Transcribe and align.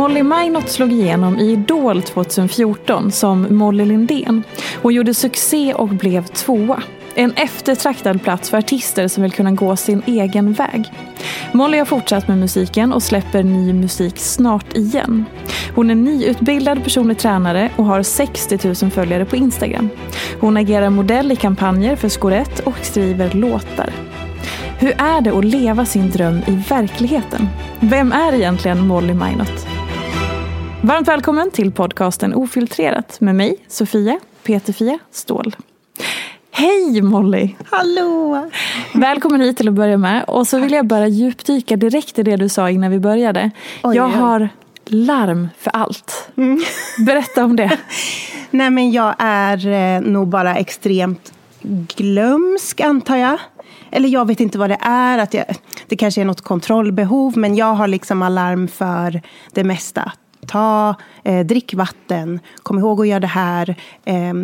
Molly 0.00 0.22
Minot 0.22 0.68
slog 0.68 0.92
igenom 0.92 1.38
i 1.38 1.52
Idol 1.52 2.02
2014 2.02 3.12
som 3.12 3.46
Molly 3.50 3.84
Lindén 3.84 4.42
och 4.82 4.92
gjorde 4.92 5.14
succé 5.14 5.74
och 5.74 5.88
blev 5.88 6.26
tvåa. 6.26 6.82
En 7.14 7.32
eftertraktad 7.32 8.22
plats 8.22 8.50
för 8.50 8.58
artister 8.58 9.08
som 9.08 9.22
vill 9.22 9.32
kunna 9.32 9.50
gå 9.50 9.76
sin 9.76 10.02
egen 10.06 10.52
väg. 10.52 10.92
Molly 11.52 11.78
har 11.78 11.84
fortsatt 11.84 12.28
med 12.28 12.38
musiken 12.38 12.92
och 12.92 13.02
släpper 13.02 13.42
ny 13.42 13.72
musik 13.72 14.18
snart 14.18 14.76
igen. 14.76 15.24
Hon 15.74 15.90
är 15.90 15.94
nyutbildad 15.94 16.84
personlig 16.84 17.18
tränare 17.18 17.70
och 17.76 17.84
har 17.84 18.02
60 18.02 18.58
000 18.82 18.90
följare 18.90 19.24
på 19.24 19.36
Instagram. 19.36 19.88
Hon 20.40 20.56
agerar 20.56 20.90
modell 20.90 21.32
i 21.32 21.36
kampanjer 21.36 21.96
för 21.96 22.08
Skorett 22.08 22.60
och 22.60 22.78
skriver 22.82 23.30
låtar. 23.32 23.92
Hur 24.78 24.90
är 24.98 25.20
det 25.20 25.38
att 25.38 25.44
leva 25.44 25.86
sin 25.86 26.10
dröm 26.10 26.38
i 26.46 26.64
verkligheten? 26.68 27.48
Vem 27.80 28.12
är 28.12 28.34
egentligen 28.34 28.86
Molly 28.86 29.14
Minot? 29.14 29.69
Varmt 30.82 31.08
välkommen 31.08 31.50
till 31.50 31.72
podcasten 31.72 32.34
Ofiltrerat 32.34 33.20
med 33.20 33.34
mig, 33.34 33.56
Sofia 33.68 34.20
Peterfia 34.42 34.98
Ståhl. 35.10 35.56
Hej 36.50 37.02
Molly! 37.02 37.54
Hallå! 37.70 38.50
Välkommen 38.94 39.40
hit 39.40 39.56
till 39.56 39.68
att 39.68 39.74
börja 39.74 39.96
med. 39.96 40.24
Och 40.24 40.46
så 40.46 40.58
vill 40.58 40.72
jag 40.72 40.86
bara 40.86 41.08
djupdyka 41.08 41.76
direkt 41.76 42.18
i 42.18 42.22
det 42.22 42.36
du 42.36 42.48
sa 42.48 42.70
innan 42.70 42.90
vi 42.90 42.98
började. 42.98 43.50
Oj, 43.82 43.96
jag 43.96 44.08
har 44.08 44.48
larm 44.86 45.48
för 45.58 45.70
allt. 45.70 46.30
Berätta 47.06 47.44
om 47.44 47.56
det. 47.56 47.78
Nej, 48.50 48.70
men 48.70 48.90
jag 48.90 49.14
är 49.18 49.66
eh, 49.66 50.00
nog 50.00 50.28
bara 50.28 50.56
extremt 50.56 51.32
glömsk, 51.96 52.80
antar 52.80 53.16
jag. 53.16 53.38
Eller 53.90 54.08
jag 54.08 54.26
vet 54.26 54.40
inte 54.40 54.58
vad 54.58 54.70
det 54.70 54.78
är. 54.80 55.18
Att 55.18 55.34
jag, 55.34 55.44
det 55.86 55.96
kanske 55.96 56.20
är 56.20 56.24
något 56.24 56.40
kontrollbehov, 56.40 57.38
men 57.38 57.56
jag 57.56 57.74
har 57.74 57.88
liksom 57.88 58.22
alarm 58.22 58.68
för 58.68 59.22
det 59.52 59.64
mesta. 59.64 60.12
Ta, 60.50 60.94
eh, 61.24 61.46
drick 61.46 61.74
vatten, 61.74 62.40
kom 62.62 62.78
ihåg 62.78 63.00
att 63.00 63.08
göra 63.08 63.20
det 63.20 63.26
här. 63.26 63.76
Eh, 64.04 64.34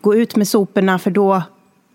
gå 0.00 0.14
ut 0.14 0.36
med 0.36 0.48
soporna, 0.48 0.98
för 0.98 1.10
då 1.10 1.42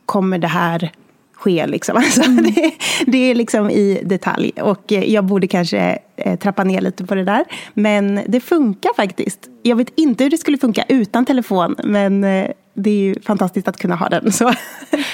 kommer 0.05 0.37
det 0.37 0.47
här 0.47 0.91
ske. 1.39 1.67
Liksom. 1.67 1.97
Alltså, 2.09 2.21
det, 2.21 2.71
det 3.05 3.17
är 3.17 3.35
liksom 3.35 3.69
i 3.69 4.01
detalj. 4.03 4.51
Och 4.61 4.93
eh, 4.93 5.03
jag 5.03 5.25
borde 5.25 5.47
kanske 5.47 5.99
eh, 6.15 6.39
trappa 6.39 6.63
ner 6.63 6.81
lite 6.81 7.05
på 7.05 7.15
det 7.15 7.23
där. 7.23 7.45
Men 7.73 8.21
det 8.27 8.39
funkar 8.39 8.91
faktiskt. 8.95 9.39
Jag 9.63 9.75
vet 9.75 9.91
inte 9.95 10.23
hur 10.23 10.31
det 10.31 10.37
skulle 10.37 10.57
funka 10.57 10.83
utan 10.87 11.25
telefon, 11.25 11.75
men 11.83 12.23
eh, 12.23 12.47
det 12.73 12.89
är 12.89 12.97
ju 12.97 13.15
fantastiskt 13.21 13.67
att 13.67 13.77
kunna 13.77 13.95
ha 13.95 14.09
den. 14.09 14.31
Så. 14.31 14.53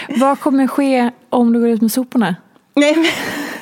Vad 0.09 0.39
kommer 0.39 0.67
ske 0.67 1.11
om 1.29 1.53
du 1.53 1.59
går 1.59 1.69
ut 1.69 1.81
med 1.81 1.91
soporna? 1.91 2.35
Nej, 2.75 2.95
men, 2.95 3.05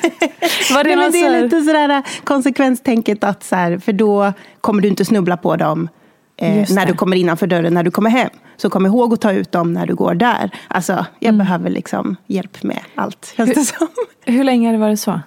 Var 0.74 0.84
det 0.84 0.96
Nej, 0.96 1.10
det 1.10 1.18
är 1.24 1.42
lite 1.42 1.62
sådär 1.62 2.02
konsekvenstänket 2.24 3.24
att 3.24 3.44
så 3.44 3.56
här, 3.56 3.78
för 3.78 3.92
då 3.92 4.32
kommer 4.60 4.82
du 4.82 4.88
inte 4.88 5.04
snubbla 5.04 5.36
på 5.36 5.56
dem 5.56 5.88
eh, 6.36 6.66
när 6.70 6.86
du 6.86 6.94
kommer 6.94 7.16
innanför 7.16 7.46
dörren, 7.46 7.74
när 7.74 7.82
du 7.82 7.90
kommer 7.90 8.10
hem. 8.10 8.30
Så 8.56 8.70
kom 8.70 8.86
ihåg 8.86 9.12
att 9.14 9.20
ta 9.20 9.32
ut 9.32 9.52
dem 9.52 9.72
när 9.72 9.86
du 9.86 9.94
går 9.94 10.14
där. 10.14 10.50
Alltså, 10.68 11.06
jag 11.18 11.28
Mm. 11.34 11.38
behöver 11.38 11.70
liksom 11.70 12.16
hjälp 12.26 12.62
med 12.62 12.80
allt, 12.94 13.34
känns 13.36 13.54
det 13.54 13.64
som. 13.64 13.88
Hur 14.24 14.44
länge 14.44 14.68
har 14.68 14.72
det 14.72 14.78
varit 14.78 15.00
så? 15.00 15.20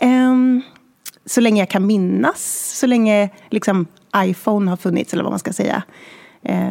Ehm, 0.00 0.62
så 1.26 1.40
länge 1.40 1.62
jag 1.62 1.68
kan 1.68 1.86
minnas, 1.86 2.72
så 2.80 2.86
länge 2.86 3.30
liksom, 3.50 3.86
iPhone 4.16 4.70
har 4.70 4.76
funnits, 4.76 5.12
eller 5.12 5.22
vad 5.22 5.32
man 5.32 5.38
ska 5.38 5.52
säga. 5.52 5.82
Eh, 6.42 6.68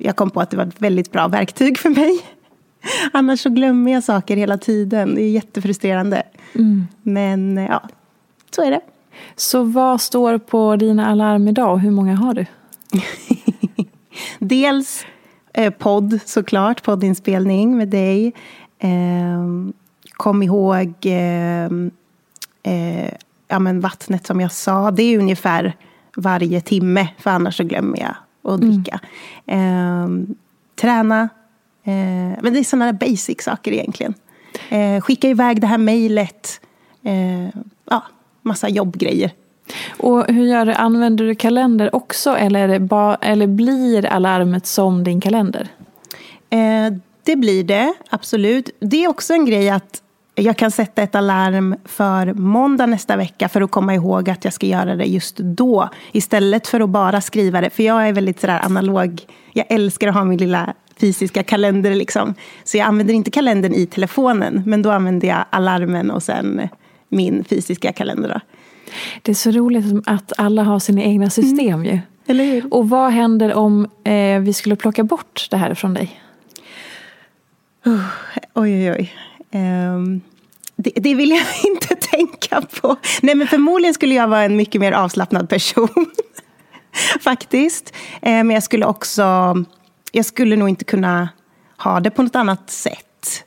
jag 0.00 0.16
kom 0.16 0.30
på 0.30 0.40
att 0.40 0.50
det 0.50 0.56
var 0.56 0.64
ett 0.66 0.80
väldigt 0.80 1.12
bra 1.12 1.28
verktyg 1.28 1.78
för 1.78 1.90
mig. 1.90 2.20
Annars 3.12 3.40
så 3.40 3.50
glömmer 3.50 3.92
jag 3.92 4.04
saker 4.04 4.36
hela 4.36 4.58
tiden. 4.58 5.14
Det 5.14 5.22
är 5.22 5.30
jättefrustrerande. 5.30 6.22
Men 7.02 7.58
eh, 7.58 7.64
ja, 7.64 7.82
så 8.50 8.62
är 8.62 8.70
det. 8.70 8.80
Så 9.36 9.62
vad 9.62 10.00
står 10.00 10.38
på 10.38 10.76
dina 10.76 11.06
alarm 11.06 11.48
idag 11.48 11.72
och 11.72 11.80
hur 11.80 11.90
många 11.90 12.16
har 12.16 12.34
du? 12.34 12.46
Dels 14.38 15.06
eh, 15.52 15.70
podd 15.70 16.20
såklart, 16.24 16.82
poddinspelning 16.82 17.76
med 17.76 17.88
dig. 17.88 18.32
Ehm, 18.78 19.72
kom 20.12 20.42
ihåg 20.42 20.94
ehm, 21.02 21.90
eh, 22.62 23.12
ja, 23.48 23.58
men 23.58 23.80
vattnet 23.80 24.26
som 24.26 24.40
jag 24.40 24.52
sa. 24.52 24.90
Det 24.90 25.02
är 25.02 25.18
ungefär 25.18 25.76
varje 26.16 26.60
timme, 26.60 27.08
för 27.18 27.30
annars 27.30 27.56
så 27.56 27.64
glömmer 27.64 27.98
jag 28.00 28.14
att 28.54 28.60
dricka. 28.60 29.00
Ehm, 29.46 30.34
träna. 30.74 31.28
Eh, 31.84 32.38
men 32.42 32.52
det 32.52 32.58
är 32.58 32.64
sådana 32.64 32.92
basic 32.92 33.42
saker 33.42 33.72
egentligen. 33.72 34.14
Eh, 34.68 35.00
skicka 35.00 35.28
iväg 35.28 35.60
det 35.60 35.66
här 35.66 35.78
mejlet. 35.78 36.60
Eh, 37.02 37.48
ja, 37.90 38.02
massa 38.42 38.68
jobbgrejer. 38.68 39.30
Och 39.98 40.26
hur 40.28 40.46
gör 40.46 40.66
du? 40.66 40.72
Använder 40.72 41.24
du 41.24 41.34
kalender 41.34 41.96
också 41.96 42.36
eller, 42.36 42.60
är 42.60 42.68
det 42.68 42.80
ba, 42.80 43.14
eller 43.14 43.46
blir 43.46 44.06
alarmet 44.06 44.66
som 44.66 45.04
din 45.04 45.20
kalender? 45.20 45.68
Det 47.24 47.36
blir 47.36 47.64
det, 47.64 47.94
absolut. 48.10 48.70
Det 48.80 49.04
är 49.04 49.08
också 49.08 49.32
en 49.32 49.46
grej 49.46 49.70
att 49.70 50.02
jag 50.34 50.56
kan 50.56 50.70
sätta 50.70 51.02
ett 51.02 51.14
alarm 51.14 51.76
för 51.84 52.32
måndag 52.32 52.86
nästa 52.86 53.16
vecka 53.16 53.48
för 53.48 53.60
att 53.60 53.70
komma 53.70 53.94
ihåg 53.94 54.30
att 54.30 54.44
jag 54.44 54.52
ska 54.52 54.66
göra 54.66 54.96
det 54.96 55.04
just 55.04 55.36
då. 55.36 55.88
Istället 56.12 56.66
för 56.66 56.80
att 56.80 56.90
bara 56.90 57.20
skriva 57.20 57.60
det. 57.60 57.70
För 57.70 57.82
jag 57.82 58.08
är 58.08 58.12
väldigt 58.12 58.40
sådär 58.40 58.60
analog. 58.64 59.22
Jag 59.52 59.66
älskar 59.68 60.08
att 60.08 60.14
ha 60.14 60.24
min 60.24 60.38
lilla 60.38 60.74
fysiska 61.00 61.42
kalender. 61.42 61.94
Liksom. 61.94 62.34
Så 62.64 62.76
jag 62.76 62.86
använder 62.86 63.14
inte 63.14 63.30
kalendern 63.30 63.74
i 63.74 63.86
telefonen. 63.86 64.62
Men 64.66 64.82
då 64.82 64.90
använder 64.90 65.28
jag 65.28 65.44
alarmen 65.50 66.10
och 66.10 66.22
sen 66.22 66.68
min 67.08 67.44
fysiska 67.44 67.92
kalender. 67.92 68.28
Då. 68.28 68.40
Det 69.22 69.32
är 69.32 69.34
så 69.34 69.50
roligt 69.50 69.84
att 70.06 70.32
alla 70.38 70.62
har 70.62 70.78
sina 70.78 71.02
egna 71.02 71.30
system 71.30 71.74
mm. 71.74 71.84
ju. 71.84 71.98
Eller 72.26 72.44
hur? 72.44 72.74
Och 72.74 72.88
vad 72.88 73.12
händer 73.12 73.54
om 73.54 73.88
eh, 74.04 74.40
vi 74.40 74.52
skulle 74.52 74.76
plocka 74.76 75.04
bort 75.04 75.46
det 75.50 75.56
här 75.56 75.74
från 75.74 75.94
dig? 75.94 76.20
Uh, 77.86 78.06
oj, 78.54 78.90
oj, 78.90 78.92
oj. 78.92 79.12
Um, 79.60 80.20
det, 80.76 80.90
det, 80.94 81.14
vill 81.14 81.30
jag 81.30 81.42
inte 81.64 81.94
tänka 81.94 82.62
på. 82.80 82.96
Nej, 83.22 83.34
men 83.34 83.46
förmodligen 83.46 83.94
skulle 83.94 84.14
jag 84.14 84.28
vara 84.28 84.42
en 84.42 84.56
mycket 84.56 84.80
mer 84.80 84.92
avslappnad 84.92 85.48
person. 85.48 86.06
Faktiskt. 87.20 87.94
Eh, 88.22 88.30
men 88.30 88.50
jag 88.50 88.62
skulle 88.62 88.86
också... 88.86 89.54
Jag 90.16 90.24
skulle 90.24 90.56
nog 90.56 90.68
inte 90.68 90.84
kunna 90.84 91.28
ha 91.76 92.00
det 92.00 92.10
på 92.10 92.22
något 92.22 92.36
annat 92.36 92.70
sätt. 92.70 93.44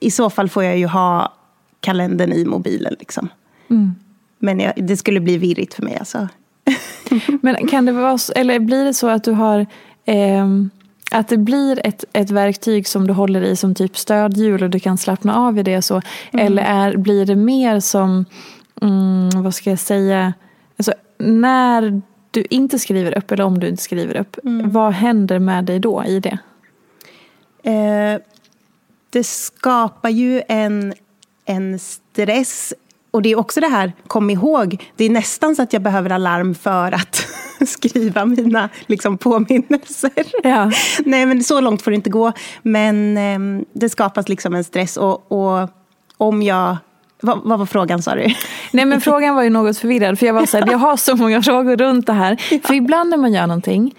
I 0.00 0.10
så 0.10 0.30
fall 0.30 0.48
får 0.48 0.64
jag 0.64 0.78
ju 0.78 0.86
ha 0.86 1.32
kalendern 1.80 2.32
i 2.32 2.44
mobilen. 2.44 2.96
Liksom. 2.98 3.28
Mm. 3.70 3.94
Men 4.38 4.60
jag, 4.60 4.72
det 4.76 4.96
skulle 4.96 5.20
bli 5.20 5.38
virrigt 5.38 5.74
för 5.74 5.82
mig. 5.82 5.96
Alltså. 5.98 6.28
Men 7.42 7.68
kan 7.68 7.86
det 7.86 7.92
vara, 7.92 8.18
eller 8.36 8.58
blir 8.58 8.84
det 8.84 8.94
så 8.94 9.08
att 9.08 9.24
du 9.24 9.32
har 9.32 9.66
eh, 10.04 10.46
att 11.10 11.28
det 11.28 11.36
blir 11.36 11.86
ett, 11.86 12.04
ett 12.12 12.30
verktyg 12.30 12.88
som 12.88 13.06
du 13.06 13.12
håller 13.12 13.42
i 13.42 13.56
som 13.56 13.74
typ 13.74 13.98
stödhjul 13.98 14.62
och 14.62 14.70
du 14.70 14.80
kan 14.80 14.98
slappna 14.98 15.36
av 15.36 15.58
i 15.58 15.62
det 15.62 15.82
så? 15.82 16.02
Mm. 16.32 16.46
Eller 16.46 16.62
är, 16.62 16.96
blir 16.96 17.26
det 17.26 17.36
mer 17.36 17.80
som, 17.80 18.24
mm, 18.82 19.42
vad 19.42 19.54
ska 19.54 19.70
jag 19.70 19.78
säga, 19.78 20.34
alltså, 20.76 20.92
när 21.18 22.02
du 22.30 22.44
inte 22.50 22.78
skriver 22.78 23.18
upp 23.18 23.30
eller 23.30 23.44
om 23.44 23.60
du 23.60 23.68
inte 23.68 23.82
skriver 23.82 24.16
upp, 24.16 24.38
mm. 24.44 24.70
vad 24.70 24.92
händer 24.92 25.38
med 25.38 25.64
dig 25.64 25.78
då 25.78 26.04
i 26.04 26.20
det? 26.20 26.38
Eh, 27.62 28.20
det 29.10 29.24
skapar 29.24 30.08
ju 30.08 30.42
en, 30.48 30.94
en 31.44 31.78
stress 31.78 32.74
och 33.10 33.22
det 33.22 33.28
är 33.28 33.38
också 33.38 33.60
det 33.60 33.68
här, 33.68 33.92
kom 34.06 34.30
ihåg, 34.30 34.90
det 34.96 35.04
är 35.04 35.10
nästan 35.10 35.56
så 35.56 35.62
att 35.62 35.72
jag 35.72 35.82
behöver 35.82 36.10
alarm 36.10 36.54
för 36.54 36.92
att 36.92 37.26
skriva 37.66 38.24
mina 38.24 38.68
liksom, 38.86 39.18
påminnelser. 39.18 40.24
Ja. 40.42 40.72
Nej, 41.04 41.26
men 41.26 41.44
så 41.44 41.60
långt 41.60 41.82
får 41.82 41.90
det 41.90 41.94
inte 41.94 42.10
gå. 42.10 42.32
Men 42.62 43.16
eh, 43.16 43.64
det 43.72 43.88
skapas 43.88 44.28
liksom 44.28 44.54
en 44.54 44.64
stress. 44.64 44.96
Och, 44.96 45.32
och 45.32 45.68
om 46.16 46.42
jag 46.42 46.76
vad, 47.20 47.40
vad, 47.44 47.58
var 47.58 47.66
frågan 47.66 48.02
sa 48.02 48.14
du? 48.14 48.26
Nej 48.72 48.84
men 48.84 49.00
frågan 49.00 49.34
var 49.34 49.42
ju 49.42 49.50
något 49.50 49.78
förvirrad 49.78 50.18
för 50.18 50.26
jag 50.26 50.34
var 50.34 50.46
så 50.46 50.58
här, 50.58 50.70
jag 50.70 50.78
har 50.78 50.96
så 50.96 51.16
många 51.16 51.42
frågor 51.42 51.76
runt 51.76 52.06
det 52.06 52.12
här. 52.12 52.42
Ja. 52.50 52.58
För 52.64 52.74
ibland 52.74 53.10
när 53.10 53.16
man 53.16 53.32
gör 53.32 53.46
någonting 53.46 53.94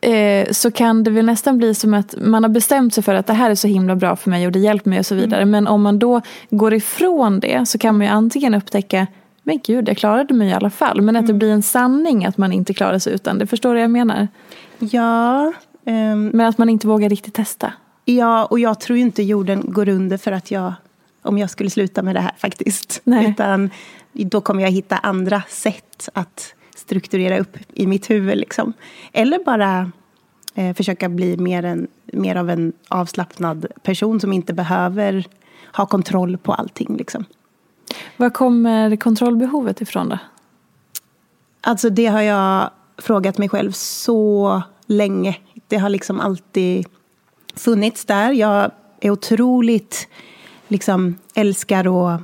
eh, 0.00 0.50
så 0.50 0.70
kan 0.70 1.04
det 1.04 1.10
väl 1.10 1.26
nästan 1.26 1.58
bli 1.58 1.74
som 1.74 1.94
att 1.94 2.14
man 2.20 2.42
har 2.42 2.50
bestämt 2.50 2.94
sig 2.94 3.02
för 3.02 3.14
att 3.14 3.26
det 3.26 3.32
här 3.32 3.50
är 3.50 3.54
så 3.54 3.68
himla 3.68 3.96
bra 3.96 4.16
för 4.16 4.30
mig 4.30 4.46
och 4.46 4.52
det 4.52 4.58
hjälper 4.58 4.90
mig 4.90 4.98
och 4.98 5.06
så 5.06 5.14
vidare. 5.14 5.42
Mm. 5.42 5.50
Men 5.50 5.66
om 5.66 5.82
man 5.82 5.98
då 5.98 6.20
går 6.50 6.74
ifrån 6.74 7.40
det 7.40 7.68
så 7.68 7.78
kan 7.78 7.98
man 7.98 8.06
ju 8.06 8.12
antingen 8.12 8.54
upptäcka 8.54 9.06
men 9.48 9.60
gud, 9.64 9.88
jag 9.88 9.96
klarade 9.96 10.34
mig 10.34 10.48
i 10.48 10.52
alla 10.52 10.70
fall. 10.70 11.00
Men 11.00 11.16
att 11.16 11.26
det 11.26 11.30
mm. 11.30 11.38
blir 11.38 11.52
en 11.52 11.62
sanning 11.62 12.24
att 12.24 12.38
man 12.38 12.52
inte 12.52 12.74
klarar 12.74 12.98
sig 12.98 13.14
utan 13.14 13.38
det. 13.38 13.46
Förstår 13.46 13.68
du 13.70 13.74
vad 13.74 13.82
jag 13.82 13.90
menar? 13.90 14.28
Ja. 14.78 15.52
Um, 15.86 16.26
men 16.28 16.40
att 16.40 16.58
man 16.58 16.68
inte 16.68 16.86
vågar 16.86 17.08
riktigt 17.08 17.34
testa. 17.34 17.72
Ja, 18.04 18.44
och 18.44 18.58
jag 18.58 18.80
tror 18.80 18.98
inte 18.98 19.22
jorden 19.22 19.64
går 19.66 19.88
under 19.88 20.16
för 20.16 20.32
att 20.32 20.50
jag, 20.50 20.72
om 21.22 21.38
jag 21.38 21.50
skulle 21.50 21.70
sluta 21.70 22.02
med 22.02 22.14
det 22.14 22.20
här 22.20 22.34
faktiskt. 22.38 23.00
Nej. 23.04 23.30
Utan 23.30 23.70
då 24.12 24.40
kommer 24.40 24.62
jag 24.62 24.70
hitta 24.70 24.96
andra 24.96 25.42
sätt 25.48 26.08
att 26.12 26.54
strukturera 26.76 27.38
upp 27.38 27.56
i 27.74 27.86
mitt 27.86 28.10
huvud. 28.10 28.38
Liksom. 28.38 28.72
Eller 29.12 29.44
bara 29.44 29.92
eh, 30.54 30.74
försöka 30.74 31.08
bli 31.08 31.36
mer, 31.36 31.62
en, 31.62 31.88
mer 32.12 32.36
av 32.36 32.50
en 32.50 32.72
avslappnad 32.88 33.66
person 33.82 34.20
som 34.20 34.32
inte 34.32 34.52
behöver 34.52 35.24
ha 35.76 35.86
kontroll 35.86 36.38
på 36.38 36.52
allting. 36.52 36.96
Liksom. 36.96 37.24
Var 38.16 38.30
kommer 38.30 38.96
kontrollbehovet 38.96 39.80
ifrån 39.80 40.08
då? 40.08 40.18
Alltså 41.60 41.90
det 41.90 42.06
har 42.06 42.22
jag 42.22 42.70
frågat 42.98 43.38
mig 43.38 43.48
själv 43.48 43.72
så 43.72 44.62
länge. 44.86 45.36
Det 45.68 45.76
har 45.76 45.88
liksom 45.88 46.20
alltid 46.20 46.86
funnits 47.54 48.04
där. 48.04 48.32
Jag 48.32 48.70
är 49.00 49.10
otroligt, 49.10 50.08
liksom 50.68 51.18
älskar 51.34 52.12
att 52.14 52.20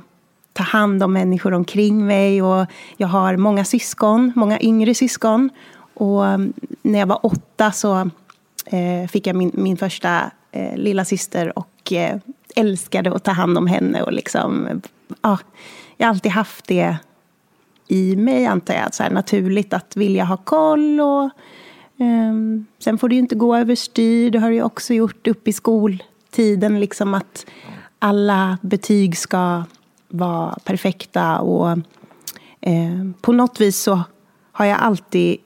ta 0.53 0.63
hand 0.63 1.03
om 1.03 1.13
människor 1.13 1.53
omkring 1.53 2.05
mig. 2.05 2.41
Och 2.41 2.65
jag 2.97 3.07
har 3.07 3.37
många 3.37 3.65
syskon, 3.65 4.33
många 4.35 4.59
yngre 4.61 4.95
syskon. 4.95 5.49
Och 5.93 6.25
mm, 6.25 6.53
när 6.81 6.99
jag 6.99 7.07
var 7.07 7.25
åtta 7.25 7.71
så 7.71 8.09
eh, 8.65 9.07
fick 9.09 9.27
jag 9.27 9.35
min, 9.35 9.51
min 9.53 9.77
första 9.77 10.31
eh, 10.51 10.77
lilla 10.77 11.05
syster 11.05 11.59
och 11.59 11.93
eh, 11.93 12.17
älskade 12.55 13.15
att 13.15 13.23
ta 13.23 13.31
hand 13.31 13.57
om 13.57 13.67
henne. 13.67 14.01
Och 14.01 14.13
liksom, 14.13 14.81
ja, 15.21 15.39
jag 15.97 16.07
har 16.07 16.13
alltid 16.13 16.31
haft 16.31 16.67
det 16.67 16.97
i 17.87 18.15
mig, 18.15 18.45
antar 18.45 18.73
jag. 18.73 18.93
Så 18.93 19.03
här, 19.03 19.09
naturligt 19.09 19.73
att 19.73 19.95
vilja 19.95 20.23
ha 20.23 20.37
koll. 20.37 21.01
Och, 21.01 21.29
um, 21.97 22.65
sen 22.79 22.97
får 22.97 23.09
det 23.09 23.15
ju 23.15 23.21
inte 23.21 23.35
gå 23.35 23.55
överstyr. 23.55 24.31
Det 24.31 24.39
har 24.39 24.49
det 24.49 24.55
ju 24.55 24.63
också 24.63 24.93
gjort 24.93 25.27
upp 25.27 25.47
i 25.47 25.53
skoltiden. 25.53 26.79
Liksom 26.79 27.13
att 27.13 27.45
alla 28.05 28.57
betyg 28.61 29.17
ska 29.17 29.63
vara 30.07 30.57
perfekta. 30.63 31.39
Och 31.39 31.69
eh, 32.61 33.11
På 33.21 33.31
något 33.31 33.61
vis 33.61 33.77
så 33.77 34.01
har 34.51 34.65
jag 34.65 34.79
alltid 34.79 35.37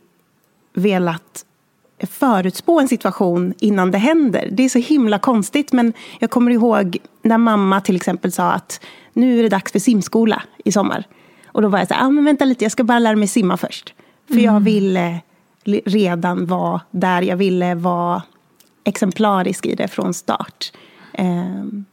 velat 0.73 1.45
förutspå 1.99 2.79
en 2.79 2.87
situation 2.87 3.53
innan 3.59 3.91
det 3.91 3.97
händer. 3.97 4.49
Det 4.51 4.63
är 4.63 4.69
så 4.69 4.79
himla 4.79 5.19
konstigt, 5.19 5.71
men 5.71 5.93
jag 6.19 6.29
kommer 6.29 6.51
ihåg 6.51 6.97
när 7.21 7.37
mamma 7.37 7.81
till 7.81 7.95
exempel 7.95 8.31
sa 8.31 8.51
att 8.51 8.81
nu 9.13 9.39
är 9.39 9.43
det 9.43 9.49
dags 9.49 9.71
för 9.71 9.79
simskola 9.79 10.43
i 10.65 10.71
sommar. 10.71 11.03
Och 11.45 11.61
då 11.61 11.67
var 11.67 11.79
jag 11.79 11.87
så 11.87 11.93
här, 11.93 12.05
ah, 12.05 12.09
men 12.09 12.25
vänta 12.25 12.45
lite, 12.45 12.65
jag 12.65 12.71
ska 12.71 12.83
bara 12.83 12.99
lära 12.99 13.15
mig 13.15 13.27
simma 13.27 13.57
först. 13.57 13.93
För 14.27 14.33
mm. 14.33 14.45
jag 14.45 14.59
ville 14.59 15.21
redan 15.85 16.45
vara 16.45 16.81
där, 16.91 17.21
jag 17.21 17.37
ville 17.37 17.75
vara 17.75 18.23
exemplarisk 18.83 19.65
i 19.65 19.75
det 19.75 19.87
från 19.87 20.13
start. 20.13 20.71
Um, 21.17 21.85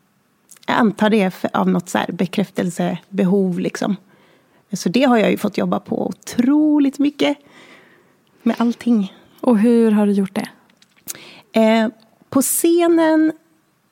jag 0.66 0.76
antar 0.76 1.10
det 1.10 1.44
av 1.52 1.68
något 1.68 1.88
så 1.88 1.98
bekräftelsebehov. 2.08 3.58
Liksom. 3.58 3.96
Så 4.72 4.88
det 4.88 5.02
har 5.02 5.16
jag 5.16 5.30
ju 5.30 5.36
fått 5.36 5.58
jobba 5.58 5.80
på 5.80 6.06
otroligt 6.06 6.98
mycket. 6.98 7.38
Med 8.42 8.56
allting. 8.58 9.14
Och 9.40 9.58
hur 9.58 9.90
har 9.90 10.06
du 10.06 10.12
gjort 10.12 10.34
det? 10.34 10.48
Eh, 11.60 11.88
på 12.30 12.42
scenen 12.42 13.32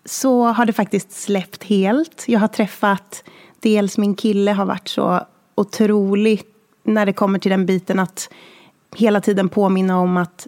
så 0.05 0.45
har 0.45 0.67
det 0.67 0.73
faktiskt 0.73 1.13
släppt 1.13 1.65
helt. 1.65 2.25
Jag 2.27 2.41
har 2.41 2.49
träffat, 2.49 3.25
dels 3.61 3.99
min 3.99 4.15
kille 4.15 4.53
har 4.53 4.67
varit 4.67 4.89
så 4.89 5.21
otroligt 5.55 6.47
när 6.83 7.07
det 7.07 7.13
kommer 7.13 7.39
till 7.39 7.51
den 7.51 7.67
biten 7.67 7.99
att 7.99 8.31
hela 8.97 9.21
tiden 9.21 9.49
påminna 9.49 9.99
om 9.99 10.17
att 10.17 10.47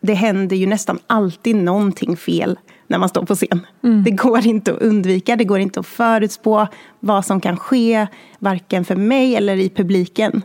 det 0.00 0.14
händer 0.14 0.56
ju 0.56 0.66
nästan 0.66 0.98
alltid 1.06 1.56
någonting 1.56 2.16
fel 2.16 2.58
när 2.86 2.98
man 2.98 3.08
står 3.08 3.22
på 3.22 3.34
scen. 3.34 3.66
Mm. 3.82 4.04
Det 4.04 4.10
går 4.10 4.46
inte 4.46 4.72
att 4.72 4.82
undvika, 4.82 5.36
det 5.36 5.44
går 5.44 5.58
inte 5.58 5.80
att 5.80 5.86
förutspå 5.86 6.66
vad 7.00 7.24
som 7.24 7.40
kan 7.40 7.56
ske, 7.56 8.06
varken 8.38 8.84
för 8.84 8.96
mig 8.96 9.36
eller 9.36 9.56
i 9.56 9.68
publiken. 9.68 10.42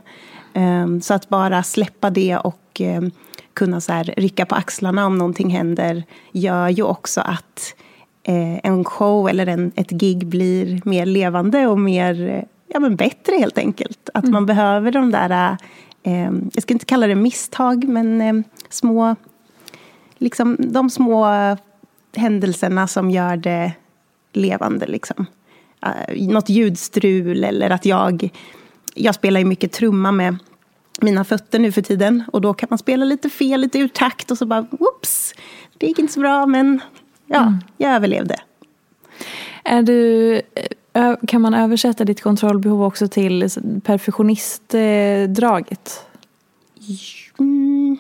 Um, 0.54 1.02
så 1.02 1.14
att 1.14 1.30
bara 1.30 1.64
släppa 1.64 2.10
det 2.10 2.38
och 2.38 2.82
um, 2.82 3.12
kunna 3.54 3.82
så 3.82 3.94
här 3.94 4.14
rycka 4.18 4.46
på 4.46 4.56
axlarna 4.56 5.06
om 5.06 5.18
någonting 5.18 5.50
händer 5.50 6.04
gör 6.32 6.70
ju 6.70 6.84
också 6.84 7.22
att 7.22 7.74
uh, 8.30 8.60
en 8.64 8.84
show 8.84 9.30
eller 9.30 9.48
en, 9.48 9.72
ett 9.76 9.90
gig 9.90 10.28
blir 10.28 10.82
mer 10.86 11.06
levande 11.06 11.68
och 11.68 11.80
mer, 11.80 12.46
ja, 12.68 12.80
men 12.80 12.96
bättre 12.96 13.36
helt 13.36 13.58
enkelt. 13.58 14.10
Att 14.14 14.24
mm. 14.24 14.34
man 14.34 14.46
behöver 14.46 14.92
de 14.92 15.12
där, 15.12 15.58
uh, 16.08 16.40
jag 16.54 16.64
ska 16.64 16.74
inte 16.74 16.86
kalla 16.86 17.08
det 17.08 17.16
misstag, 17.16 17.88
men 17.88 18.44
små 18.70 19.16
liksom 20.18 20.58
de 20.60 20.90
små 20.90 21.26
händelserna 22.15 22.88
som 22.88 23.12
gör 23.12 23.38
det 23.38 23.74
levande. 24.34 24.88
Liksom. 24.88 25.25
Uh, 25.86 26.27
något 26.27 26.50
ljudstrul 26.50 27.44
eller 27.44 27.70
att 27.70 27.86
jag... 27.86 28.30
Jag 28.94 29.15
spelar 29.15 29.39
ju 29.39 29.46
mycket 29.46 29.72
trumma 29.72 30.12
med 30.12 30.38
mina 31.01 31.24
fötter 31.24 31.60
nu 31.60 31.72
för 31.72 31.82
tiden. 31.82 32.24
Och 32.34 32.41
då 32.41 32.53
kan 32.53 32.68
man 32.70 32.80
spela 32.80 33.06
lite 33.06 33.30
fel, 33.30 33.62
lite 33.62 33.80
ur 33.80 33.88
takt 33.88 34.32
och 34.32 34.38
så 34.38 34.46
bara 34.46 34.62
whoops, 34.62 35.34
det 35.77 35.88
gick 35.88 36.00
inte 36.00 36.13
så 36.13 36.20
bra 36.20 36.46
men 36.46 36.82
ja, 37.25 37.41
mm. 37.41 37.58
jag 37.77 37.91
överlevde. 37.91 38.36
Är 39.63 39.84
du, 39.84 40.41
kan 41.27 41.41
man 41.41 41.53
översätta 41.53 42.06
ditt 42.06 42.22
kontrollbehov 42.22 42.84
också 42.84 43.08
till 43.08 43.50
perfektionistdraget? 43.84 46.06
Mm. 47.39 47.98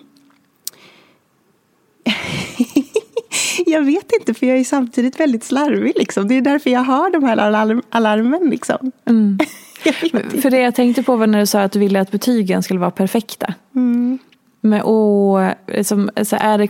Jag 3.71 3.83
vet 3.83 4.11
inte, 4.19 4.33
för 4.33 4.45
jag 4.45 4.57
är 4.57 4.63
samtidigt 4.63 5.19
väldigt 5.19 5.43
slarvig. 5.43 5.93
Liksom. 5.95 6.27
Det 6.27 6.37
är 6.37 6.41
därför 6.41 6.69
jag 6.69 6.83
har 6.83 7.09
de 7.09 7.23
här 7.23 7.37
alarm 7.37 7.81
alarmen. 7.89 8.49
Liksom. 8.49 8.91
Mm. 9.05 9.39
för 10.41 10.49
det 10.49 10.59
jag 10.59 10.75
tänkte 10.75 11.03
på 11.03 11.15
var 11.15 11.27
när 11.27 11.39
du 11.39 11.45
sa 11.45 11.61
att 11.61 11.71
du 11.71 11.79
ville 11.79 12.01
att 12.01 12.11
betygen 12.11 12.63
skulle 12.63 12.79
vara 12.79 12.91
perfekta. 12.91 13.53
Mm. 13.75 14.19
Men, 14.61 14.81
och, 14.81 15.39
liksom, 15.67 16.09
så 16.23 16.37
är 16.39 16.57
det, 16.57 16.67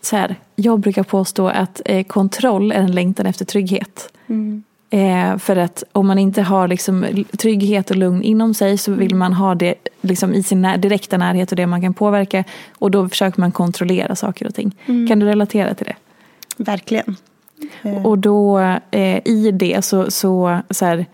så 0.00 0.16
här, 0.16 0.36
jag 0.56 0.80
brukar 0.80 1.02
påstå 1.02 1.48
att 1.48 1.80
eh, 1.84 2.04
kontroll 2.04 2.72
är 2.72 2.80
en 2.80 2.92
längtan 2.92 3.26
efter 3.26 3.44
trygghet. 3.44 4.12
Mm. 4.26 4.62
Eh, 4.90 5.38
för 5.38 5.56
att 5.56 5.84
om 5.92 6.06
man 6.06 6.18
inte 6.18 6.42
har 6.42 6.68
liksom 6.68 7.24
trygghet 7.38 7.90
och 7.90 7.96
lugn 7.96 8.22
inom 8.22 8.54
sig 8.54 8.78
så 8.78 8.92
vill 8.92 9.14
man 9.14 9.32
ha 9.32 9.54
det 9.54 9.74
liksom 10.00 10.34
i 10.34 10.42
sin 10.42 10.62
när, 10.62 10.78
direkta 10.78 11.16
närhet 11.16 11.50
och 11.50 11.56
det 11.56 11.66
man 11.66 11.82
kan 11.82 11.94
påverka. 11.94 12.44
Och 12.78 12.90
då 12.90 13.08
försöker 13.08 13.40
man 13.40 13.52
kontrollera 13.52 14.16
saker 14.16 14.46
och 14.46 14.54
ting. 14.54 14.76
Mm. 14.86 15.08
Kan 15.08 15.18
du 15.18 15.26
relatera 15.26 15.74
till 15.74 15.86
det? 15.86 15.96
Verkligen. 16.64 17.16
Och 18.04 18.18
då 18.18 18.58
eh, 18.90 19.28
i 19.28 19.50
det 19.52 19.84
så, 19.84 20.10
så, 20.10 20.60
så 20.70 20.84
här, 20.84 21.06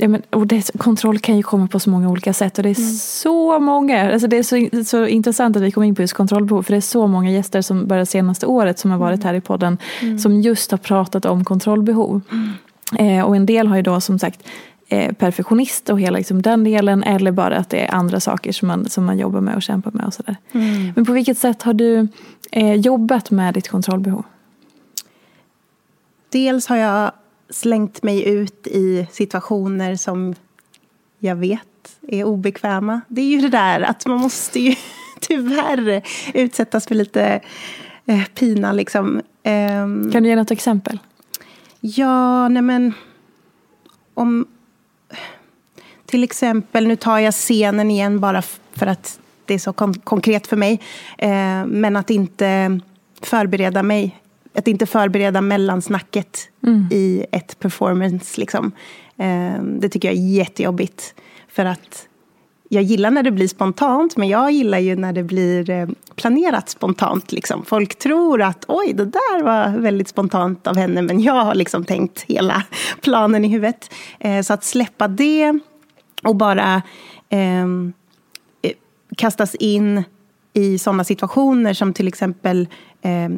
Ja, 0.00 0.08
men, 0.08 0.22
och 0.30 0.46
det, 0.46 0.70
kontroll 0.78 1.18
kan 1.18 1.36
ju 1.36 1.42
komma 1.42 1.68
på 1.68 1.80
så 1.80 1.90
många 1.90 2.08
olika 2.08 2.32
sätt 2.32 2.58
och 2.58 2.62
det 2.62 2.70
är 2.70 2.78
mm. 2.78 2.90
så 2.92 3.58
många. 3.58 4.12
Alltså 4.12 4.28
det 4.28 4.36
är 4.36 4.42
så, 4.42 4.84
så 4.84 5.06
intressant 5.06 5.56
att 5.56 5.62
vi 5.62 5.70
kom 5.70 5.82
in 5.82 5.94
på 5.94 6.02
just 6.02 6.14
kontrollbehov 6.14 6.62
för 6.62 6.72
det 6.72 6.76
är 6.76 6.80
så 6.80 7.06
många 7.06 7.30
gäster 7.30 7.62
som 7.62 7.86
bara 7.86 8.06
senaste 8.06 8.46
året 8.46 8.78
som 8.78 8.90
har 8.90 8.98
varit 8.98 9.20
mm. 9.20 9.26
här 9.26 9.34
i 9.34 9.40
podden 9.40 9.78
mm. 10.02 10.18
som 10.18 10.40
just 10.40 10.70
har 10.70 10.78
pratat 10.78 11.24
om 11.24 11.44
kontrollbehov. 11.44 12.20
Mm. 12.32 13.18
Eh, 13.18 13.24
och 13.24 13.36
en 13.36 13.46
del 13.46 13.66
har 13.66 13.76
ju 13.76 13.82
då 13.82 14.00
som 14.00 14.18
sagt 14.18 14.48
eh, 14.88 15.12
perfektionist 15.12 15.90
och 15.90 16.00
hela 16.00 16.18
liksom, 16.18 16.42
den 16.42 16.64
delen 16.64 17.02
eller 17.02 17.32
bara 17.32 17.56
att 17.56 17.70
det 17.70 17.80
är 17.86 17.94
andra 17.94 18.20
saker 18.20 18.52
som 18.52 18.68
man, 18.68 18.88
som 18.88 19.04
man 19.04 19.18
jobbar 19.18 19.40
med 19.40 19.56
och 19.56 19.62
kämpar 19.62 19.90
med 19.90 20.06
och 20.06 20.14
sådär. 20.14 20.36
Mm. 20.52 20.92
Men 20.96 21.04
på 21.04 21.12
vilket 21.12 21.38
sätt 21.38 21.62
har 21.62 21.74
du 21.74 22.08
eh, 22.52 22.74
jobbat 22.74 23.30
med 23.30 23.54
ditt 23.54 23.68
kontrollbehov? 23.68 24.24
Dels 26.28 26.66
har 26.66 26.76
jag 26.76 27.12
slängt 27.50 28.02
mig 28.02 28.28
ut 28.28 28.66
i 28.66 29.06
situationer 29.10 29.96
som 29.96 30.34
jag 31.18 31.36
vet 31.36 31.60
är 32.08 32.24
obekväma. 32.24 33.00
Det 33.08 33.20
är 33.20 33.26
ju 33.26 33.40
det 33.40 33.48
där 33.48 33.80
att 33.80 34.06
man 34.06 34.20
måste 34.20 34.60
ju 34.60 34.74
tyvärr 35.20 36.02
utsättas 36.34 36.86
för 36.86 36.94
lite 36.94 37.40
eh, 38.06 38.24
pina. 38.34 38.72
Liksom. 38.72 39.22
Um, 39.44 40.12
kan 40.12 40.22
du 40.22 40.28
ge 40.28 40.36
något 40.36 40.50
exempel? 40.50 40.98
Ja, 41.80 42.48
nej 42.48 42.62
men... 42.62 42.92
Om, 44.14 44.46
till 46.06 46.24
exempel, 46.24 46.86
nu 46.86 46.96
tar 46.96 47.18
jag 47.18 47.34
scenen 47.34 47.90
igen 47.90 48.20
bara 48.20 48.42
för 48.72 48.86
att 48.86 49.20
det 49.44 49.54
är 49.54 49.58
så 49.58 49.72
kon 49.72 49.94
konkret 49.94 50.46
för 50.46 50.56
mig. 50.56 50.80
Eh, 51.18 51.66
men 51.66 51.96
att 51.96 52.10
inte 52.10 52.80
förbereda 53.20 53.82
mig 53.82 54.20
att 54.58 54.68
inte 54.68 54.86
förbereda 54.86 55.40
mellansnacket 55.40 56.48
mm. 56.66 56.88
i 56.90 57.24
ett 57.32 57.58
performance. 57.58 58.40
Liksom. 58.40 58.72
Eh, 59.16 59.62
det 59.62 59.88
tycker 59.88 60.08
jag 60.08 60.18
är 60.18 60.28
jättejobbigt. 60.28 61.14
För 61.48 61.64
att 61.64 62.08
jag 62.68 62.82
gillar 62.82 63.10
när 63.10 63.22
det 63.22 63.30
blir 63.30 63.48
spontant, 63.48 64.16
men 64.16 64.28
jag 64.28 64.50
gillar 64.50 64.78
ju 64.78 64.96
när 64.96 65.12
det 65.12 65.22
blir 65.22 65.70
eh, 65.70 65.88
planerat 66.16 66.68
spontant. 66.68 67.32
Liksom. 67.32 67.64
Folk 67.64 67.98
tror 67.98 68.42
att 68.42 68.64
oj, 68.68 68.92
det 68.92 69.04
där 69.04 69.42
var 69.42 69.78
väldigt 69.78 70.08
spontant 70.08 70.66
av 70.66 70.76
henne, 70.76 71.02
men 71.02 71.20
jag 71.20 71.44
har 71.44 71.54
liksom 71.54 71.84
tänkt 71.84 72.22
hela 72.22 72.62
planen 73.02 73.44
i 73.44 73.48
huvudet. 73.48 73.94
Eh, 74.20 74.42
så 74.42 74.52
att 74.52 74.64
släppa 74.64 75.08
det 75.08 75.58
och 76.22 76.36
bara 76.36 76.82
ehm, 77.28 77.92
eh, 78.62 78.72
kastas 79.16 79.54
in 79.54 80.04
i 80.52 80.78
sådana 80.78 81.04
situationer 81.04 81.74
som 81.74 81.92
till 81.92 82.08
exempel 82.08 82.68
eh, 83.02 83.28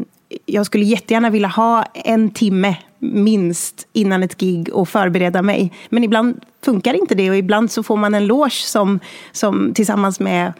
jag 0.47 0.67
skulle 0.67 0.85
jättegärna 0.85 1.31
vilja 1.31 1.49
ha 1.49 1.85
en 1.95 2.31
timme 2.31 2.77
minst 2.99 3.89
innan 3.93 4.23
ett 4.23 4.41
gig 4.41 4.69
och 4.73 4.89
förbereda 4.89 5.43
mig. 5.43 5.73
Men 5.89 6.05
ibland 6.05 6.41
funkar 6.65 6.95
inte 6.95 7.15
det 7.15 7.31
och 7.31 7.37
ibland 7.37 7.71
så 7.71 7.83
får 7.83 7.97
man 7.97 8.15
en 8.15 8.27
loge 8.27 8.51
som, 8.51 9.01
som 9.33 9.75
tillsammans 9.75 10.21
med 10.21 10.53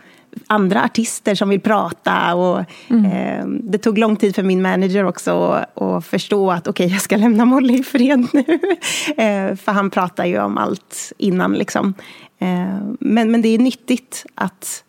andra 0.47 0.85
artister 0.85 1.35
som 1.35 1.49
vill 1.49 1.61
prata. 1.61 2.35
Och, 2.35 2.65
mm. 2.89 3.05
eh, 3.05 3.47
det 3.47 3.79
tog 3.79 3.99
lång 3.99 4.17
tid 4.17 4.35
för 4.35 4.43
min 4.43 4.63
manager 4.63 5.05
också 5.05 5.65
att 5.75 6.07
förstå 6.07 6.51
att 6.51 6.69
okej, 6.69 6.87
okay, 6.87 6.95
jag 6.95 7.03
ska 7.03 7.17
lämna 7.17 7.45
Molly 7.45 7.81
i 7.81 7.83
fred 7.83 8.27
nu. 8.33 8.45
eh, 9.25 9.57
för 9.57 9.73
han 9.73 9.91
pratar 9.91 10.25
ju 10.25 10.41
om 10.41 10.59
allt 10.59 11.13
innan. 11.19 11.53
Liksom. 11.53 11.95
Eh, 12.39 12.79
men, 13.01 13.31
men 13.31 13.43
det 13.43 13.49
är 13.49 13.59
nyttigt 13.59 14.27
att 14.35 14.85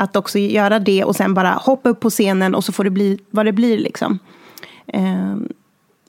att 0.00 0.16
också 0.16 0.38
göra 0.38 0.78
det 0.78 1.04
och 1.04 1.16
sen 1.16 1.34
bara 1.34 1.50
hoppa 1.50 1.88
upp 1.88 2.00
på 2.00 2.10
scenen 2.10 2.54
och 2.54 2.64
så 2.64 2.72
får 2.72 2.84
det 2.84 2.90
bli 2.90 3.18
vad 3.30 3.46
det 3.46 3.52
blir. 3.52 3.78
Liksom. 3.78 4.18
Eh, 4.86 5.36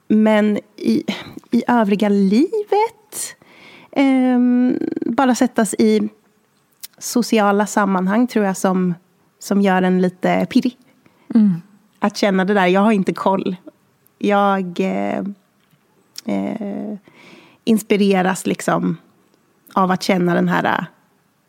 men 0.08 0.58
i, 0.78 1.04
i 1.52 1.64
övriga 1.68 2.10
livet, 2.10 3.36
eh, 3.92 4.40
bara 5.06 5.36
sättas 5.36 5.74
i 5.74 6.10
sociala 6.98 7.68
sammanhang 7.68 8.28
tror 8.28 8.46
jag 8.46 8.58
som, 8.58 8.94
som 9.40 9.62
gör 9.62 9.82
en 9.82 10.02
lite 10.02 10.46
pirrig. 10.50 10.78
Mm. 11.36 11.62
Att 12.00 12.18
känna 12.18 12.46
det 12.46 12.54
där, 12.54 12.68
jag 12.68 12.82
har 12.82 12.92
inte 12.92 13.14
koll. 13.14 13.56
Jag 14.18 14.80
eh, 14.80 15.24
eh 16.26 16.98
inspireras 17.64 18.46
liksom 18.46 18.98
av 19.74 19.92
att 19.92 20.04
känna 20.04 20.34
den 20.34 20.48
här 20.48 20.86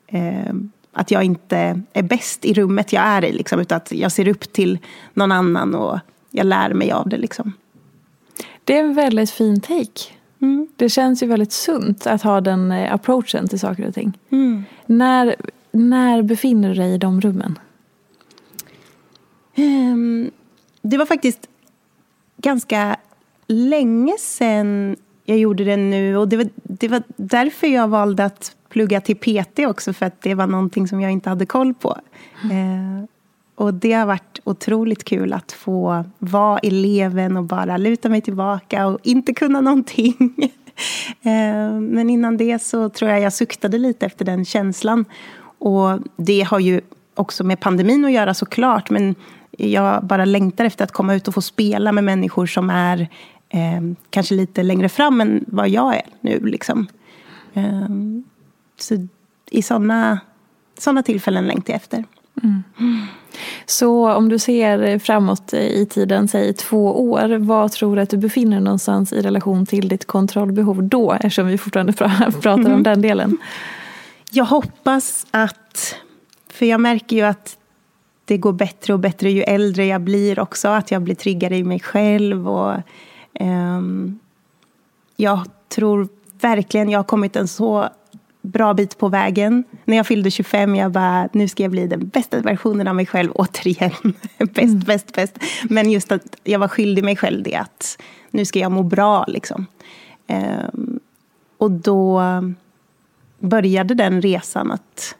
eh, 0.06 0.54
att 0.92 1.10
jag 1.10 1.24
inte 1.24 1.82
är 1.92 2.02
bäst 2.02 2.44
i 2.44 2.54
rummet 2.54 2.92
jag 2.92 3.02
är 3.02 3.24
i, 3.24 3.32
liksom, 3.32 3.60
utan 3.60 3.76
att 3.76 3.92
jag 3.92 4.12
ser 4.12 4.28
upp 4.28 4.52
till 4.52 4.78
någon 5.14 5.32
annan 5.32 5.74
och 5.74 5.98
jag 6.30 6.46
lär 6.46 6.74
mig 6.74 6.92
av 6.92 7.08
det. 7.08 7.16
Liksom. 7.16 7.52
Det 8.64 8.78
är 8.78 8.84
en 8.84 8.94
väldigt 8.94 9.30
fin 9.30 9.60
take. 9.60 10.12
Mm. 10.42 10.68
Det 10.76 10.88
känns 10.88 11.22
ju 11.22 11.26
väldigt 11.26 11.52
sunt 11.52 12.06
att 12.06 12.22
ha 12.22 12.40
den 12.40 12.72
eh, 12.72 12.94
approachen 12.94 13.48
till 13.48 13.60
saker 13.60 13.88
och 13.88 13.94
ting. 13.94 14.18
Mm. 14.30 14.64
När, 14.86 15.36
när 15.72 16.22
befinner 16.22 16.68
du 16.68 16.74
dig 16.74 16.94
i 16.94 16.98
de 16.98 17.20
rummen? 17.20 17.58
Um, 19.56 20.30
det 20.82 20.96
var 20.96 21.06
faktiskt 21.06 21.48
ganska 22.36 22.96
länge 23.46 24.14
sedan 24.18 24.96
jag 25.24 25.38
gjorde 25.38 25.64
det 25.64 25.76
nu. 25.76 26.16
Och 26.16 26.28
det 26.28 26.36
var, 26.36 26.48
det 26.54 26.88
var 26.88 27.02
därför 27.16 27.66
jag 27.66 27.88
valde 27.88 28.24
att 28.24 28.56
plugga 28.72 29.00
till 29.00 29.16
PT 29.16 29.58
också 29.58 29.92
för 29.92 30.06
att 30.06 30.22
det 30.22 30.34
var 30.34 30.46
någonting 30.46 30.88
som 30.88 31.00
jag 31.00 31.12
inte 31.12 31.28
hade 31.28 31.46
koll 31.46 31.74
på. 31.74 31.98
Eh, 32.44 33.04
och 33.54 33.74
det 33.74 33.92
har 33.92 34.06
varit 34.06 34.40
otroligt 34.44 35.04
kul 35.04 35.32
att 35.32 35.52
få 35.52 36.04
vara 36.18 36.58
eleven 36.58 37.36
och 37.36 37.44
bara 37.44 37.76
luta 37.76 38.08
mig 38.08 38.20
tillbaka 38.20 38.86
och 38.86 38.98
inte 39.02 39.34
kunna 39.34 39.60
någonting. 39.60 40.34
eh, 41.22 41.80
men 41.80 42.10
innan 42.10 42.36
det 42.36 42.62
så 42.62 42.88
tror 42.88 43.10
jag 43.10 43.20
jag 43.20 43.32
suktade 43.32 43.78
lite 43.78 44.06
efter 44.06 44.24
den 44.24 44.44
känslan. 44.44 45.04
Och 45.58 45.98
det 46.16 46.42
har 46.42 46.58
ju 46.58 46.80
också 47.14 47.44
med 47.44 47.60
pandemin 47.60 48.04
att 48.04 48.12
göra 48.12 48.34
såklart, 48.34 48.90
men 48.90 49.14
jag 49.50 50.04
bara 50.04 50.24
längtar 50.24 50.64
efter 50.64 50.84
att 50.84 50.92
komma 50.92 51.14
ut 51.14 51.28
och 51.28 51.34
få 51.34 51.42
spela 51.42 51.92
med 51.92 52.04
människor 52.04 52.46
som 52.46 52.70
är 52.70 53.08
eh, 53.48 53.80
kanske 54.10 54.34
lite 54.34 54.62
längre 54.62 54.88
fram 54.88 55.20
än 55.20 55.44
vad 55.46 55.68
jag 55.68 55.96
är 55.96 56.06
nu. 56.20 56.40
Liksom. 56.40 56.86
Eh, 57.54 57.88
så 58.82 59.08
i 59.50 59.62
sådana 59.62 60.20
såna 60.78 61.02
tillfällen 61.02 61.46
längtar 61.46 61.72
jag 61.72 61.80
efter. 61.80 62.04
Mm. 62.42 62.62
Så 63.66 64.12
om 64.12 64.28
du 64.28 64.38
ser 64.38 64.98
framåt 64.98 65.54
i 65.54 65.86
tiden, 65.86 66.28
säg 66.28 66.52
två 66.52 67.10
år, 67.10 67.38
vad 67.38 67.72
tror 67.72 67.96
du 67.96 68.02
att 68.02 68.10
du 68.10 68.16
befinner 68.16 68.56
dig 68.56 68.64
någonstans 68.64 69.12
i 69.12 69.22
relation 69.22 69.66
till 69.66 69.88
ditt 69.88 70.04
kontrollbehov 70.04 70.82
då, 70.82 71.12
eftersom 71.12 71.46
vi 71.46 71.58
fortfarande 71.58 71.92
pratar 72.42 72.58
mm. 72.58 72.72
om 72.72 72.82
den 72.82 73.02
delen? 73.02 73.38
Jag 74.30 74.44
hoppas 74.44 75.26
att, 75.30 75.96
för 76.50 76.66
jag 76.66 76.80
märker 76.80 77.16
ju 77.16 77.22
att 77.22 77.56
det 78.24 78.36
går 78.36 78.52
bättre 78.52 78.92
och 78.92 78.98
bättre 78.98 79.30
ju 79.30 79.42
äldre 79.42 79.86
jag 79.86 80.00
blir 80.00 80.40
också, 80.40 80.68
att 80.68 80.90
jag 80.90 81.02
blir 81.02 81.14
tryggare 81.14 81.56
i 81.56 81.64
mig 81.64 81.80
själv. 81.80 82.48
Och, 82.48 82.74
um, 83.40 84.18
jag 85.16 85.40
tror 85.68 86.08
verkligen 86.40 86.90
jag 86.90 86.98
har 86.98 87.04
kommit 87.04 87.36
en 87.36 87.48
så 87.48 87.88
bra 88.42 88.74
bit 88.74 88.98
på 88.98 89.08
vägen. 89.08 89.64
När 89.84 89.96
jag 89.96 90.06
fyllde 90.06 90.30
25, 90.30 90.76
jag 90.76 90.92
bara, 90.92 91.28
nu 91.32 91.48
ska 91.48 91.62
jag 91.62 91.72
bli 91.72 91.86
den 91.86 92.08
bästa 92.08 92.40
versionen 92.40 92.88
av 92.88 92.94
mig 92.94 93.06
själv 93.06 93.32
återigen. 93.34 93.92
bäst, 94.38 94.58
mm. 94.58 94.78
bäst, 94.78 95.14
bäst. 95.14 95.38
Men 95.70 95.90
just 95.90 96.12
att 96.12 96.36
jag 96.44 96.58
var 96.58 96.68
skyldig 96.68 97.04
mig 97.04 97.16
själv 97.16 97.42
det 97.42 97.56
att 97.56 97.98
nu 98.30 98.44
ska 98.44 98.58
jag 98.58 98.72
må 98.72 98.82
bra 98.82 99.24
liksom. 99.28 99.66
Um, 100.28 101.00
och 101.58 101.70
då 101.70 102.22
började 103.38 103.94
den 103.94 104.22
resan 104.22 104.70
att, 104.70 105.16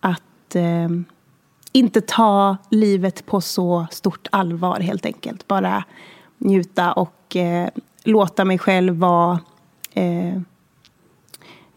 att 0.00 0.56
eh, 0.56 0.88
inte 1.72 2.00
ta 2.00 2.56
livet 2.70 3.26
på 3.26 3.40
så 3.40 3.86
stort 3.90 4.28
allvar 4.32 4.80
helt 4.80 5.06
enkelt. 5.06 5.48
Bara 5.48 5.84
njuta 6.38 6.92
och 6.92 7.36
eh, 7.36 7.68
låta 8.04 8.44
mig 8.44 8.58
själv 8.58 8.94
vara 8.94 9.40
eh, 9.92 10.40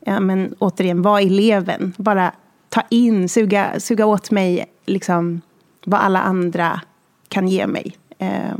ja, 0.05 0.19
men, 0.19 0.55
återigen, 0.59 1.01
vara 1.01 1.21
eleven. 1.21 1.93
Bara 1.97 2.31
ta 2.69 2.81
in, 2.89 3.29
suga, 3.29 3.79
suga 3.79 4.05
åt 4.05 4.31
mig 4.31 4.65
liksom, 4.85 5.41
vad 5.85 5.99
alla 5.99 6.21
andra 6.21 6.81
kan 7.27 7.47
ge 7.47 7.67
mig. 7.67 7.95
Eh, 8.17 8.55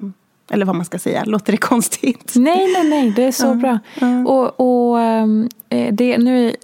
eller 0.50 0.66
vad 0.66 0.76
man 0.76 0.86
ska 0.86 1.00
säga, 1.00 1.24
låter 1.24 1.52
det 1.52 1.58
konstigt? 1.58 2.34
Nej, 2.36 2.74
nej, 2.74 2.90
nej, 2.90 3.12
det 3.16 3.24
är 3.24 3.32
så 3.32 3.52
uh, 3.52 3.56
bra. 3.56 3.80
Uh. 4.02 4.24
Och, 4.24 4.60
och 4.60 5.02
ehm, 5.02 5.50
eh, 5.70 5.94
det, 5.94 6.18
nu, 6.18 6.56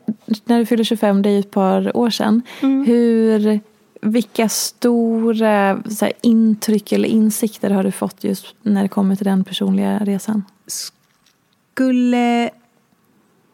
när 0.46 0.60
du 0.60 0.66
fyller 0.66 0.84
25, 0.84 1.22
det 1.22 1.30
är 1.30 1.34
ju 1.34 1.40
ett 1.40 1.52
par 1.52 1.98
år 1.98 2.10
sedan. 2.10 2.42
Mm. 2.62 2.86
Hur, 2.86 3.60
vilka 4.02 4.50
stora 4.50 5.82
här, 6.02 6.14
intryck 6.22 6.92
eller 6.92 7.10
insikter 7.10 7.70
har 7.70 7.84
du 7.84 7.92
fått 7.92 8.24
just 8.24 8.56
när 8.62 8.82
det 8.82 8.90
kommer 8.90 9.16
till 9.16 9.26
den 9.26 9.44
personliga 9.44 10.00
resan? 10.00 10.44
Skulle 10.68 12.50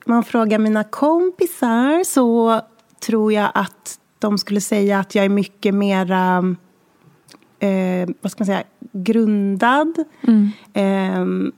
man 0.08 0.24
frågar 0.24 0.60
mina 0.60 0.84
kompisar 0.84 2.04
så 2.04 2.62
tror 3.00 3.34
jag 3.34 3.52
att 3.54 4.00
de 4.20 4.38
skulle 4.38 4.62
säga 4.62 5.00
att 5.00 5.16
jag 5.16 5.26
är 5.26 5.30
mycket 5.30 5.74
mera 5.74 6.56
eh, 7.60 8.10
vad 8.22 8.32
ska 8.32 8.40
man 8.40 8.46
säga, 8.46 8.64
grundad. 8.92 10.04
Mm. 10.22 10.52
Eh, 10.74 11.52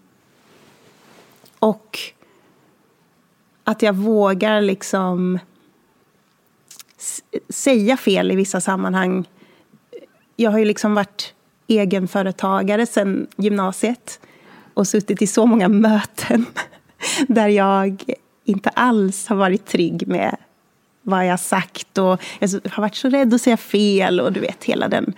och 1.60 2.00
att 3.64 3.82
jag 3.82 3.94
vågar 3.94 4.62
liksom 4.62 5.40
säga 7.50 7.98
fel 7.98 8.32
i 8.32 8.36
vissa 8.36 8.62
sammanhang. 8.62 9.26
Jag 10.36 10.52
har 10.52 10.60
ju 10.60 10.66
liksom 10.66 10.96
varit 10.96 11.34
egenföretagare 11.68 12.86
sedan 12.86 13.28
gymnasiet 13.36 14.20
och 14.74 14.88
suttit 14.88 15.22
i 15.22 15.28
så 15.28 15.46
många 15.46 15.68
möten 15.68 16.46
där 17.28 17.48
jag 17.48 18.04
inte 18.50 18.70
alls 18.70 19.28
har 19.28 19.36
varit 19.36 19.66
trygg 19.66 20.08
med 20.08 20.36
vad 21.02 21.28
jag 21.28 21.40
sagt 21.40 21.98
och 21.98 22.22
jag 22.40 22.50
har 22.72 22.82
varit 22.82 22.96
så 22.96 23.10
rädd 23.10 23.34
att 23.34 23.42
säga 23.42 23.58
fel 23.58 24.20
och 24.20 24.34
du 24.34 24.40
vet 24.40 24.64
hela 24.64 24.88
den 24.88 25.14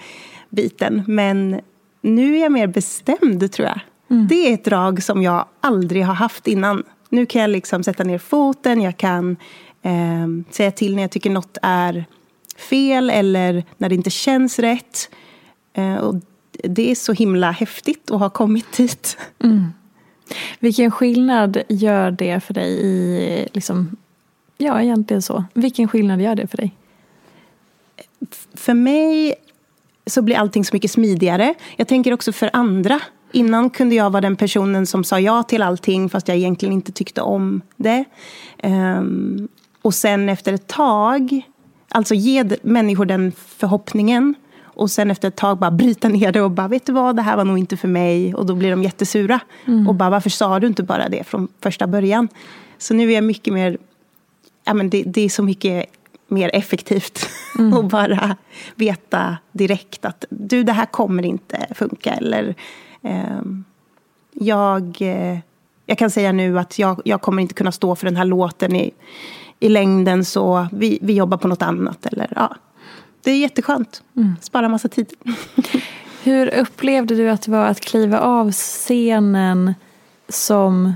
biten. 0.50 1.04
Men 1.08 1.62
nu 2.02 2.38
är 2.38 2.42
jag 2.42 2.52
mer 2.52 2.68
bestämd 2.68 3.52
tror 3.52 3.68
jag. 3.68 3.80
Mm. 4.10 4.28
Det 4.28 4.50
är 4.50 4.54
ett 4.54 4.66
drag 4.66 5.04
som 5.04 5.24
jag 5.24 5.46
aldrig 5.62 6.06
har 6.06 6.14
haft 6.14 6.48
innan. 6.48 6.84
Nu 7.10 7.26
kan 7.26 7.42
jag 7.42 7.50
liksom 7.50 7.84
sätta 7.84 8.04
ner 8.04 8.18
foten, 8.18 8.82
jag 8.82 8.98
kan 8.98 9.38
eh, 9.82 10.28
säga 10.50 10.72
till 10.72 10.96
när 10.96 11.04
jag 11.04 11.12
tycker 11.12 11.30
något 11.30 11.58
är 11.62 12.06
fel 12.70 13.10
eller 13.10 13.64
när 13.78 13.90
det 13.90 13.96
inte 13.96 14.10
känns 14.10 14.60
rätt. 14.60 15.10
Eh, 15.74 15.96
och 15.96 16.16
det 16.64 16.92
är 16.92 16.96
så 16.96 17.14
himla 17.14 17.52
häftigt 17.52 18.12
att 18.12 18.20
ha 18.20 18.30
kommit 18.30 18.78
dit. 18.78 19.18
Mm. 19.44 19.68
Vilken 20.60 20.92
skillnad 20.92 21.58
gör 21.70 22.12
det 22.12 22.40
för 22.40 22.54
dig 22.54 22.86
i, 22.86 23.48
liksom, 23.54 23.96
ja 24.58 24.82
egentligen 24.82 25.22
så. 25.22 25.44
Vilken 25.54 25.88
skillnad 25.88 26.22
gör 26.22 26.36
det 26.36 26.48
för 26.48 26.58
dig? 26.58 26.76
För 28.54 28.74
mig 28.74 29.36
så 30.06 30.22
blir 30.22 30.36
allting 30.36 30.66
så 30.66 30.76
mycket 30.76 30.92
smidigare. 30.92 31.54
Jag 31.76 31.88
tänker 31.88 32.14
också 32.14 32.32
för 32.32 32.50
andra. 32.54 33.00
Innan 33.32 33.70
kunde 33.70 33.96
jag 33.96 34.10
vara 34.10 34.22
den 34.22 34.36
personen 34.36 34.86
som 34.86 35.04
sa 35.04 35.20
ja 35.20 35.44
till 35.44 35.62
allting 35.62 36.10
fast 36.10 36.28
jag 36.28 36.38
egentligen 36.38 36.74
inte 36.74 36.92
tyckte 36.92 37.22
om 37.22 37.62
det. 37.76 38.06
Um, 38.64 39.48
och 39.82 39.94
sen 39.94 40.30
efter 40.30 40.54
ett 40.54 40.68
tag, 40.68 41.42
alltså 41.90 42.14
ge 42.14 42.46
människor 42.62 43.06
den 43.06 43.32
förhoppningen 43.32 44.36
och 44.82 44.92
sen 44.92 45.12
efter 45.12 45.28
ett 45.28 45.36
tag 45.36 45.58
bara 45.58 45.72
bryta 45.72 46.10
ner 46.10 46.32
det 46.32 46.42
och 46.42 46.52
bara, 46.52 46.68
vet 46.68 46.86
du 46.86 46.94
vad, 46.94 47.16
det 47.16 47.22
här 47.22 47.38
var 47.38 47.46
nog 47.46 47.60
inte 47.60 47.78
för 47.78 47.88
mig. 47.88 48.36
Och 48.36 48.46
då 48.46 48.56
blir 48.56 48.72
de 48.72 48.84
jättesura. 48.84 49.40
Mm. 49.66 49.88
Och 49.88 49.96
bara, 49.96 50.10
varför 50.10 50.30
sa 50.30 50.60
du 50.60 50.68
inte 50.68 50.84
bara 50.84 51.10
det 51.10 51.24
från 51.24 51.48
första 51.60 51.88
början? 51.88 52.28
Så 52.78 52.94
nu 52.94 53.10
är 53.10 53.16
jag 53.16 53.24
mycket 53.24 53.54
mer, 53.54 53.78
ja 54.64 54.74
men 54.74 54.90
det, 54.90 55.04
det 55.04 55.22
är 55.22 55.30
så 55.30 55.44
mycket 55.44 55.86
mer 56.28 56.50
effektivt 56.54 57.30
mm. 57.60 57.74
och 57.74 57.86
bara 57.86 58.36
veta 58.76 59.38
direkt 59.52 60.06
att 60.06 60.26
du, 60.30 60.64
det 60.64 60.74
här 60.74 60.86
kommer 60.86 61.26
inte 61.26 61.68
funka. 61.76 62.14
Eller 62.14 62.56
eh, 63.02 63.42
jag, 64.34 64.98
eh, 65.02 65.38
jag 65.86 65.98
kan 65.98 66.10
säga 66.10 66.32
nu 66.32 66.60
att 66.60 66.80
jag, 66.80 67.02
jag 67.06 67.22
kommer 67.22 67.42
inte 67.42 67.54
kunna 67.54 67.72
stå 67.72 67.96
för 67.96 68.06
den 68.06 68.16
här 68.16 68.26
låten 68.26 68.76
i, 68.76 68.92
i 69.60 69.70
längden 69.70 70.26
så 70.26 70.68
vi, 70.72 71.00
vi 71.02 71.14
jobbar 71.14 71.38
på 71.38 71.48
något 71.48 71.62
annat. 71.62 72.06
Eller, 72.06 72.34
ja. 72.36 72.56
Det 73.24 73.32
är 73.32 73.38
jätteskönt. 73.38 74.04
Mm. 74.18 74.36
Spara 74.42 74.70
massa 74.70 74.90
tid. 74.90 75.14
Hur 76.24 76.54
upplevde 76.54 77.16
du 77.16 77.30
att 77.30 77.42
det 77.42 77.52
var 77.52 77.66
att 77.66 77.82
kliva 77.82 78.20
av 78.20 78.52
scenen 78.52 79.74
som, 80.30 80.94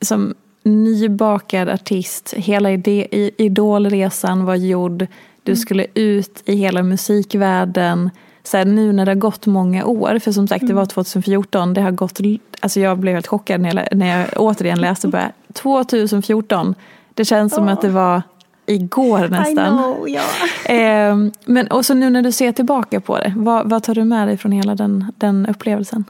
som 0.00 0.34
nybakad 0.62 1.68
artist? 1.68 2.34
Hela 2.36 2.70
idolresan 2.70 4.44
var 4.44 4.54
gjord. 4.54 5.06
Du 5.42 5.52
mm. 5.52 5.56
skulle 5.56 5.86
ut 5.94 6.42
i 6.44 6.56
hela 6.56 6.82
musikvärlden. 6.82 8.10
Så 8.42 8.56
här, 8.56 8.64
nu 8.64 8.92
när 8.92 9.04
det 9.04 9.10
har 9.10 9.16
gått 9.16 9.46
många 9.46 9.84
år, 9.84 10.18
för 10.18 10.32
som 10.32 10.48
sagt 10.48 10.66
det 10.66 10.74
var 10.74 10.86
2014, 10.86 11.62
mm. 11.62 11.74
det 11.74 11.80
har 11.80 11.90
gått, 11.90 12.20
alltså 12.60 12.80
jag 12.80 12.98
blev 12.98 13.14
helt 13.14 13.26
chockad 13.26 13.60
när 13.60 13.74
jag, 13.74 13.98
när 13.98 14.18
jag 14.18 14.28
återigen 14.36 14.80
läste 14.80 15.08
bara 15.08 15.32
2014, 15.52 16.74
det 17.14 17.24
känns 17.24 17.54
som 17.54 17.68
att 17.68 17.80
det 17.80 17.88
var 17.88 18.22
igår 18.66 19.28
nästan. 19.28 19.76
Know, 19.76 20.08
yeah. 20.08 21.10
eh, 21.10 21.28
men 21.44 21.66
och 21.66 21.86
så 21.86 21.94
nu 21.94 22.10
när 22.10 22.22
du 22.22 22.32
ser 22.32 22.52
tillbaka 22.52 23.00
på 23.00 23.18
det, 23.18 23.34
vad, 23.36 23.70
vad 23.70 23.82
tar 23.82 23.94
du 23.94 24.04
med 24.04 24.28
dig 24.28 24.36
från 24.36 24.52
hela 24.52 24.74
den, 24.74 25.12
den 25.16 25.46
upplevelsen? 25.46 26.04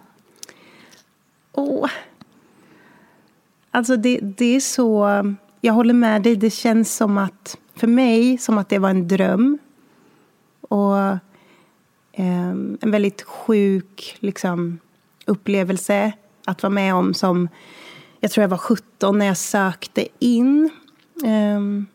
Oh. 1.53 1.91
Alltså 3.71 3.97
det, 3.97 4.19
det 4.23 4.57
är 4.57 4.61
så, 4.61 5.09
jag 5.61 5.73
håller 5.73 5.95
med 5.95 6.23
dig, 6.23 6.37
det 6.37 6.51
känns 6.51 6.97
som 6.97 7.19
att, 7.19 7.59
för 7.77 7.87
mig, 7.87 8.39
som 8.39 8.59
att 8.59 8.69
det 8.69 8.79
var 8.79 8.91
en 8.91 9.09
dröm. 9.09 9.59
Och 10.69 10.99
eh, 12.13 12.49
en 12.81 12.91
väldigt 12.91 13.23
sjuk 13.23 14.17
liksom, 14.21 14.79
upplevelse 15.27 16.13
att 16.45 16.63
vara 16.63 16.71
med 16.71 16.95
om 16.95 17.15
som, 17.15 17.49
jag 18.21 18.31
tror 18.31 18.43
jag 18.43 18.49
var 18.49 18.59
17 18.59 19.19
när 19.19 19.27
jag 19.27 19.37
sökte 19.37 20.07
in. 20.19 20.71
Um, 21.25 21.87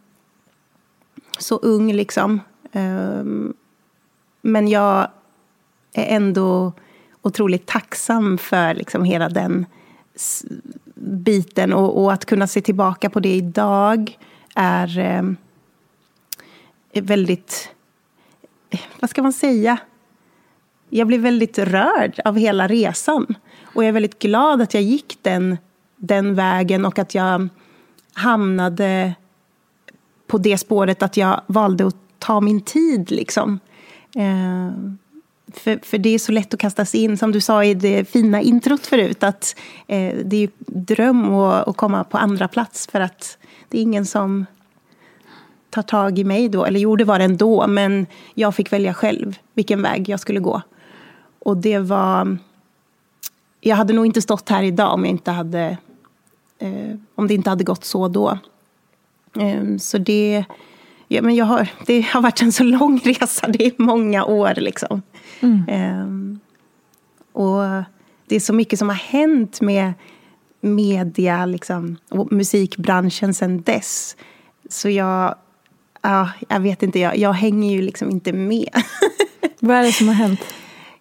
så 1.40 1.56
ung 1.56 1.94
liksom. 1.94 2.42
Ehm, 2.72 3.54
men 4.42 4.68
jag 4.68 5.08
är 5.94 6.16
ändå 6.16 6.74
otroligt 7.22 7.66
tacksam 7.66 8.38
för 8.38 8.74
liksom 8.74 9.04
hela 9.04 9.30
den 9.30 9.66
biten. 10.96 11.74
Och, 11.74 12.04
och, 12.04 12.14
att 12.14 12.26
kunna 12.26 12.48
se 12.48 12.62
tillbaka 12.62 13.10
på 13.10 13.20
det 13.20 13.36
idag 13.36 14.18
är, 14.56 15.00
ehm, 15.00 15.38
är 16.92 17.02
väldigt... 17.02 17.70
Vad 19.00 19.10
ska 19.10 19.22
man 19.22 19.34
säga? 19.34 19.78
Jag 20.90 21.08
blir 21.08 21.20
väldigt 21.20 21.58
rörd 21.58 22.20
av 22.26 22.38
hela 22.38 22.68
resan. 22.68 23.36
Och 23.64 23.84
jag 23.84 23.90
är 23.90 23.94
väldigt 23.94 24.20
glad 24.20 24.62
att 24.62 24.74
jag 24.74 24.84
gick 24.84 25.18
den, 25.22 25.58
den 25.96 26.36
vägen 26.36 26.86
och 26.86 27.00
att 27.00 27.16
jag 27.16 27.50
hamnade 28.14 29.14
på 30.30 30.38
det 30.38 30.58
spåret 30.58 31.04
att 31.04 31.18
jag 31.18 31.42
valde 31.48 31.88
att 31.88 31.96
ta 32.20 32.42
min 32.42 32.62
tid. 32.62 33.12
Liksom. 33.12 33.60
Eh, 34.16 34.72
för, 35.54 35.80
för 35.86 35.98
det 35.98 36.10
är 36.10 36.20
så 36.20 36.32
lätt 36.32 36.54
att 36.54 36.60
kastas 36.60 36.96
in, 36.96 37.18
som 37.18 37.32
du 37.32 37.42
sa 37.42 37.64
i 37.64 37.74
det 37.74 38.06
fina 38.06 38.42
introt 38.42 38.88
förut, 38.88 39.24
att 39.24 39.56
eh, 39.88 40.16
det 40.26 40.44
är 40.44 40.50
dröm 40.68 41.34
att, 41.34 41.68
att 41.68 41.78
komma 41.78 42.04
på 42.04 42.18
andra 42.18 42.48
plats 42.48 42.88
för 42.88 43.00
att 43.00 43.38
det 43.70 43.78
är 43.78 43.82
ingen 43.82 44.06
som 44.06 44.46
tar 45.70 45.82
tag 45.82 46.20
i 46.20 46.24
mig 46.24 46.50
då. 46.50 46.66
Eller 46.66 46.80
jo, 46.80 46.96
det 46.96 47.04
var 47.04 47.20
det 47.20 47.26
ändå, 47.26 47.68
men 47.68 48.08
jag 48.34 48.56
fick 48.56 48.74
välja 48.74 48.94
själv 48.94 49.38
vilken 49.54 49.82
väg 49.82 50.10
jag 50.10 50.20
skulle 50.20 50.40
gå. 50.40 50.62
Och 51.40 51.58
det 51.58 51.80
var... 51.80 52.38
Jag 53.62 53.76
hade 53.76 53.94
nog 53.94 54.06
inte 54.06 54.22
stått 54.22 54.50
här 54.50 54.64
idag 54.64 54.94
om, 54.94 55.06
jag 55.06 55.10
inte 55.10 55.32
hade, 55.32 55.78
eh, 56.60 56.96
om 57.16 57.28
det 57.28 57.34
inte 57.34 57.50
hade 57.50 57.64
gått 57.64 57.86
så 57.86 58.08
då. 58.08 58.38
Ehm, 59.36 59.80
så 59.80 59.98
det, 59.98 60.46
ja, 61.08 61.22
men 61.22 61.36
jag 61.36 61.46
har, 61.46 61.68
det 61.86 62.02
har 62.02 62.22
varit 62.22 62.42
en 62.42 62.52
så 62.52 62.64
lång 62.64 63.00
resa, 63.04 63.48
det 63.48 63.66
är 63.66 63.74
många 63.78 64.26
år 64.26 64.54
liksom. 64.58 65.02
Mm. 65.40 65.64
Ehm, 65.68 66.40
och 67.32 67.64
det 68.26 68.36
är 68.36 68.40
så 68.40 68.54
mycket 68.54 68.80
som 68.80 68.90
har 68.90 68.96
hänt 68.96 69.62
med 69.62 69.94
media 70.62 71.46
liksom, 71.46 71.98
och 72.10 72.32
musikbranschen 72.32 73.34
sedan 73.34 73.62
dess. 73.62 74.16
Så 74.70 74.90
jag, 74.90 75.36
ja, 76.02 76.30
jag 76.48 76.60
vet 76.60 76.84
inte, 76.84 77.00
jag, 77.00 77.18
jag 77.18 77.34
hänger 77.34 77.72
ju 77.76 77.82
liksom 77.82 78.10
inte 78.10 78.34
med. 78.34 78.70
Vad 79.60 79.78
är 79.78 79.84
det 79.84 79.92
som 79.92 80.08
har 80.08 80.16
hänt? 80.16 80.42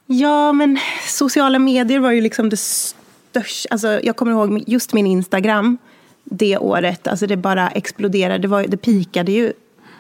Ja, 0.07 0.53
men 0.53 0.79
sociala 1.07 1.59
medier 1.59 1.99
var 1.99 2.11
ju 2.11 2.21
liksom 2.21 2.49
det 2.49 2.57
största. 2.57 3.69
Alltså, 3.71 4.01
jag 4.03 4.17
kommer 4.17 4.33
ihåg 4.33 4.65
just 4.67 4.93
min 4.93 5.07
Instagram 5.07 5.79
det 6.31 6.59
året. 6.59 7.07
Alltså 7.07 7.27
det 7.27 7.37
bara 7.37 7.69
exploderade. 7.69 8.39
Det, 8.39 8.49
var, 8.49 8.65
det 8.69 8.77
pikade 8.77 9.33
ju 9.33 9.53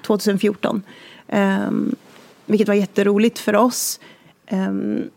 2014. 0.06 0.76
Um, 0.76 0.82
ehm, 1.28 1.94
vilket 2.46 2.68
var 2.68 2.74
jätteroligt 2.74 3.38
för 3.38 3.56
oss. 3.56 4.00
Um, 4.50 5.10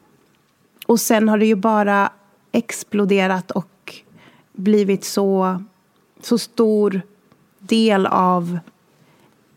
och 0.85 0.99
sen 0.99 1.29
har 1.29 1.37
det 1.37 1.45
ju 1.45 1.55
bara 1.55 2.09
exploderat 2.51 3.51
och 3.51 3.95
blivit 4.53 5.03
så, 5.03 5.63
så 6.21 6.37
stor 6.37 7.01
del 7.59 8.05
av 8.05 8.59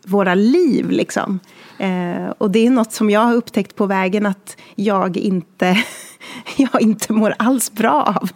våra 0.07 0.35
liv. 0.35 0.91
Liksom. 0.91 1.41
Eh, 1.79 2.29
och 2.39 2.51
det 2.51 2.67
är 2.67 2.71
något 2.71 2.93
som 2.93 3.11
jag 3.11 3.21
har 3.21 3.35
upptäckt 3.35 3.77
på 3.77 3.87
vägen 3.87 4.27
att 4.27 4.57
jag 4.75 5.17
inte, 5.17 5.85
jag 6.57 6.83
inte 6.83 7.13
mår 7.13 7.35
alls 7.39 7.73
bra 7.73 8.03
av. 8.03 8.29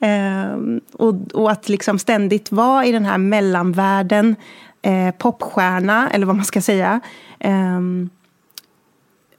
Eh, 0.00 0.58
och, 0.92 1.14
och, 1.34 1.50
att 1.50 1.68
liksom 1.68 1.98
ständigt 1.98 2.52
vara 2.52 2.86
i 2.86 2.92
den 2.92 3.04
här 3.04 3.18
mellanvärlden, 3.18 4.36
eh, 4.82 5.14
popstjärna, 5.18 6.10
eller 6.10 6.26
vad 6.26 6.36
man 6.36 6.44
ska 6.44 6.60
säga. 6.60 7.00
Eh, 7.38 7.80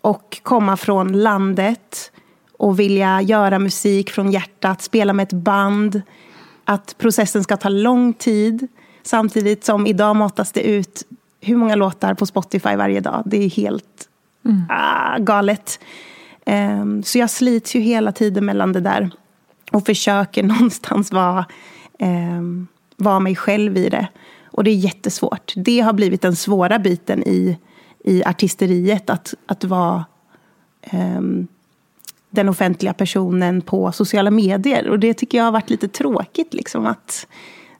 och 0.01 0.39
komma 0.43 0.77
från 0.77 1.21
landet 1.23 2.11
och 2.57 2.79
vilja 2.79 3.21
göra 3.21 3.59
musik 3.59 4.09
från 4.09 4.31
hjärtat, 4.31 4.81
spela 4.81 5.13
med 5.13 5.23
ett 5.23 5.33
band. 5.33 6.01
att 6.67 6.95
processen 6.97 7.43
ska 7.43 7.57
ta 7.57 7.69
lång 7.69 8.13
tid. 8.13 8.67
Samtidigt 9.03 9.65
som 9.65 9.87
idag 9.87 10.15
matas 10.15 10.51
det 10.51 10.61
ut 10.61 11.03
hur 11.41 11.55
många 11.55 11.75
låtar 11.75 12.13
på 12.13 12.25
Spotify 12.25 12.75
varje 12.75 12.99
dag. 12.99 13.23
Det 13.25 13.43
är 13.43 13.49
helt 13.49 14.09
mm. 14.45 14.63
ah, 14.69 15.17
galet. 15.17 15.79
Um, 16.45 17.03
så 17.03 17.17
jag 17.17 17.29
slits 17.29 17.75
ju 17.75 17.79
hela 17.79 18.11
tiden 18.11 18.45
mellan 18.45 18.73
det 18.73 18.79
där. 18.79 19.11
Och 19.75 19.85
försöker 19.85 20.43
någonstans 20.53 21.11
vara, 21.11 21.45
um, 21.99 22.67
vara 22.97 23.19
mig 23.19 23.35
själv 23.35 23.77
i 23.77 23.89
det. 23.89 24.07
Och 24.45 24.63
det 24.63 24.71
är 24.71 24.75
jättesvårt. 24.75 25.53
Det 25.55 25.79
har 25.79 25.93
blivit 25.93 26.21
den 26.21 26.35
svåra 26.35 26.79
biten 26.79 27.23
i, 27.23 27.57
i 28.03 28.23
artisteriet. 28.23 29.09
Att, 29.09 29.33
att 29.45 29.63
vara 29.63 30.05
um, 30.93 31.47
den 32.29 32.49
offentliga 32.49 32.93
personen 32.93 33.61
på 33.61 33.91
sociala 33.91 34.31
medier. 34.31 34.89
Och 34.89 34.99
det 34.99 35.13
tycker 35.13 35.37
jag 35.37 35.45
har 35.45 35.51
varit 35.51 35.69
lite 35.69 35.87
tråkigt. 35.87 36.53
Liksom, 36.53 36.85
att 36.85 37.27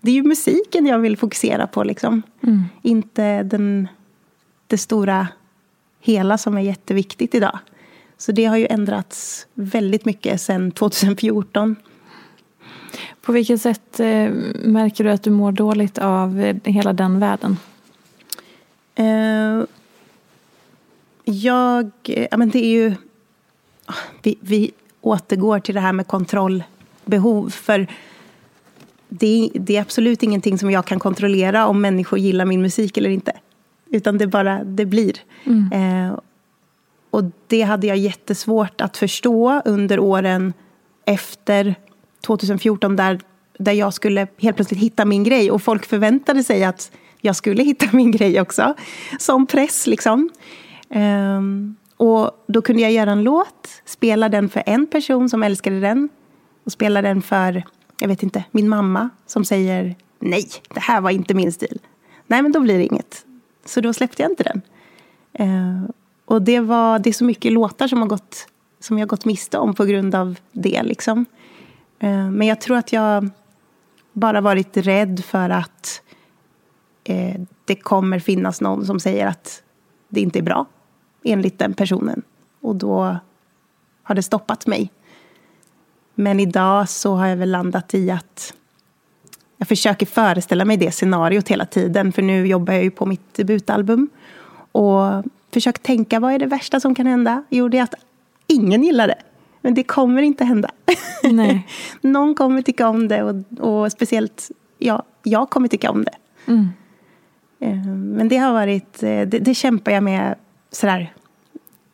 det 0.01 0.11
är 0.11 0.15
ju 0.15 0.23
musiken 0.23 0.85
jag 0.85 0.99
vill 0.99 1.17
fokusera 1.17 1.67
på. 1.67 1.83
Liksom. 1.83 2.21
Mm. 2.43 2.63
Inte 2.81 3.43
den, 3.43 3.87
det 4.67 4.77
stora 4.77 5.27
hela 5.99 6.37
som 6.37 6.57
är 6.57 6.61
jätteviktigt 6.61 7.35
idag. 7.35 7.59
Så 8.17 8.31
det 8.31 8.45
har 8.45 8.57
ju 8.57 8.67
ändrats 8.69 9.47
väldigt 9.53 10.05
mycket 10.05 10.41
sedan 10.41 10.71
2014. 10.71 11.75
På 13.21 13.31
vilket 13.31 13.61
sätt 13.61 13.99
eh, 13.99 14.29
märker 14.63 15.03
du 15.03 15.11
att 15.11 15.23
du 15.23 15.29
mår 15.29 15.51
dåligt 15.51 15.97
av 15.97 16.41
eh, 16.41 16.55
hela 16.63 16.93
den 16.93 17.19
världen? 17.19 17.57
Eh, 18.95 19.63
jag... 21.25 21.91
Ja, 22.03 22.37
men 22.37 22.49
det 22.49 22.65
är 22.65 22.69
ju... 22.69 22.95
Vi, 24.21 24.37
vi 24.39 24.71
återgår 25.01 25.59
till 25.59 25.75
det 25.75 25.81
här 25.81 25.93
med 25.93 26.07
kontrollbehov. 26.07 27.49
För 27.49 27.87
det, 29.09 29.49
det, 29.53 29.77
är 29.77 29.81
absolut 29.81 30.23
ingenting 30.23 30.57
som 30.57 30.71
jag 30.71 30.85
kan 30.85 30.99
kontrollera 30.99 31.67
om 31.67 31.81
människor 31.81 32.19
gillar 32.19 32.45
min 32.45 32.61
musik 32.61 32.97
eller 32.97 33.09
inte. 33.09 33.31
Utan 33.89 34.17
det 34.17 34.27
bara 34.27 34.63
det 34.63 34.85
blir. 34.85 35.13
Mm. 35.43 36.15
Och 37.15 37.23
det 37.47 37.61
hade 37.61 37.87
jag 37.87 37.97
jättesvårt 37.97 38.81
att 38.81 38.97
förstå 38.97 39.61
under 39.65 39.99
åren 39.99 40.53
efter 41.05 41.75
2014 42.25 42.95
där, 42.95 43.19
där 43.57 43.71
jag 43.71 43.93
skulle 43.93 44.27
helt 44.37 44.55
plötsligt 44.55 44.79
hitta 44.79 45.05
min 45.05 45.23
grej. 45.23 45.51
Och 45.51 45.61
folk 45.61 45.85
förväntade 45.85 46.43
sig 46.43 46.63
att 46.63 46.91
jag 47.21 47.35
skulle 47.35 47.63
hitta 47.63 47.85
min 47.91 48.11
grej 48.11 48.41
också. 48.41 48.73
Som 49.19 49.47
press 49.47 49.87
liksom. 49.87 50.29
Um, 50.89 51.75
och 51.97 52.31
då 52.47 52.61
kunde 52.61 52.81
jag 52.81 52.91
göra 52.91 53.11
en 53.11 53.23
låt, 53.23 53.81
spela 53.85 54.29
den 54.29 54.49
för 54.49 54.63
en 54.65 54.87
person 54.87 55.29
som 55.29 55.43
älskade 55.43 55.79
den. 55.79 56.09
Och 56.63 56.71
spela 56.71 57.01
den 57.01 57.21
för, 57.21 57.63
jag 57.99 58.07
vet 58.07 58.23
inte, 58.23 58.43
min 58.51 58.69
mamma 58.69 59.09
som 59.25 59.45
säger 59.45 59.95
nej, 60.19 60.47
det 60.73 60.79
här 60.79 61.01
var 61.01 61.09
inte 61.09 61.33
min 61.33 61.51
stil. 61.51 61.79
Nej, 62.27 62.41
men 62.41 62.51
då 62.51 62.59
blir 62.59 62.77
det 62.77 62.85
inget. 62.85 63.25
Så 63.65 63.81
då 63.81 63.93
släppte 63.93 64.21
jag 64.21 64.31
inte 64.31 64.43
den. 64.43 64.61
Uh, 65.39 65.89
och 66.25 66.41
det, 66.41 66.59
var, 66.59 66.99
det 66.99 67.09
är 67.09 67.13
så 67.13 67.25
mycket 67.25 67.51
låtar 67.51 67.87
som, 67.87 68.01
har 68.01 68.07
gått, 68.07 68.47
som 68.79 68.99
jag 68.99 69.07
gått 69.07 69.25
miste 69.25 69.57
om 69.57 69.73
på 69.73 69.85
grund 69.85 70.15
av 70.15 70.35
det. 70.51 70.83
Liksom. 70.83 71.25
Eh, 71.99 72.29
men 72.29 72.47
jag 72.47 72.61
tror 72.61 72.77
att 72.77 72.93
jag 72.93 73.29
bara 74.13 74.41
varit 74.41 74.77
rädd 74.77 75.23
för 75.25 75.49
att 75.49 76.01
eh, 77.03 77.41
det 77.65 77.75
kommer 77.75 78.19
finnas 78.19 78.61
någon 78.61 78.85
som 78.85 78.99
säger 78.99 79.27
att 79.27 79.63
det 80.09 80.21
inte 80.21 80.39
är 80.39 80.43
bra 80.43 80.65
enligt 81.23 81.59
den 81.59 81.73
personen. 81.73 82.21
Och 82.61 82.75
då 82.75 83.17
har 84.03 84.15
det 84.15 84.23
stoppat 84.23 84.67
mig. 84.67 84.91
Men 86.15 86.39
idag 86.39 86.89
så 86.89 87.15
har 87.15 87.27
jag 87.27 87.37
väl 87.37 87.51
landat 87.51 87.93
i 87.93 88.11
att 88.11 88.53
jag 89.57 89.67
försöker 89.67 90.05
föreställa 90.05 90.65
mig 90.65 90.77
det 90.77 90.91
scenariot 90.91 91.47
hela 91.47 91.65
tiden. 91.65 92.11
För 92.11 92.21
nu 92.21 92.47
jobbar 92.47 92.73
jag 92.73 92.83
ju 92.83 92.91
på 92.91 93.05
mitt 93.05 93.33
debutalbum. 93.33 94.09
Och 94.71 95.23
försöker 95.55 95.81
tänka, 95.81 96.19
vad 96.19 96.33
är 96.33 96.39
det 96.39 96.45
värsta 96.45 96.79
som 96.79 96.95
kan 96.95 97.05
hända? 97.05 97.43
Jo, 97.49 97.69
det 97.69 97.77
är 97.77 97.83
att 97.83 97.95
ingen 98.47 98.83
gillar 98.83 99.07
det. 99.07 99.17
Men 99.61 99.73
det 99.73 99.83
kommer 99.83 100.21
inte 100.21 100.45
hända. 100.45 100.71
Nej. 101.23 101.67
Någon 102.01 102.35
kommer 102.35 102.61
tycka 102.61 102.87
om 102.87 103.07
det 103.07 103.23
och, 103.23 103.59
och 103.59 103.91
speciellt 103.91 104.51
ja, 104.77 105.03
jag 105.23 105.49
kommer 105.49 105.67
tycka 105.67 105.91
om 105.91 106.03
det. 106.03 106.15
Mm. 106.47 106.69
Eh, 107.59 107.87
men 107.87 108.27
det 108.27 108.37
har 108.37 108.53
varit, 108.53 109.03
eh, 109.03 109.21
det, 109.21 109.39
det 109.39 109.55
kämpar 109.55 109.91
jag 109.91 110.03
med 110.03 110.35
sådär 110.71 111.13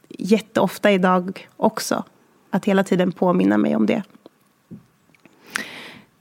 jätteofta 0.10 0.92
idag 0.92 1.48
också. 1.58 2.04
Att 2.50 2.66
hela 2.66 2.84
tiden 2.84 3.12
påminna 3.12 3.58
mig 3.58 3.76
om 3.76 3.86
det. 3.86 4.04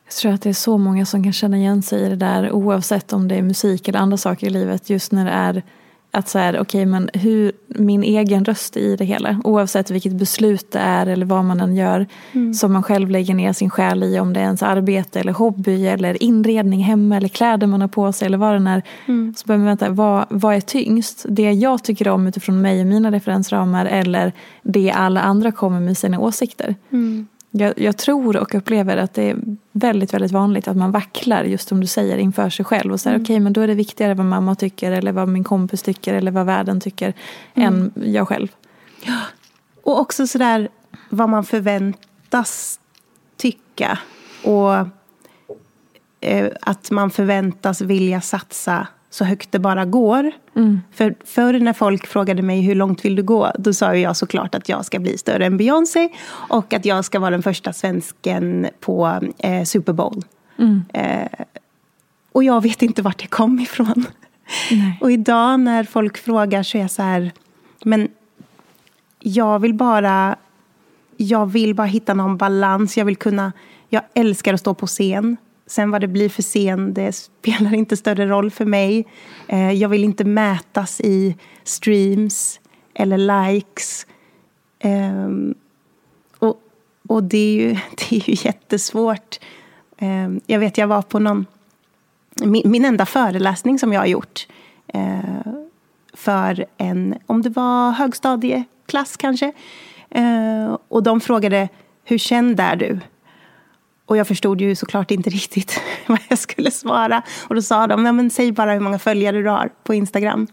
Jag 0.05 0.15
tror 0.15 0.33
att 0.33 0.43
det 0.43 0.49
är 0.49 0.55
så 0.55 0.79
många 0.79 1.07
som 1.07 1.23
kan 1.23 1.33
känna 1.33 1.57
igen 1.57 1.83
sig 1.83 2.03
i 2.03 2.09
det 2.09 2.17
där 2.17 2.53
oavsett 2.53 3.13
om 3.13 3.29
det 3.29 3.35
är 3.35 3.43
musik 3.43 3.89
eller 3.89 3.99
andra 3.99 4.17
saker 4.17 4.47
i 4.47 4.51
livet. 4.51 4.91
Just 4.91 5.13
när 5.13 5.25
det 5.25 5.31
är 5.31 5.63
att 6.11 6.29
så 6.29 6.39
här, 6.39 6.61
okay, 6.61 6.87
men 6.87 7.11
hur, 7.15 7.53
min 7.67 8.03
egen 8.03 8.45
röst 8.45 8.77
i 8.77 8.97
det 8.97 9.05
hela. 9.05 9.41
Oavsett 9.45 9.91
vilket 9.91 10.13
beslut 10.13 10.73
det 10.73 10.79
är 10.79 11.07
eller 11.07 11.27
vad 11.27 11.45
man 11.45 11.61
än 11.61 11.77
gör. 11.77 12.07
Mm. 12.33 12.55
Som 12.55 12.73
man 12.73 12.83
själv 12.83 13.11
lägger 13.11 13.35
ner 13.35 13.53
sin 13.53 13.71
själ 13.71 14.03
i. 14.03 14.21
Om 14.21 14.33
det 14.33 14.41
är 14.41 14.45
ens 14.45 14.63
arbete 14.63 15.21
eller 15.21 15.33
hobby 15.33 15.87
eller 15.87 16.23
inredning 16.23 16.81
hemma 16.81 17.17
eller 17.17 17.29
kläder 17.29 17.67
man 17.67 17.81
har 17.81 17.89
på 17.89 18.13
sig 18.13 18.27
eller 18.27 18.39
vad 18.39 18.63
det 18.63 18.71
är. 18.71 18.83
Mm. 19.07 19.35
Så 19.37 19.47
behöver 19.47 19.65
man 19.65 19.67
vänta, 19.67 19.91
vad, 19.91 20.27
vad 20.31 20.55
är 20.55 20.61
tyngst? 20.61 21.27
Det 21.29 21.53
jag 21.53 21.85
tycker 21.85 22.09
om 22.09 22.27
utifrån 22.27 22.61
mig 22.61 22.81
och 22.81 22.87
mina 22.87 23.13
referensramar 23.13 23.87
eller 23.87 24.33
det 24.63 24.91
alla 24.91 25.21
andra 25.21 25.53
kommer 25.53 25.81
med 25.81 25.99
sina 25.99 26.21
åsikter. 26.21 26.75
Mm. 26.91 27.27
Jag, 27.51 27.79
jag, 27.79 27.97
tror 27.97 28.37
och 28.37 28.55
upplever 28.55 28.97
att 28.97 29.15
det 29.15 29.23
är 29.23 29.37
väldigt, 29.73 30.15
väldigt 30.15 30.33
vanligt 30.33 30.69
att 30.69 30.77
man 30.77 30.91
vacklar 30.91 31.45
just 31.45 31.69
som 31.69 31.81
du 31.81 31.87
säger 31.87 32.19
inför 32.19 32.51
sig 32.51 32.65
själv 32.65 32.93
och 32.93 33.01
säger 33.01 33.15
mm. 33.15 33.25
okej 33.25 33.35
okay, 33.35 33.41
men 33.45 33.53
då 33.53 33.61
är 33.61 33.67
det 33.67 33.75
viktigare 33.75 34.15
vad 34.15 34.27
mamma 34.27 34.55
tycker 34.55 34.93
eller 34.93 35.13
vad 35.13 35.29
min 35.29 35.45
kompis 35.45 35.83
tycker 35.83 36.15
eller 36.15 36.31
vad 36.31 36.47
världen 36.47 36.81
tycker 36.81 37.15
mm. 37.55 37.75
än 37.75 37.93
jag 38.13 38.29
själv. 38.29 38.49
Ja. 39.03 39.21
Och 39.83 40.01
också 40.01 40.27
sådär 40.27 40.69
vad 41.09 41.29
man 41.29 41.45
förväntas 41.45 42.81
tycka 43.37 43.99
och 44.45 44.75
eh, 46.21 46.51
att 46.61 46.91
man 46.91 47.11
förväntas 47.11 47.81
vilja 47.81 48.21
satsa 48.21 48.87
så 49.11 49.25
högt 49.25 49.53
det 49.53 49.59
bara 49.59 49.85
går. 49.85 50.33
Mm. 50.57 50.81
För 50.93 51.15
förr 51.25 51.59
när 51.59 51.73
folk 51.73 52.07
frågade 52.07 52.43
mig 52.43 52.61
hur 52.61 52.75
långt 52.75 53.05
vill 53.05 53.17
du 53.17 53.23
gå, 53.23 53.53
då 53.59 53.73
sa 53.73 53.97
jag 53.97 54.17
såklart 54.17 54.55
att 54.55 54.69
jag 54.69 54.85
ska 54.85 54.99
bli 54.99 55.19
större 55.19 55.47
än 55.47 55.57
Beyoncé 55.57 56.09
och 56.31 56.73
att 56.73 56.85
jag 56.85 57.05
ska 57.05 57.19
vara 57.19 57.31
den 57.31 57.43
första 57.43 57.73
svensken 57.73 58.67
på 58.81 59.21
eh, 59.39 59.65
Super 59.65 59.93
Bowl. 59.93 60.25
Mm. 60.59 60.83
Eh, 60.93 61.45
och 62.33 62.45
jag 62.45 62.63
vet 62.63 62.83
inte 62.83 63.03
vart 63.03 63.19
det 63.19 63.27
kom 63.27 63.61
ifrån. 63.61 64.05
Nej. 64.71 64.99
Och 65.01 65.13
idag 65.13 65.61
när 65.61 65.85
folk 65.85 66.19
frågar 66.19 66.63
så 66.63 66.79
är 66.79 66.83
jag 66.83 66.91
så 66.91 67.03
här, 67.03 67.33
men 67.85 68.09
jag 69.21 69.59
vill 69.59 69.75
bara, 69.75 70.37
jag 71.17 71.47
vill 71.47 71.75
bara 71.75 71.87
hitta 71.87 72.15
någon 72.15 72.37
balans. 72.37 72.97
Jag 72.97 73.05
vill 73.05 73.17
kunna, 73.17 73.53
jag 73.89 74.03
älskar 74.15 74.55
att 74.55 74.61
stå 74.61 74.75
på 74.75 74.87
scen. 74.87 75.37
Sen 75.71 75.91
vad 75.91 76.01
det 76.01 76.09
blir 76.09 76.29
för 76.29 76.43
scen, 76.43 76.95
det 76.95 77.13
spelar 77.13 77.75
inte 77.75 77.97
större 77.97 78.27
roll 78.27 78.51
för 78.51 78.65
mig. 78.65 79.07
Eh, 79.49 79.73
jag 79.73 79.89
vill 79.89 80.05
inte 80.05 80.25
mätas 80.25 81.01
i 81.01 81.37
streams 81.65 82.61
eller 82.95 83.19
likes. 83.19 84.07
Ehm, 84.79 85.55
och, 86.39 86.61
och 87.09 87.25
det, 87.25 87.39
är 87.39 87.53
ju, 87.53 87.69
det 87.97 88.17
är 88.17 88.31
ju 88.31 88.37
jättesvårt. 88.47 89.41
Ehm, 89.99 90.41
jag 90.47 90.59
vet, 90.59 90.79
jag 90.79 90.87
var 90.87 91.03
på 91.03 91.19
någon... 91.19 91.47
Min, 92.45 92.71
min 92.71 92.85
enda 92.85 93.07
föreläsning 93.07 93.79
som 93.79 93.93
jag 93.93 94.01
har 94.01 94.07
gjort 94.07 94.47
eh, 94.87 95.53
för 96.15 96.67
en, 96.77 97.15
om 97.27 97.43
det 97.43 97.51
var 97.51 97.91
högstadieklass 97.91 99.17
kanske. 99.17 99.53
Eh, 100.11 100.77
och 100.89 101.03
de 101.03 101.21
frågade, 101.21 101.69
hur 102.05 102.19
känd 102.19 102.61
är 102.61 102.77
du? 102.77 103.01
Och 104.11 104.17
jag 104.17 104.27
förstod 104.27 104.61
ju 104.61 104.75
såklart 104.75 105.11
inte 105.11 105.31
riktigt 105.41 105.81
vad 106.07 106.19
jag 106.29 106.39
skulle 106.39 106.71
svara. 106.71 107.23
Och 107.49 107.55
då 107.55 107.63
sa 107.63 107.87
de, 107.87 108.03
Nej, 108.03 108.13
men 108.13 108.31
säg 108.31 108.53
bara 108.53 108.73
hur 108.73 108.81
många 108.81 108.99
följare 108.99 109.43
du 109.43 109.49
har 109.49 109.71
på 109.85 109.95
Instagram. 109.95 110.47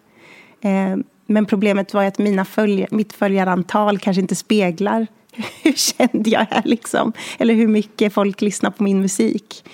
Eh, 0.61 0.97
men 1.25 1.45
problemet 1.45 1.93
var 1.93 2.03
att 2.03 2.17
mina 2.17 2.45
följ 2.45 2.87
mitt 2.91 3.13
följarantal 3.13 3.99
kanske 3.99 4.21
inte 4.21 4.35
speglar 4.35 5.07
hur 5.63 5.73
känd 5.73 6.27
jag 6.27 6.45
är. 6.49 6.61
Liksom. 6.65 7.13
Eller 7.39 7.53
hur 7.53 7.67
mycket 7.67 8.13
folk 8.13 8.41
lyssnar 8.41 8.69
på 8.71 8.83
min 8.83 9.01
musik. 9.01 9.65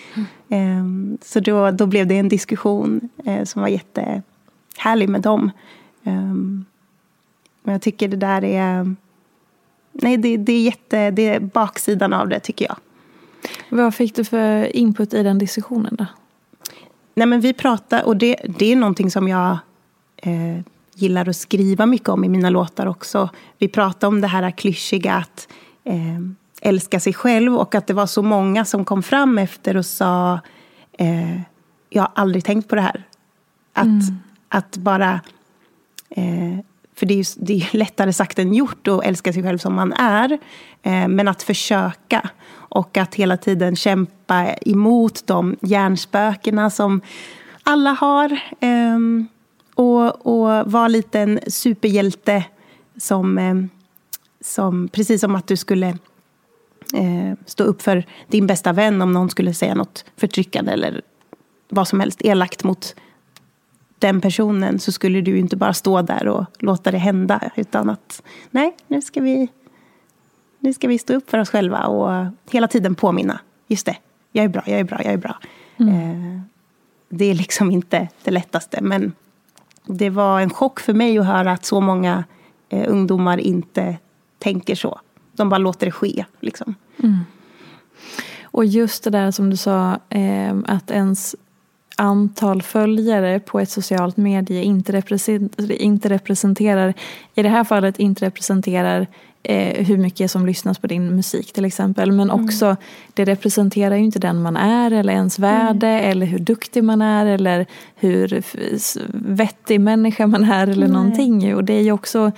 Mm. 0.49 1.13
Eh, 1.13 1.17
så 1.25 1.39
då, 1.39 1.71
då 1.71 1.85
blev 1.85 2.07
det 2.07 2.17
en 2.17 2.29
diskussion 2.29 3.09
eh, 3.25 3.43
som 3.43 3.61
var 3.61 3.69
jättehärlig 3.69 5.09
med 5.09 5.21
dem. 5.21 5.51
Eh, 6.03 6.33
men 7.63 7.73
jag 7.73 7.81
tycker 7.81 8.07
det 8.07 8.17
där 8.17 8.43
är... 8.43 8.95
Nej, 9.91 10.17
det, 10.17 10.37
det, 10.37 10.53
är 10.53 10.61
jätte, 10.61 11.11
det 11.11 11.29
är 11.29 11.39
baksidan 11.39 12.13
av 12.13 12.29
det, 12.29 12.39
tycker 12.39 12.65
jag. 12.65 12.77
Vad 13.69 13.95
fick 13.95 14.15
du 14.15 14.23
för 14.23 14.75
input 14.75 15.13
i 15.13 15.23
den 15.23 15.37
diskussionen 15.37 15.95
då? 15.95 16.05
Nej, 17.15 17.27
men 17.27 17.41
vi 17.41 17.53
pratar, 17.53 18.03
och 18.03 18.17
det, 18.17 18.35
det 18.57 18.71
är 18.71 18.75
någonting 18.75 19.11
som 19.11 19.27
jag 19.27 19.57
eh, 20.15 20.59
gillar 20.95 21.29
att 21.29 21.35
skriva 21.35 21.85
mycket 21.85 22.09
om 22.09 22.23
i 22.23 22.29
mina 22.29 22.49
låtar 22.49 22.85
också. 22.85 23.29
Vi 23.57 23.67
pratar 23.67 24.07
om 24.07 24.21
det 24.21 24.27
här 24.27 24.51
klyschiga 24.51 25.13
att 25.13 25.47
eh, 25.83 26.19
älska 26.61 26.99
sig 26.99 27.13
själv 27.13 27.55
och 27.55 27.75
att 27.75 27.87
det 27.87 27.93
var 27.93 28.05
så 28.05 28.21
många 28.21 28.65
som 28.65 28.85
kom 28.85 29.03
fram 29.03 29.37
efter 29.37 29.77
och 29.77 29.85
sa 29.85 30.39
eh, 30.97 31.41
jag 31.89 32.03
har 32.03 32.11
aldrig 32.15 32.43
tänkt 32.43 32.69
på 32.69 32.75
det 32.75 32.81
här. 32.81 33.03
Att, 33.73 33.85
mm. 33.85 34.19
att 34.49 34.77
bara... 34.77 35.21
Eh, 36.09 36.59
för 36.95 37.05
det 37.05 37.13
är, 37.13 37.17
ju, 37.17 37.23
det 37.37 37.53
är 37.53 37.77
lättare 37.77 38.13
sagt 38.13 38.39
än 38.39 38.53
gjort 38.53 38.87
att 38.87 39.03
älska 39.03 39.33
sig 39.33 39.43
själv 39.43 39.57
som 39.57 39.73
man 39.73 39.93
är. 39.93 40.31
Eh, 40.81 41.07
men 41.07 41.27
att 41.27 41.43
försöka. 41.43 42.29
Och 42.73 42.97
att 42.97 43.15
hela 43.15 43.37
tiden 43.37 43.75
kämpa 43.75 44.53
emot 44.53 45.27
de 45.27 45.55
hjärnspökena 45.61 46.69
som 46.69 47.01
alla 47.63 47.91
har. 47.91 48.39
Ehm, 48.59 49.27
och, 49.75 50.25
och 50.25 50.71
vara 50.71 50.87
lite 50.87 51.19
en 51.19 51.39
superhjälte 51.47 52.43
som, 52.97 53.37
ehm, 53.37 53.69
som... 54.41 54.87
Precis 54.87 55.21
som 55.21 55.35
att 55.35 55.47
du 55.47 55.57
skulle 55.57 55.87
eh, 56.93 57.37
stå 57.45 57.63
upp 57.63 57.81
för 57.81 58.05
din 58.27 58.47
bästa 58.47 58.73
vän 58.73 59.01
om 59.01 59.13
någon 59.13 59.29
skulle 59.29 59.53
säga 59.53 59.75
något 59.75 60.05
förtryckande 60.17 60.71
eller 60.71 61.01
vad 61.69 61.87
som 61.87 61.99
helst 61.99 62.21
elakt 62.21 62.63
mot 62.63 62.95
den 63.99 64.21
personen 64.21 64.79
så 64.79 64.91
skulle 64.91 65.21
du 65.21 65.37
inte 65.37 65.55
bara 65.55 65.73
stå 65.73 66.01
där 66.01 66.27
och 66.27 66.45
låta 66.59 66.91
det 66.91 66.97
hända. 66.97 67.51
Utan 67.55 67.89
att 67.89 68.23
nej, 68.51 68.75
nu 68.87 69.01
ska 69.01 69.21
vi, 69.21 69.47
nu 70.63 70.73
ska 70.73 70.87
vi 70.87 70.99
stå 70.99 71.13
upp 71.13 71.29
för 71.29 71.37
oss 71.37 71.49
själva 71.49 71.85
och 71.85 72.25
hela 72.51 72.67
tiden 72.67 72.95
påminna. 72.95 73.39
Just 73.67 73.85
det, 73.85 73.97
jag 74.31 74.45
är 74.45 74.49
bra, 74.49 74.63
jag 74.65 74.79
är 74.79 74.83
bra, 74.83 75.03
jag 75.03 75.13
är 75.13 75.17
bra. 75.17 75.37
Mm. 75.77 75.95
Eh, 75.95 76.41
det 77.09 77.25
är 77.25 77.33
liksom 77.33 77.71
inte 77.71 78.07
det 78.23 78.31
lättaste. 78.31 78.81
Men 78.81 79.11
det 79.85 80.09
var 80.09 80.39
en 80.39 80.49
chock 80.49 80.79
för 80.79 80.93
mig 80.93 81.19
att 81.19 81.25
höra 81.25 81.51
att 81.51 81.65
så 81.65 81.81
många 81.81 82.23
eh, 82.69 82.91
ungdomar 82.91 83.37
inte 83.37 83.97
tänker 84.39 84.75
så. 84.75 84.99
De 85.31 85.49
bara 85.49 85.57
låter 85.57 85.85
det 85.85 85.91
ske. 85.91 86.25
Liksom. 86.39 86.75
Mm. 87.03 87.19
Och 88.43 88.65
just 88.65 89.03
det 89.03 89.09
där 89.09 89.31
som 89.31 89.49
du 89.49 89.57
sa, 89.57 89.99
eh, 90.09 90.55
att 90.65 90.91
ens 90.91 91.35
antal 91.97 92.61
följare 92.61 93.39
på 93.39 93.59
ett 93.59 93.69
socialt 93.69 94.17
medie 94.17 94.63
inte, 94.63 94.91
representerar, 94.91 95.71
inte 95.71 96.09
representerar, 96.09 96.93
i 97.35 97.43
det 97.43 97.49
här 97.49 97.63
fallet 97.63 97.99
inte 97.99 98.25
representerar 98.25 99.07
eh, 99.43 99.85
hur 99.85 99.97
mycket 99.97 100.31
som 100.31 100.45
lyssnas 100.45 100.79
på 100.79 100.87
din 100.87 101.15
musik 101.15 101.53
till 101.53 101.65
exempel. 101.65 102.11
Men 102.11 102.29
mm. 102.29 102.45
också, 102.45 102.65
mm. 102.65 102.77
det 103.13 103.25
representerar 103.25 103.95
ju 103.95 104.03
inte 104.03 104.19
den 104.19 104.41
man 104.41 104.57
är 104.57 104.91
eller 104.91 105.13
ens 105.13 105.39
värde 105.39 105.87
mm. 105.87 106.11
eller 106.11 106.25
hur 106.25 106.39
duktig 106.39 106.83
man 106.83 107.01
är 107.01 107.25
eller 107.25 107.65
hur 107.95 108.43
vettig 109.13 109.81
människa 109.81 110.27
man 110.27 110.43
är 110.43 110.67
eller 110.67 110.87
Nej. 110.87 110.93
någonting. 110.93 111.55
Och 111.55 111.63
det 111.63 111.73
är 111.73 111.81
ju 111.81 111.91
också, 111.91 112.31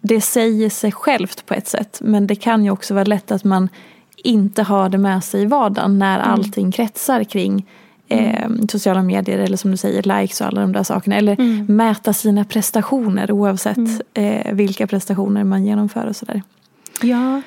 det 0.00 0.20
säger 0.20 0.70
sig 0.70 0.92
självt 0.92 1.46
på 1.46 1.54
ett 1.54 1.68
sätt. 1.68 1.98
Men 2.04 2.26
det 2.26 2.36
kan 2.36 2.64
ju 2.64 2.70
också 2.70 2.94
vara 2.94 3.04
lätt 3.04 3.30
att 3.30 3.44
man 3.44 3.68
inte 4.16 4.62
har 4.62 4.88
det 4.88 4.98
med 4.98 5.24
sig 5.24 5.42
i 5.42 5.46
vardagen 5.46 5.98
när 5.98 6.18
mm. 6.18 6.30
allting 6.30 6.72
kretsar 6.72 7.24
kring 7.24 7.66
eh, 8.10 8.50
sociala 8.68 9.02
medier 9.02 9.38
eller 9.38 9.56
som 9.56 9.70
du 9.70 9.76
säger 9.76 10.20
likes 10.20 10.40
och 10.40 10.46
alla 10.46 10.60
de 10.60 10.72
där 10.72 10.82
sakerna. 10.82 11.16
Eller 11.16 11.40
mm. 11.40 11.66
mäta 11.68 12.12
sina 12.12 12.44
prestationer 12.44 13.32
oavsett 13.32 13.76
mm. 13.76 14.00
eh, 14.14 14.54
vilka 14.54 14.86
prestationer 14.86 15.44
man 15.44 15.64
genomför 15.64 16.06
och 16.06 16.16
sådär. 16.16 16.42
Ja. 17.02 17.42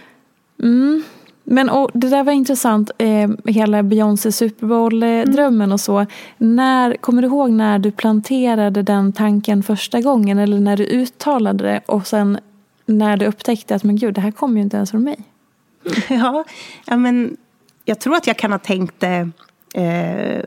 Mm. 0.64 1.04
Men 1.44 1.70
och, 1.70 1.92
det 1.94 2.10
där 2.10 2.24
var 2.24 2.34
intressant, 2.34 2.92
eh, 2.98 3.30
hela 3.46 3.84
Beyoncé 3.84 4.32
Super 4.32 4.68
Bowl-drömmen 4.68 5.62
mm. 5.62 5.72
och 5.72 5.80
så. 5.80 6.06
När, 6.38 6.96
kommer 6.96 7.22
du 7.22 7.28
ihåg 7.28 7.52
när 7.52 7.80
du 7.80 7.92
planterade 7.92 8.82
den 8.82 9.14
tanken 9.14 9.64
första 9.64 10.02
gången 10.02 10.38
eller 10.38 10.60
när 10.60 10.78
du 10.78 10.84
uttalade 10.84 11.64
det 11.64 11.82
och 11.86 12.08
sen 12.08 12.40
när 12.86 13.18
du 13.18 13.26
upptäckte 13.26 13.76
att 13.76 13.84
men 13.84 13.96
gud, 13.96 14.14
det 14.14 14.22
här 14.22 14.32
kommer 14.32 14.56
ju 14.56 14.62
inte 14.62 14.78
ens 14.78 14.92
från 14.92 15.04
mig? 15.04 15.18
Ja, 16.10 16.44
ja 16.86 16.98
men 16.98 17.38
jag 17.86 18.00
tror 18.00 18.16
att 18.16 18.28
jag 18.28 18.38
kan 18.38 18.52
ha 18.52 18.60
tänkt 18.60 19.00
det 19.00 19.08
Eh, 19.08 19.28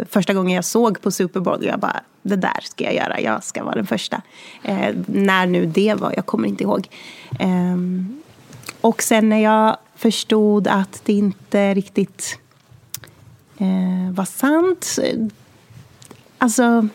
första 0.09 0.35
gången 0.35 0.55
jag 0.55 0.65
såg 0.65 1.01
på 1.01 1.11
Super 1.11 1.41
Bowl, 1.41 1.65
jag 1.65 1.81
bara, 1.81 2.01
det 2.23 2.37
där 2.37 2.61
ska 2.62 2.85
jag 2.85 2.95
göra, 2.95 3.21
jag 3.21 3.45
ska 3.45 3.65
vara 3.65 3.75
den 3.75 3.87
första. 3.87 4.23
Eh, 4.62 4.95
när 5.07 5.47
nu 5.47 5.67
det 5.67 5.95
var, 5.95 6.12
jag 6.17 6.27
kommer 6.27 6.49
inte 6.49 6.62
ihåg. 6.62 6.89
Eh, 7.41 7.77
och 8.81 9.03
sen 9.03 9.29
när 9.29 9.43
jag 9.43 9.77
förstod 9.97 10.69
att 10.69 11.03
det 11.05 11.12
inte 11.12 11.75
riktigt 11.75 12.39
eh, 13.59 14.15
var 14.15 14.25
sant, 14.25 14.99
alltså 16.39 16.89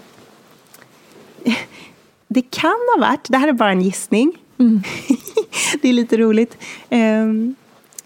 det 2.27 2.41
kan 2.41 2.77
ha 2.95 3.07
varit, 3.07 3.27
det 3.29 3.37
här 3.37 3.47
är 3.47 3.53
bara 3.53 3.71
en 3.71 3.81
gissning, 3.81 4.33
mm. 4.57 4.83
det 5.81 5.89
är 5.89 5.93
lite 5.93 6.17
roligt, 6.17 6.57
ehm, 6.89 7.55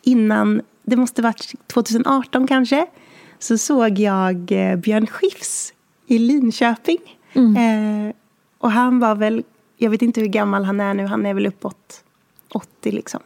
innan, 0.01 0.61
det 0.83 0.95
måste 0.95 1.21
varit 1.21 1.53
2018 1.67 2.47
kanske, 2.47 2.87
så 3.39 3.57
såg 3.57 3.99
jag 3.99 4.51
eh, 4.51 4.75
Björn 4.75 5.07
Skifs 5.07 5.73
i 6.07 6.17
Linköping. 6.17 6.97
Mm. 7.33 8.07
Eh, 8.07 8.13
och 8.57 8.71
han 8.71 8.99
var 8.99 9.15
väl, 9.15 9.43
jag 9.77 9.89
vet 9.89 10.01
inte 10.01 10.21
hur 10.21 10.27
gammal 10.27 10.65
han 10.65 10.79
är 10.79 10.93
nu, 10.93 11.05
han 11.05 11.25
är 11.25 11.33
väl 11.33 11.45
uppåt 11.45 12.03
80 12.53 12.91
liksom. 12.91 13.19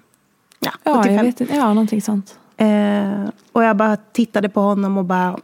Ja, 0.60 0.72
ja 0.84 1.00
85. 1.00 1.16
Jag 1.16 1.24
vet 1.24 1.42
inte. 1.42 1.56
Ja, 1.56 1.74
någonting 1.74 2.02
sånt. 2.02 2.40
Eh, 2.58 3.30
och 3.52 3.64
jag 3.64 3.78
bara 3.78 3.98
tittade 3.98 4.50
på 4.50 4.62
honom 4.62 4.98
och 4.98 5.06
bara 5.06 5.40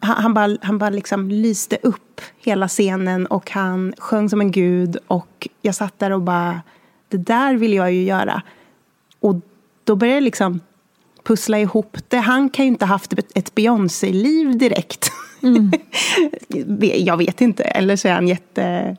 han, 0.00 0.22
han 0.22 0.34
bara, 0.34 0.56
han 0.62 0.78
bara 0.78 0.90
liksom 0.90 1.30
lyste 1.30 1.78
upp 1.82 2.20
hela 2.38 2.68
scenen 2.68 3.26
och 3.26 3.50
han 3.50 3.94
sjöng 3.98 4.30
som 4.30 4.40
en 4.40 4.50
gud. 4.50 4.96
Och 5.06 5.48
jag 5.62 5.74
satt 5.74 5.98
där 5.98 6.10
och 6.10 6.22
bara, 6.22 6.62
det 7.08 7.16
där 7.16 7.54
vill 7.54 7.74
jag 7.74 7.92
ju 7.92 8.02
göra. 8.02 8.42
Och 9.20 9.34
då 9.84 9.96
började 9.96 10.16
jag 10.16 10.22
liksom 10.22 10.60
pussla 11.24 11.58
ihop 11.58 11.96
det. 12.08 12.16
Han 12.16 12.50
kan 12.50 12.64
ju 12.64 12.68
inte 12.68 12.84
ha 12.84 12.94
haft 12.94 13.12
ett 13.34 13.54
Beyoncé-liv 13.54 14.58
direkt. 14.58 15.10
Mm. 15.42 15.72
jag 17.04 17.16
vet 17.16 17.40
inte. 17.40 17.62
Eller 17.62 17.96
så 17.96 18.08
är 18.08 18.12
han 18.12 18.28
jätte, 18.28 18.96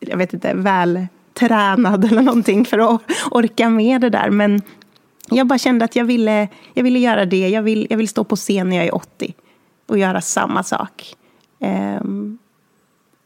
jag 0.00 0.16
vet 0.16 0.34
inte, 0.34 0.54
vältränad 0.54 2.04
eller 2.04 2.22
någonting 2.22 2.64
för 2.64 2.94
att 2.94 3.00
orka 3.30 3.68
med 3.70 4.00
det 4.00 4.10
där. 4.10 4.30
Men 4.30 4.62
jag 5.30 5.46
bara 5.46 5.58
kände 5.58 5.84
att 5.84 5.96
jag 5.96 6.04
ville, 6.04 6.48
jag 6.74 6.84
ville 6.84 6.98
göra 6.98 7.24
det. 7.24 7.48
Jag 7.48 7.62
vill, 7.62 7.86
jag 7.90 7.96
vill 7.96 8.08
stå 8.08 8.24
på 8.24 8.36
scen 8.36 8.68
när 8.68 8.76
jag 8.76 8.86
är 8.86 8.94
80 8.94 9.34
och 9.86 9.98
göra 9.98 10.20
samma 10.20 10.62
sak. 10.62 11.14
Um, 11.58 12.38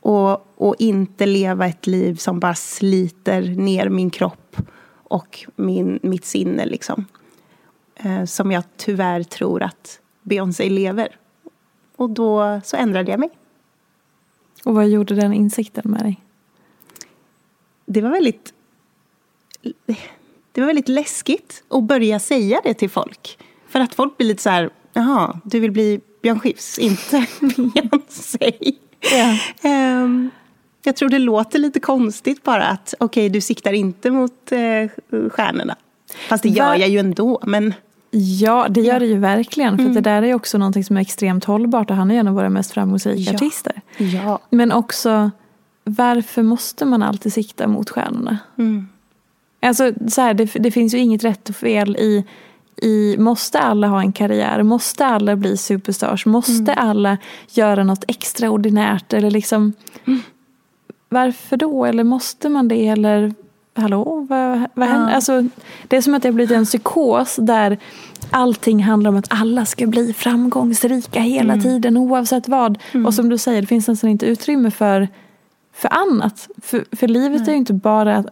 och, 0.00 0.46
och 0.56 0.74
inte 0.78 1.26
leva 1.26 1.66
ett 1.66 1.86
liv 1.86 2.16
som 2.16 2.40
bara 2.40 2.54
sliter 2.54 3.42
ner 3.42 3.88
min 3.88 4.10
kropp 4.10 4.56
och 4.92 5.44
min, 5.56 5.98
mitt 6.02 6.24
sinne. 6.24 6.66
Liksom 6.66 7.06
som 8.26 8.52
jag 8.52 8.64
tyvärr 8.76 9.22
tror 9.22 9.62
att 9.62 10.00
Beyoncé 10.22 10.68
lever. 10.68 11.16
Och 11.96 12.10
då 12.10 12.60
så 12.64 12.76
ändrade 12.76 13.10
jag 13.10 13.20
mig. 13.20 13.30
Och 14.64 14.74
vad 14.74 14.88
gjorde 14.88 15.14
den 15.14 15.32
insikten 15.32 15.90
med 15.90 16.00
dig? 16.00 16.20
Det 17.86 18.00
var 18.00 18.10
väldigt 18.10 18.52
det 20.52 20.60
var 20.60 20.66
väldigt 20.66 20.88
läskigt 20.88 21.64
att 21.68 21.84
börja 21.84 22.18
säga 22.18 22.60
det 22.64 22.74
till 22.74 22.90
folk. 22.90 23.38
För 23.68 23.80
att 23.80 23.94
folk 23.94 24.16
blir 24.16 24.26
lite 24.26 24.42
så 24.42 24.50
här, 24.50 24.70
jaha, 24.92 25.40
du 25.44 25.60
vill 25.60 25.70
bli 25.70 26.00
Björn 26.22 26.40
Skifs, 26.40 26.78
inte 26.78 27.26
Beyoncé. 27.40 28.52
Yeah. 29.12 30.04
Um, 30.04 30.30
jag 30.82 30.96
tror 30.96 31.08
det 31.08 31.18
låter 31.18 31.58
lite 31.58 31.80
konstigt 31.80 32.42
bara 32.42 32.64
att 32.64 32.94
okej, 33.00 33.04
okay, 33.04 33.28
du 33.28 33.40
siktar 33.40 33.72
inte 33.72 34.10
mot 34.10 34.52
uh, 34.52 35.28
stjärnorna. 35.30 35.76
Fast 36.28 36.42
det 36.42 36.48
gör 36.48 36.74
jag 36.74 36.88
ju 36.88 36.98
ändå. 36.98 37.40
Men... 37.46 37.74
Ja, 38.16 38.66
det 38.70 38.80
gör 38.80 39.00
det 39.00 39.06
ju 39.06 39.18
verkligen. 39.18 39.76
För 39.76 39.84
mm. 39.84 39.94
det 39.94 40.00
där 40.00 40.22
är 40.22 40.34
också 40.34 40.58
någonting 40.58 40.84
som 40.84 40.96
är 40.96 41.00
extremt 41.00 41.44
hållbart 41.44 41.90
och 41.90 41.96
han 41.96 42.10
är 42.10 42.20
en 42.20 42.28
av 42.28 42.34
våra 42.34 42.50
mest 42.50 42.72
framgångsrika 42.72 43.30
ja. 43.30 43.34
artister. 43.34 43.80
Ja. 43.96 44.38
Men 44.50 44.72
också, 44.72 45.30
varför 45.84 46.42
måste 46.42 46.84
man 46.84 47.02
alltid 47.02 47.32
sikta 47.32 47.68
mot 47.68 47.90
stjärnorna? 47.90 48.38
Mm. 48.58 48.88
Alltså, 49.62 49.92
så 50.08 50.20
här, 50.20 50.34
det, 50.34 50.44
det, 50.54 50.70
finns 50.70 50.94
ju 50.94 50.98
inget 50.98 51.24
rätt 51.24 51.48
och 51.48 51.56
fel 51.56 51.96
i, 51.96 52.24
i 52.76 53.16
måste 53.18 53.58
alla 53.58 53.86
ha 53.88 54.00
en 54.00 54.12
karriär? 54.12 54.62
Måste 54.62 55.06
alla 55.06 55.36
bli 55.36 55.56
superstars? 55.56 56.26
Måste 56.26 56.72
mm. 56.72 56.88
alla 56.88 57.18
göra 57.50 57.84
något 57.84 58.04
extraordinärt? 58.08 59.12
Eller 59.12 59.30
liksom, 59.30 59.72
mm. 60.04 60.20
Varför 61.08 61.56
då? 61.56 61.84
Eller 61.84 62.04
måste 62.04 62.48
man 62.48 62.68
det? 62.68 62.88
Eller 62.88 63.34
hallå, 63.74 64.26
vad, 64.28 64.66
vad 64.74 64.88
händer? 64.88 65.08
Ja. 65.08 65.14
Alltså, 65.14 65.44
det 65.88 65.96
är 65.96 66.00
som 66.02 66.14
att 66.14 66.24
har 66.24 66.32
blivit 66.32 66.56
en 66.56 66.64
psykos 66.64 67.36
där 67.36 67.78
allting 68.30 68.82
handlar 68.82 69.10
om 69.10 69.16
att 69.16 69.26
alla 69.28 69.66
ska 69.66 69.86
bli 69.86 70.12
framgångsrika 70.12 71.20
hela 71.20 71.52
mm. 71.52 71.62
tiden 71.62 71.96
oavsett 71.96 72.48
vad. 72.48 72.78
Mm. 72.92 73.06
Och 73.06 73.14
som 73.14 73.28
du 73.28 73.38
säger, 73.38 73.60
det 73.60 73.66
finns 73.66 73.88
nästan 73.88 74.10
inte 74.10 74.26
utrymme 74.26 74.70
för, 74.70 75.08
för 75.72 75.88
annat. 75.92 76.48
För, 76.62 76.84
för 76.96 77.08
livet 77.08 77.40
Nej. 77.40 77.48
är 77.48 77.52
ju 77.52 77.58
inte 77.58 77.72
bara 77.72 78.24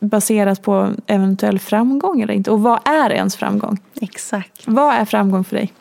baserat 0.00 0.62
på 0.62 0.90
eventuell 1.06 1.58
framgång 1.58 2.20
eller 2.20 2.34
inte. 2.34 2.50
Och 2.50 2.60
vad 2.60 2.80
är 2.84 3.10
ens 3.10 3.36
framgång? 3.36 3.78
Exakt. 4.00 4.62
Vad 4.66 4.94
är 4.94 5.04
framgång 5.04 5.44
för 5.44 5.56
dig? 5.56 5.72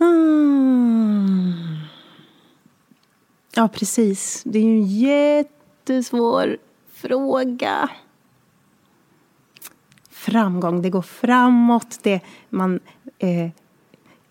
Mm. 0.00 1.54
Ja, 3.54 3.68
precis. 3.68 4.42
Det 4.44 4.58
är 4.58 4.62
ju 4.62 4.78
en 4.78 4.86
jättesvår 4.86 6.56
fråga. 7.06 7.88
framgång, 10.10 10.82
det 10.82 10.90
går 10.90 11.02
framåt, 11.02 11.98
det, 12.02 12.20
man 12.50 12.80
eh, 13.18 13.50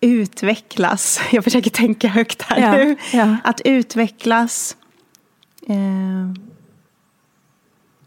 utvecklas. 0.00 1.20
Jag 1.32 1.44
försöker 1.44 1.70
tänka 1.70 2.08
högt 2.08 2.42
här 2.42 2.60
Ja, 2.60 2.72
nu. 2.84 2.96
ja. 3.12 3.36
Att 3.44 3.60
utvecklas 3.64 4.76
eh, 5.66 6.32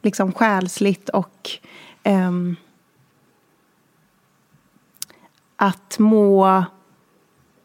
liksom 0.01 0.31
själsligt 0.31 1.09
och 1.09 1.49
ehm, 2.03 2.55
att 5.55 5.99
må... 5.99 6.63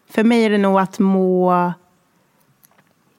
För 0.09 0.25
mig 0.25 0.45
är 0.45 0.51
det 0.51 0.59
nog 0.59 0.79
att 0.81 0.99
må, 0.99 1.73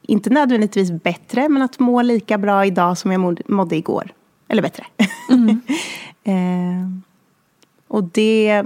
inte 0.08 0.30
nödvändigtvis 0.30 0.91
bättre, 0.91 1.50
men 1.50 1.62
att 1.62 1.80
må 1.80 2.02
lika 2.02 2.38
bra 2.38 2.65
idag 2.65 2.98
som 2.98 3.12
jag 3.12 3.36
mådde, 3.48 3.76
igår. 3.76 4.13
Eller 4.48 4.62
bättre. 4.62 4.86
eh, 6.24 6.89
och 7.88 8.04
det... 8.04 8.63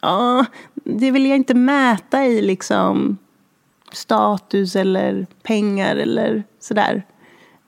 Ja, 0.00 0.44
det 0.74 1.10
vill 1.10 1.26
jag 1.26 1.36
inte 1.36 1.54
mäta 1.54 2.24
i 2.26 2.42
liksom 2.42 3.18
status 3.92 4.76
eller 4.76 5.26
pengar 5.42 5.96
eller 5.96 6.42
sådär. 6.60 7.02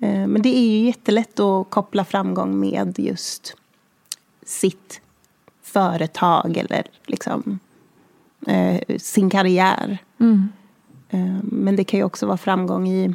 Eh, 0.01 0.27
Men 0.27 0.43
det 0.43 0.57
är 0.57 0.63
ju 0.63 0.87
jättelätt 0.87 1.41
att 1.41 1.71
koppla 1.71 2.05
framgång 2.05 2.61
med 2.61 2.99
just 2.99 3.57
sitt 4.45 5.01
företag 5.63 6.57
eller 6.57 6.87
liksom 7.07 7.59
eh, 8.47 8.97
sin 8.99 9.31
karriär. 9.31 9.99
Eh, 10.19 10.27
Men 11.43 11.77
det 11.77 11.85
kan 11.85 11.99
ju 11.99 12.05
också 12.05 12.27
vara 12.27 12.37
framgång 12.37 12.89
i, 12.89 13.15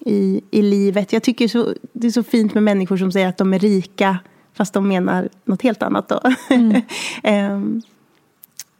i, 0.00 0.40
i 0.50 0.62
livet. 0.62 1.12
Jag 1.12 1.22
tycker 1.22 1.48
så, 1.48 1.74
det 1.92 2.06
är 2.06 2.10
så 2.10 2.22
fint 2.22 2.54
med 2.54 2.62
människor 2.62 2.96
som 2.96 3.12
säger 3.12 3.28
att 3.28 3.36
de 3.36 3.54
är 3.54 3.58
rika 3.58 4.18
fast 4.54 4.74
de 4.74 4.88
menar 4.88 5.28
något 5.44 5.62
helt 5.62 5.82
annat 5.82 6.08
då. 6.08 6.20
Ehm, 7.22 7.82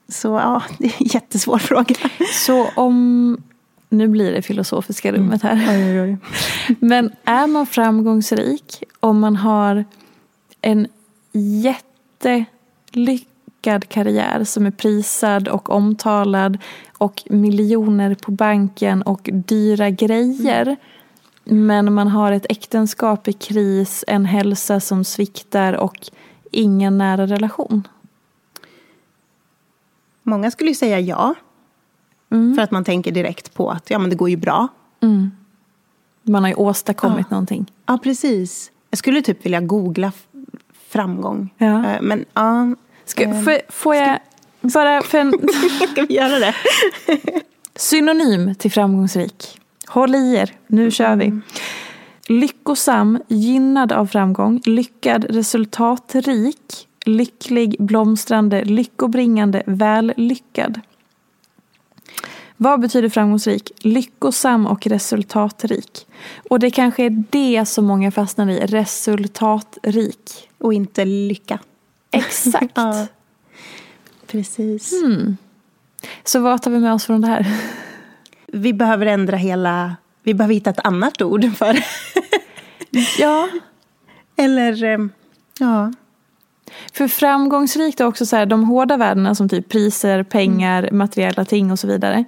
så 0.09 0.29
ja, 0.29 0.63
det 0.79 0.85
är 0.85 0.95
en 0.99 1.07
jättesvår 1.07 1.59
fråga. 1.59 1.95
Så 2.33 2.69
om, 2.69 3.37
nu 3.89 4.09
blir 4.09 4.33
det 4.33 4.43
filosofiska 4.43 5.13
rummet 5.13 5.43
här. 5.43 6.19
Men 6.81 7.13
är 7.25 7.47
man 7.47 7.67
framgångsrik 7.67 8.83
om 9.01 9.21
man 9.21 9.37
har 9.37 9.85
en 10.61 10.87
jättelyckad 13.67 13.89
karriär 13.89 14.45
som 14.45 14.67
är 14.67 14.71
prisad 14.71 15.49
och 15.49 15.71
omtalad 15.71 16.59
och 16.99 17.23
miljoner 17.31 18.15
på 18.15 18.31
banken 18.31 19.03
och 19.03 19.29
dyra 19.33 19.91
grejer 19.91 20.77
men 21.45 21.95
man 21.95 22.09
har 22.09 22.33
ett 22.33 22.47
äktenskap 22.49 23.29
i 23.29 23.33
kris, 23.33 24.05
en 24.07 24.25
hälsa 24.25 24.81
som 24.81 25.05
sviktar 25.05 25.73
och 25.73 26.11
ingen 26.53 26.99
nära 26.99 27.27
relation? 27.27 27.89
Många 30.23 30.51
skulle 30.51 30.71
ju 30.71 30.75
säga 30.75 31.01
ja. 31.01 31.35
För 32.29 32.63
att 32.63 32.71
man 32.71 32.85
tänker 32.85 33.13
direkt 33.13 33.55
på 33.55 33.71
att 33.71 33.91
ja, 33.91 33.99
men 33.99 34.11
det 34.11 34.17
går 34.17 34.31
ju 34.31 34.37
bra. 34.37 34.69
Man 36.23 36.43
har 36.43 36.49
ju 36.49 36.55
åstadkommit 36.55 37.31
någonting. 37.31 37.67
Ja, 37.87 37.99
precis. 37.99 38.71
Jag 38.91 38.99
skulle 38.99 39.23
typ 39.23 39.45
vilja 39.45 39.61
googla 39.61 40.13
framgång. 40.93 41.51
Ja. 41.59 41.85
Eh, 41.87 42.03
Men 42.03 42.25
ja, 42.35 42.75
Ska, 43.05 43.23
Eh, 43.23 43.43
får, 43.43 43.73
får 43.73 43.95
jag 43.95 44.19
bara 44.61 45.03
för 45.03 45.19
en 45.19 45.33
ska 45.93 46.03
vi 46.09 46.15
göra 46.15 46.39
det? 46.39 46.55
synonym 47.75 48.55
till 48.55 48.71
framgångsrik? 48.73 49.61
Håll 49.87 50.15
i 50.15 50.35
er, 50.35 50.53
nu 50.67 50.91
kör 50.91 51.17
vi. 51.17 51.41
Lyckosam, 52.29 53.23
gynnad 53.29 53.93
av 53.93 54.07
framgång, 54.07 54.61
lyckad, 54.65 55.25
resultatrik, 55.25 56.89
lycklig, 57.05 57.77
blomstrande, 57.79 58.65
lyckobringande, 58.65 59.63
vällyckad. 59.67 60.81
Vad 62.57 62.81
betyder 62.81 63.09
framgångsrik? 63.09 63.73
Lyckosam 63.79 64.67
och 64.67 64.87
resultatrik. 64.87 66.07
Och 66.51 66.59
det 66.59 66.71
kanske 66.71 67.05
är 67.05 67.25
det 67.31 67.67
som 67.67 67.85
många 67.85 68.11
fastnar 68.11 68.51
i, 68.51 68.61
resultatrik. 68.61 70.49
Och 70.59 70.75
inte 70.75 71.05
lycka. 71.05 71.59
Exakt. 72.13 72.73
Ja. 72.75 73.07
Precis. 74.27 74.93
Så 76.25 76.41
vad 76.41 76.63
tar 76.63 76.71
vi 76.71 76.79
med 76.79 76.93
oss 76.93 77.07
från 77.07 77.21
det 77.21 77.27
här? 77.27 77.47
Vi 78.47 78.73
behöver 78.73 79.07
ändra 79.07 79.37
hela... 79.37 79.97
Vi 80.23 80.35
behöver 80.35 80.55
hitta 80.55 80.71
ett 80.71 80.87
annat 80.87 81.23
ord 81.23 81.57
för. 81.57 81.79
Ja, 83.19 83.49
Eller, 84.37 84.85
eh, 84.85 84.99
ja. 85.59 85.93
För 86.93 87.09
framgångsrikt 87.09 88.01
är 88.01 88.07
också 88.07 88.27
så 88.27 88.37
här, 88.37 88.47
de 88.47 88.65
hårda 88.65 88.97
värdena 88.97 89.35
som 89.35 89.49
typ 89.49 89.69
priser, 89.69 90.23
pengar, 90.23 90.89
materiella 90.93 91.45
ting 91.45 91.73
och 91.73 91.79
så 91.79 91.87
vidare. 91.87 92.25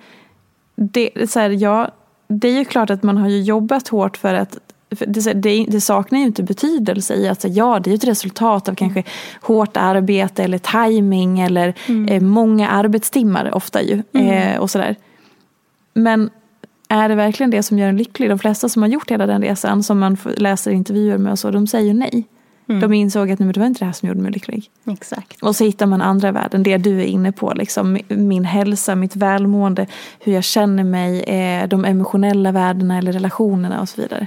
Det, 0.75 1.31
så 1.31 1.41
här, 1.41 1.51
ja, 1.51 1.91
det 2.29 2.49
är 2.49 2.59
ju 2.59 2.65
klart 2.65 2.91
att 2.91 3.03
man 3.03 3.17
har 3.17 3.29
ju 3.29 3.43
jobbat 3.43 3.89
hårt 3.89 4.17
för 4.17 4.35
att 4.35 4.59
det, 5.07 5.33
det, 5.33 5.67
det 5.69 5.81
saknar 5.81 6.19
ju 6.19 6.25
inte 6.25 6.43
betydelse 6.43 7.15
i 7.15 7.29
att 7.29 7.41
så, 7.41 7.49
ja, 7.51 7.81
det 7.81 7.91
är 7.91 7.93
ju 7.93 7.97
ett 7.97 8.05
resultat 8.05 8.69
av 8.69 8.75
kanske 8.75 9.03
hårt 9.43 9.77
arbete 9.77 10.45
eller 10.45 10.59
timing 10.59 11.41
eller 11.41 11.75
eh, 12.09 12.21
många 12.21 12.69
arbetstimmar 12.69 13.55
ofta 13.55 13.83
ju. 13.83 14.03
Eh, 14.13 14.61
och 14.61 14.71
sådär. 14.71 14.97
Men 15.95 16.31
är 16.89 17.09
det 17.09 17.15
verkligen 17.15 17.51
det 17.51 17.63
som 17.63 17.79
gör 17.79 17.89
en 17.89 17.97
lycklig? 17.97 18.29
De 18.29 18.39
flesta 18.39 18.69
som 18.69 18.83
har 18.83 18.89
gjort 18.89 19.11
hela 19.11 19.27
den 19.27 19.43
resan 19.43 19.83
som 19.83 19.99
man 19.99 20.17
läser 20.37 20.71
intervjuer 20.71 21.19
med 21.19 21.33
och 21.33 21.39
så, 21.39 21.51
de 21.51 21.67
säger 21.67 21.95
nej. 21.95 22.25
De 22.67 22.93
insåg 22.93 23.31
att 23.31 23.39
nej, 23.39 23.53
det 23.53 23.61
var 23.61 23.67
inte 23.67 23.79
det 23.79 23.85
här 23.85 23.93
som 23.93 24.09
gjorde 24.09 24.21
mig 24.21 24.33
lycklig. 24.33 24.71
Exakt. 24.85 25.43
Och 25.43 25.57
så 25.57 25.65
hittar 25.65 25.87
man 25.87 26.03
andra 26.03 26.33
värden, 26.33 26.63
det 26.63 26.77
du 26.77 27.01
är 27.01 27.05
inne 27.05 27.33
på. 27.33 27.53
Liksom, 27.55 27.99
min 28.09 28.45
hälsa, 28.45 28.95
mitt 28.95 29.17
välmående, 29.17 29.87
hur 30.21 30.33
jag 30.33 30.45
känner 30.45 30.85
mig, 30.85 31.23
eh, 31.23 31.69
de 31.69 31.85
emotionella 31.85 32.53
värdena 32.53 32.99
eller 32.99 33.13
relationerna 33.13 33.81
och 33.81 33.89
så 33.89 34.01
vidare. 34.01 34.27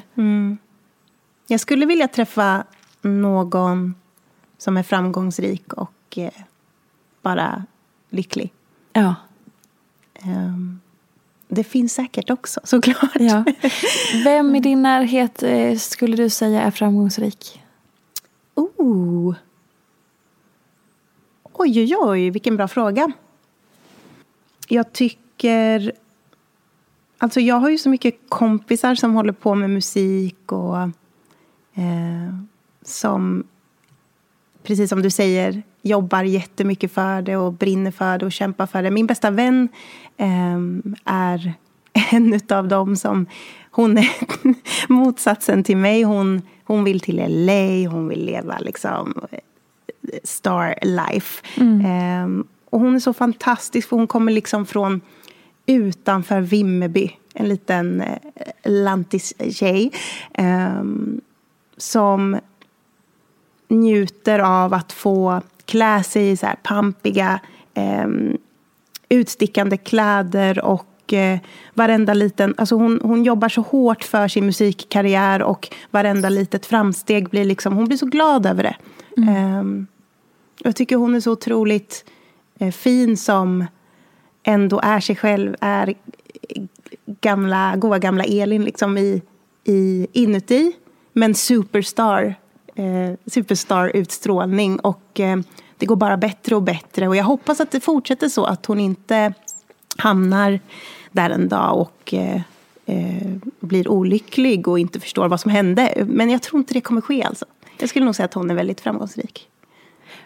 Jag 1.48 1.60
skulle 1.60 1.86
vilja 1.86 2.08
träffa 2.08 2.64
någon 3.02 3.96
som 4.58 4.78
är 4.78 4.84
framgångsrik 4.84 5.74
och 5.74 6.18
eh, 6.18 6.30
bara 7.22 7.66
lycklig. 8.10 8.54
Ja. 8.94 9.16
Ehm, 10.24 10.80
det 11.48 11.64
finns 11.64 11.94
säkert 11.94 12.30
också, 12.30 12.60
såklart. 12.64 13.16
ja. 13.20 13.44
Vem 14.24 14.56
i 14.56 14.60
din 14.60 14.82
närhet 14.82 15.44
eh, 15.44 15.78
skulle 15.78 16.18
du 16.18 16.30
säga 16.30 16.62
är 16.62 16.72
framgångsrik? 16.72 17.62
Oh. 18.58 19.36
Oj, 21.44 21.82
oj, 21.82 21.96
oj, 21.98 22.30
vilken 22.30 22.58
bra 22.58 22.68
fråga. 22.68 23.12
Jag 24.68 24.94
tycker... 24.94 25.92
Alltså 27.18 27.40
jag 27.40 27.56
har 27.56 27.70
ju 27.70 27.78
så 27.78 27.90
mycket 27.90 28.16
kompisar 28.30 28.96
som 28.96 29.14
håller 29.14 29.34
på 29.34 29.56
med 29.56 29.70
musik 29.70 30.52
och 30.52 30.78
eh, 31.74 32.34
som, 32.82 33.44
precis 34.64 34.90
som 34.90 35.02
du 35.02 35.10
säger, 35.10 35.64
jobbar 35.82 36.24
jättemycket 36.24 36.92
för 36.92 37.22
det 37.22 37.38
och 37.38 37.54
brinner 37.54 37.92
för 37.92 38.18
det 38.18 38.26
och 38.26 38.32
kämpar 38.32 38.66
för 38.66 38.84
det. 38.84 38.92
Min 38.92 39.08
bästa 39.08 39.32
vän 39.32 39.70
eh, 40.18 40.58
är 41.06 41.54
en 42.12 42.40
av 42.50 42.68
dem 42.68 42.96
som... 42.96 43.26
Hon 43.78 43.98
är 43.98 44.10
motsatsen 44.94 45.64
till 45.64 45.78
mig. 45.78 46.04
Hon, 46.04 46.42
hon 46.64 46.84
vill 46.84 47.00
till 47.00 47.16
LA, 47.28 47.90
hon 47.90 48.08
vill 48.08 48.26
leva 48.26 48.60
liksom 48.60 49.14
star 50.24 50.76
life. 50.82 51.44
Ehm, 51.86 52.48
och 52.70 52.80
hon 52.80 52.96
är 52.96 53.00
så 53.00 53.14
fantastisk, 53.14 53.90
för 53.90 53.98
hon 53.98 54.08
kommer 54.08 54.32
liksom 54.32 54.66
från 54.66 55.02
utanför 55.66 56.42
Vimmerby. 56.42 57.12
En 57.34 57.50
liten 57.50 58.02
eh, 58.02 58.18
lantis-tjej. 58.64 59.92
ehm, 60.34 61.22
som 61.78 62.40
njuter 63.68 64.40
av 64.40 64.74
att 64.74 64.94
få 64.94 65.42
klä 65.66 66.04
sig 66.04 66.30
i 66.30 66.38
så 66.38 66.46
här 66.46 66.56
pampiga, 66.64 67.40
ehm, 67.74 68.38
utstickande 69.10 69.78
kläder 69.78 70.66
och 70.66 70.97
eh, 71.14 71.40
varenda 71.74 72.14
liten... 72.14 72.56
Alltså 72.58 72.76
hon, 72.76 73.00
hon 73.04 73.24
jobbar 73.24 73.50
så 73.50 73.62
hårt 73.62 74.04
för 74.04 74.28
sin 74.28 74.46
musikkarriär 74.46 75.42
och 75.42 75.70
varenda 75.92 76.30
litet 76.30 76.66
framsteg 76.66 77.30
blir 77.30 77.46
liksom... 77.46 77.76
Hon 77.76 77.86
blir 77.86 77.98
så 77.98 78.06
glad 78.06 78.46
över 78.46 78.64
det. 78.64 78.76
Ehm, 79.22 79.88
jag 80.60 80.76
tycker 80.76 80.96
hon 80.96 81.16
är 81.16 81.20
så 81.20 81.32
otroligt 81.32 82.06
eh, 82.60 82.72
fin 82.72 83.18
som 83.18 83.66
ändå 84.44 84.80
är 84.84 85.00
sig 85.00 85.16
själv, 85.16 85.56
är 85.62 85.94
gamla, 87.22 87.76
goa 87.76 88.00
gamla 88.00 88.24
Elin 88.24 88.64
liksom 88.64 88.98
i, 88.98 89.22
i, 89.64 90.08
inuti. 90.14 90.72
Men 91.14 91.36
superstar, 91.36 92.36
eh, 92.76 93.14
superstar-utstrålning. 93.26 94.80
Och 94.80 95.20
eh, 95.20 95.38
det 95.78 95.86
går 95.86 95.96
bara 95.96 96.18
bättre 96.18 96.56
och 96.56 96.64
bättre. 96.64 97.08
Och 97.08 97.16
jag 97.16 97.24
hoppas 97.24 97.62
att 97.62 97.72
det 97.72 97.80
fortsätter 97.80 98.30
så, 98.30 98.46
att 98.46 98.66
hon 98.66 98.80
inte 98.80 99.34
hamnar 99.98 100.60
där 101.18 101.30
en 101.30 101.48
dag 101.48 101.80
och 101.82 102.14
eh, 102.14 102.42
eh, 102.86 103.38
blir 103.60 103.88
olycklig 103.88 104.68
och 104.68 104.80
inte 104.80 105.00
förstår 105.00 105.28
vad 105.28 105.40
som 105.40 105.52
hände. 105.52 106.06
Men 106.08 106.30
jag 106.30 106.42
tror 106.42 106.60
inte 106.60 106.74
det 106.74 106.82
kommer 106.82 107.02
ske 107.02 107.24
alltså. 107.24 107.46
Jag 107.80 107.90
skulle 107.90 108.06
nog 108.06 108.16
säga 108.16 108.26
att 108.26 108.34
hon 108.34 108.52
är 108.52 108.56
väldigt 108.56 108.82
framgångsrik. 108.82 109.48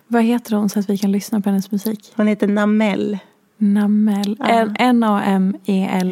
Vad 0.08 0.24
heter 0.24 0.56
hon 0.56 0.70
så 0.70 0.80
att 0.80 0.90
vi 0.90 0.98
kan 0.98 1.12
lyssna 1.12 1.42
på 1.42 1.50
hennes 1.50 1.72
musik? 1.72 2.14
Hon 2.16 2.28
heter 2.28 2.48
Namel. 2.48 3.18
Namel. 3.58 4.38
Ja. 4.40 4.68
N-A-M-E-L-L-E. 4.80 6.04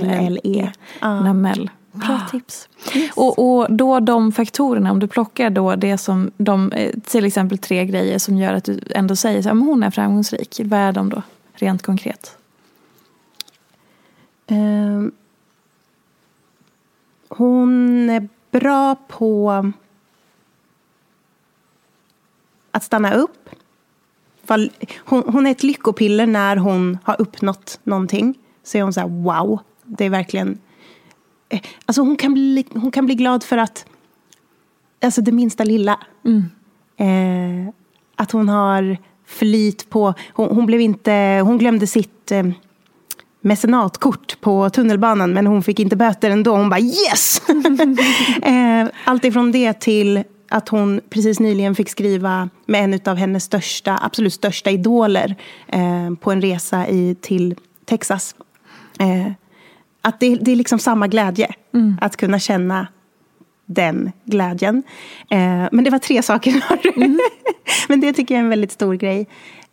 Ja. 1.01 1.21
Namel. 1.21 1.69
Bra 1.91 2.21
tips. 2.31 2.69
Och, 3.15 3.39
och 3.39 3.67
då 3.73 3.99
de 3.99 4.31
faktorerna, 4.31 4.91
om 4.91 4.99
du 4.99 5.07
plockar 5.07 5.49
då 5.49 5.75
det 5.75 5.97
som 5.97 6.31
de, 6.37 6.71
eh, 6.71 6.91
till 7.03 7.25
exempel 7.25 7.57
tre 7.57 7.85
grejer 7.85 8.19
som 8.19 8.37
gör 8.37 8.53
att 8.53 8.63
du 8.63 8.79
ändå 8.89 9.15
säger 9.15 9.39
att 9.39 9.45
hon 9.45 9.83
är 9.83 9.91
framgångsrik. 9.91 10.61
Vad 10.63 10.79
är 10.79 10.91
de 10.91 11.09
då, 11.09 11.21
rent 11.53 11.81
konkret? 11.81 12.38
Ehm, 14.51 15.11
hon 17.29 18.09
är 18.09 18.29
bra 18.51 18.95
på 18.95 19.51
att 22.71 22.83
stanna 22.83 23.13
upp. 23.13 23.49
Hon, 24.97 25.23
hon 25.27 25.47
är 25.47 25.51
ett 25.51 25.63
lyckopiller 25.63 26.27
när 26.27 26.55
hon 26.57 26.97
har 27.03 27.21
uppnått 27.21 27.79
någonting. 27.83 28.37
Så 28.63 28.77
är 28.77 28.81
hon 28.83 28.93
så 28.93 28.99
här, 28.99 29.07
wow, 29.07 29.59
det 29.83 30.05
är 30.05 30.09
verkligen... 30.09 30.57
eh, 31.49 31.61
Alltså 31.85 32.01
hon 32.01 32.15
kan 32.15 32.33
bli, 32.33 32.65
hon 32.73 32.91
kan 32.91 33.05
bli 33.05 33.15
glad 33.15 33.43
för 33.43 33.57
att, 33.57 33.85
alltså 35.01 35.21
det 35.21 35.31
minsta 35.31 35.63
lilla. 35.63 35.99
Eh, 36.97 37.73
att 38.15 38.31
hon 38.31 38.49
har 38.49 38.97
flyt 39.25 39.89
på, 39.89 40.13
hon, 40.33 40.49
hon 40.55 40.65
blev 40.65 40.81
inte, 40.81 41.41
hon 41.45 41.57
glömde 41.57 41.87
sitt 41.87 42.31
eh, 42.31 42.43
mecenatkort 43.41 44.41
på 44.41 44.69
tunnelbanan 44.69 45.33
men 45.33 45.47
hon 45.47 45.63
fick 45.63 45.79
inte 45.79 45.95
böter 45.95 46.29
ändå. 46.29 46.55
Hon 46.55 46.69
bara 46.69 46.79
yes! 46.79 47.41
eh, 48.41 48.87
allt 49.05 49.25
ifrån 49.25 49.51
det 49.51 49.73
till 49.73 50.23
att 50.49 50.69
hon 50.69 51.01
precis 51.09 51.39
nyligen 51.39 51.75
fick 51.75 51.89
skriva 51.89 52.49
med 52.65 52.83
en 52.83 52.99
av 53.05 53.17
hennes 53.17 53.43
största, 53.43 53.99
absolut 54.01 54.33
största 54.33 54.69
idoler 54.71 55.35
eh, 55.67 56.15
på 56.19 56.31
en 56.31 56.41
resa 56.41 56.87
i, 56.87 57.15
till 57.21 57.55
Texas. 57.85 58.35
Eh, 58.99 59.31
att 60.01 60.19
det, 60.19 60.35
det 60.35 60.51
är 60.51 60.55
liksom 60.55 60.79
samma 60.79 61.07
glädje, 61.07 61.53
att 62.01 62.17
kunna 62.17 62.39
känna 62.39 62.87
den 63.65 64.11
glädjen. 64.25 64.83
Eh, 65.29 65.67
men 65.71 65.83
det 65.83 65.89
var 65.89 65.99
tre 65.99 66.21
saker. 66.21 66.51
hörru. 66.51 67.17
men 67.87 68.01
det 68.01 68.13
tycker 68.13 68.35
jag 68.35 68.39
är 68.39 68.43
en 68.43 68.49
väldigt 68.49 68.71
stor 68.71 68.93
grej. 68.93 69.27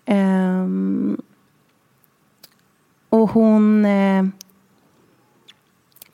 Ehm, 0.06 1.16
och 3.08 3.30
hon 3.30 3.84
eh, 3.84 4.24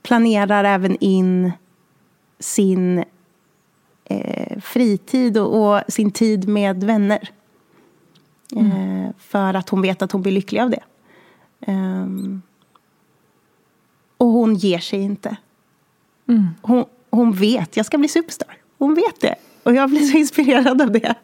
planerar 0.03 0.65
även 0.65 0.97
in 0.97 1.53
sin 2.39 3.05
eh, 4.05 4.61
fritid 4.61 5.39
och, 5.39 5.75
och 5.75 5.83
sin 5.89 6.11
tid 6.11 6.49
med 6.49 6.85
vänner. 6.85 7.29
Eh, 8.57 9.11
för 9.19 9.55
att 9.55 9.69
hon 9.69 9.83
vet 9.83 10.03
att 10.03 10.13
hon 10.13 10.23
blir 10.23 10.33
lycklig 10.33 10.61
av 10.61 10.71
det. 10.71 10.83
Ehm, 11.61 12.43
och 14.19 14.27
hon 14.27 14.55
ger 14.55 14.79
sig 14.79 15.01
inte. 15.01 15.37
Hon, 16.63 16.85
hon 17.11 17.33
vet, 17.33 17.77
jag 17.77 17.87
ska 17.87 17.99
bli 17.99 18.09
superstar. 18.09 18.57
Hon 18.79 18.95
vet 18.95 19.21
det. 19.21 19.35
Och 19.63 19.75
jag 19.75 19.91
blir 19.91 20.01
så 20.01 20.17
inspirerad 20.17 20.83
av 20.83 20.93
det. 20.93 21.15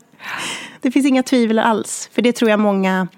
Det 0.80 0.90
finns 0.90 1.06
inga 1.06 1.22
tvivel 1.22 1.58
alls. 1.58 2.10
För 2.12 2.22
det 2.22 2.32
tror 2.32 2.50
jag 2.50 2.60
många, 2.60 3.08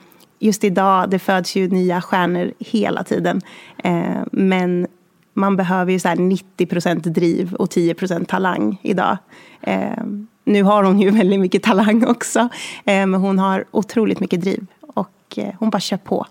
just 0.40 0.64
idag, 0.64 1.10
det 1.10 1.18
föds 1.18 1.56
ju 1.56 1.68
nya 1.68 2.02
stjärnor 2.02 2.52
hela 2.58 3.04
tiden. 3.04 3.40
Eh, 3.84 4.22
men 4.32 4.86
man 5.34 5.56
behöver 5.56 5.92
ju 5.92 5.98
så 5.98 6.08
här 6.08 6.16
90% 6.16 7.00
driv 7.00 7.54
och 7.54 7.68
10% 7.68 8.24
talang 8.24 8.78
idag. 8.82 9.18
Eh, 9.62 10.04
nu 10.44 10.62
har 10.62 10.84
hon 10.84 11.00
ju 11.00 11.10
väldigt 11.10 11.40
mycket 11.40 11.62
talang 11.62 12.06
också. 12.06 12.38
Eh, 12.84 13.06
men 13.06 13.14
hon 13.14 13.38
har 13.38 13.64
otroligt 13.70 14.20
mycket 14.20 14.40
driv. 14.40 14.66
Och 14.80 15.38
eh, 15.38 15.54
hon 15.58 15.70
bara 15.70 15.80
kör 15.80 15.96
på. 15.96 16.26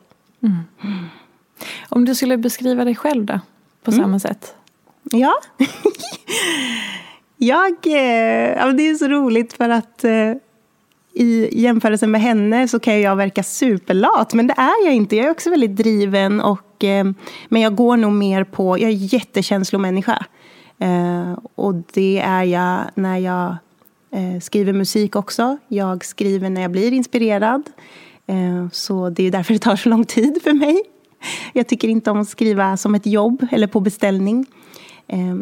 Om 1.89 2.05
du 2.05 2.15
skulle 2.15 2.37
beskriva 2.37 2.85
dig 2.85 2.95
själv 2.95 3.25
då, 3.25 3.39
på 3.83 3.91
samma 3.91 4.19
sätt? 4.19 4.55
Ja. 5.03 5.33
jag, 7.37 7.87
eh, 7.87 8.57
ja, 8.57 8.71
det 8.71 8.89
är 8.89 8.95
så 8.95 9.07
roligt 9.07 9.53
för 9.53 9.69
att 9.69 10.03
eh, 10.03 10.33
i 11.19 11.49
jämförelse 11.61 12.07
med 12.07 12.21
henne 12.21 12.67
så 12.67 12.79
kan 12.79 13.01
jag 13.01 13.15
verka 13.15 13.43
superlat. 13.43 14.33
Men 14.33 14.47
det 14.47 14.53
är 14.57 14.85
jag 14.85 14.95
inte. 14.95 15.15
Jag 15.15 15.25
är 15.25 15.31
också 15.31 15.49
väldigt 15.49 15.75
driven. 15.75 16.41
Och, 16.41 16.83
eh, 16.83 17.05
men 17.49 17.61
jag 17.61 17.75
går 17.75 17.97
nog 17.97 18.11
mer 18.11 18.43
på... 18.43 18.79
Jag 18.79 18.89
är 18.89 19.13
jättekänslomänniska. 19.13 20.25
Eh, 20.79 21.37
och 21.55 21.75
det 21.93 22.19
är 22.19 22.43
jag 22.43 22.81
när 22.95 23.17
jag 23.17 23.55
eh, 24.11 24.39
skriver 24.41 24.73
musik 24.73 25.15
också. 25.15 25.57
Jag 25.67 26.05
skriver 26.05 26.49
när 26.49 26.61
jag 26.61 26.71
blir 26.71 26.93
inspirerad. 26.93 27.63
Eh, 28.27 28.69
så 28.71 29.09
det 29.09 29.23
är 29.23 29.31
därför 29.31 29.53
det 29.53 29.59
tar 29.59 29.75
så 29.75 29.89
lång 29.89 30.05
tid 30.05 30.39
för 30.43 30.53
mig. 30.53 30.83
Jag 31.53 31.67
tycker 31.67 31.87
inte 31.87 32.11
om 32.11 32.19
att 32.19 32.29
skriva 32.29 32.77
som 32.77 32.95
ett 32.95 33.05
jobb 33.05 33.47
eller 33.51 33.67
på 33.67 33.79
beställning. 33.79 34.45
Eh, 35.07 35.35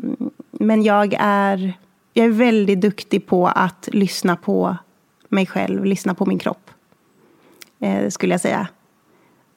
men 0.51 0.83
jag 0.83 1.15
är, 1.19 1.73
jag 2.13 2.25
är 2.25 2.31
väldigt 2.31 2.81
duktig 2.81 3.27
på 3.27 3.47
att 3.47 3.89
lyssna 3.91 4.35
på 4.35 4.77
mig 5.29 5.45
själv, 5.45 5.85
lyssna 5.85 6.13
på 6.13 6.25
min 6.25 6.39
kropp. 6.39 6.71
Eh, 7.79 8.09
skulle 8.09 8.33
jag 8.33 8.41
säga. 8.41 8.67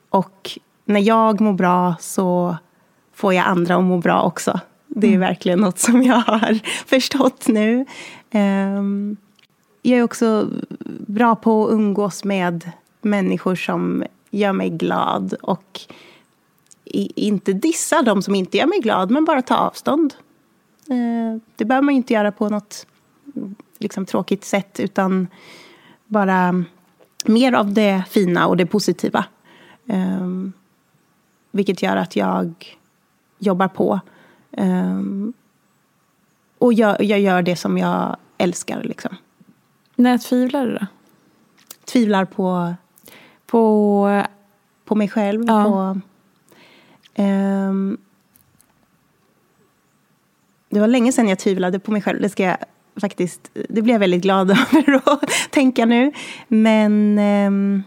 Och 0.08 0.58
när 0.84 1.00
jag 1.00 1.40
mår 1.40 1.52
bra 1.52 1.94
så 2.00 2.56
får 3.12 3.34
jag 3.34 3.46
andra 3.46 3.76
att 3.76 3.84
må 3.84 3.98
bra 3.98 4.22
också. 4.22 4.60
Det 4.86 5.14
är 5.14 5.18
verkligen 5.18 5.58
något 5.58 5.78
som 5.78 6.02
jag 6.02 6.16
har 6.16 6.60
förstått 6.86 7.48
nu. 7.48 7.86
Ehm, 8.30 9.16
jag 9.82 9.98
är 9.98 10.02
också 10.02 10.48
bra 11.06 11.36
på 11.36 11.66
att 11.66 11.72
umgås 11.72 12.24
med 12.24 12.70
människor 13.02 13.54
som 13.54 14.04
gör 14.30 14.52
mig 14.52 14.70
glad. 14.70 15.34
Och 15.42 15.80
inte 17.14 17.52
dissa 17.52 18.02
de 18.02 18.22
som 18.22 18.34
inte 18.34 18.56
gör 18.56 18.66
mig 18.66 18.78
glad, 18.78 19.10
men 19.10 19.24
bara 19.24 19.42
ta 19.42 19.56
avstånd. 19.56 20.14
Eh, 20.88 21.40
det 21.56 21.64
behöver 21.64 21.84
man 21.84 21.94
ju 21.94 21.96
inte 21.96 22.14
göra 22.14 22.32
på 22.32 22.48
något 22.48 22.86
liksom, 23.80 24.06
tråkigt 24.06 24.44
sätt, 24.44 24.80
utan 24.80 25.28
bara 26.06 26.64
mer 27.24 27.52
av 27.52 27.72
det 27.72 28.04
fina 28.10 28.46
och 28.46 28.56
det 28.56 28.66
positiva. 28.66 29.24
Ehm, 29.86 30.52
vilket 31.50 31.82
gör 31.82 31.96
att 31.96 32.16
jag 32.16 32.78
jobbar 33.38 33.68
på. 33.68 34.00
Ehm, 34.52 35.32
och 36.58 36.72
jag, 36.72 37.02
jag 37.02 37.20
gör 37.20 37.42
det 37.42 37.56
som 37.56 37.78
jag 37.78 38.16
älskar. 38.38 38.82
Liksom. 38.82 39.16
När 39.96 40.18
tvivlar 40.18 40.66
du 40.66 40.74
då? 40.74 40.86
Tvivlar 41.84 42.24
på, 42.24 42.74
På... 43.46 44.22
på 44.84 44.94
mig 44.94 45.08
själv. 45.08 45.44
Ja. 45.46 45.64
På, 45.64 46.00
ehm, 47.14 47.98
det 50.68 50.80
var 50.80 50.86
länge 50.86 51.12
sedan 51.12 51.28
jag 51.28 51.38
tvivlade 51.38 51.78
på 51.78 51.92
mig 51.92 52.02
själv. 52.02 52.20
Det 52.20 52.28
ska 52.28 52.42
jag 52.42 52.56
faktiskt... 53.00 53.50
Det 53.68 53.82
blir 53.82 53.94
jag 53.94 54.00
väldigt 54.00 54.22
glad 54.22 54.50
över 54.72 54.94
att 55.04 55.30
tänka 55.50 55.86
nu. 55.86 56.12
Men... 56.48 57.18
eh, 57.18 57.84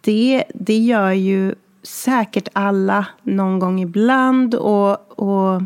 det, 0.00 0.44
det 0.54 0.78
gör 0.78 1.10
ju 1.10 1.54
säkert 1.82 2.48
alla 2.52 3.06
någon 3.22 3.58
gång 3.58 3.80
ibland. 3.80 4.54
Och, 4.54 5.20
och 5.20 5.62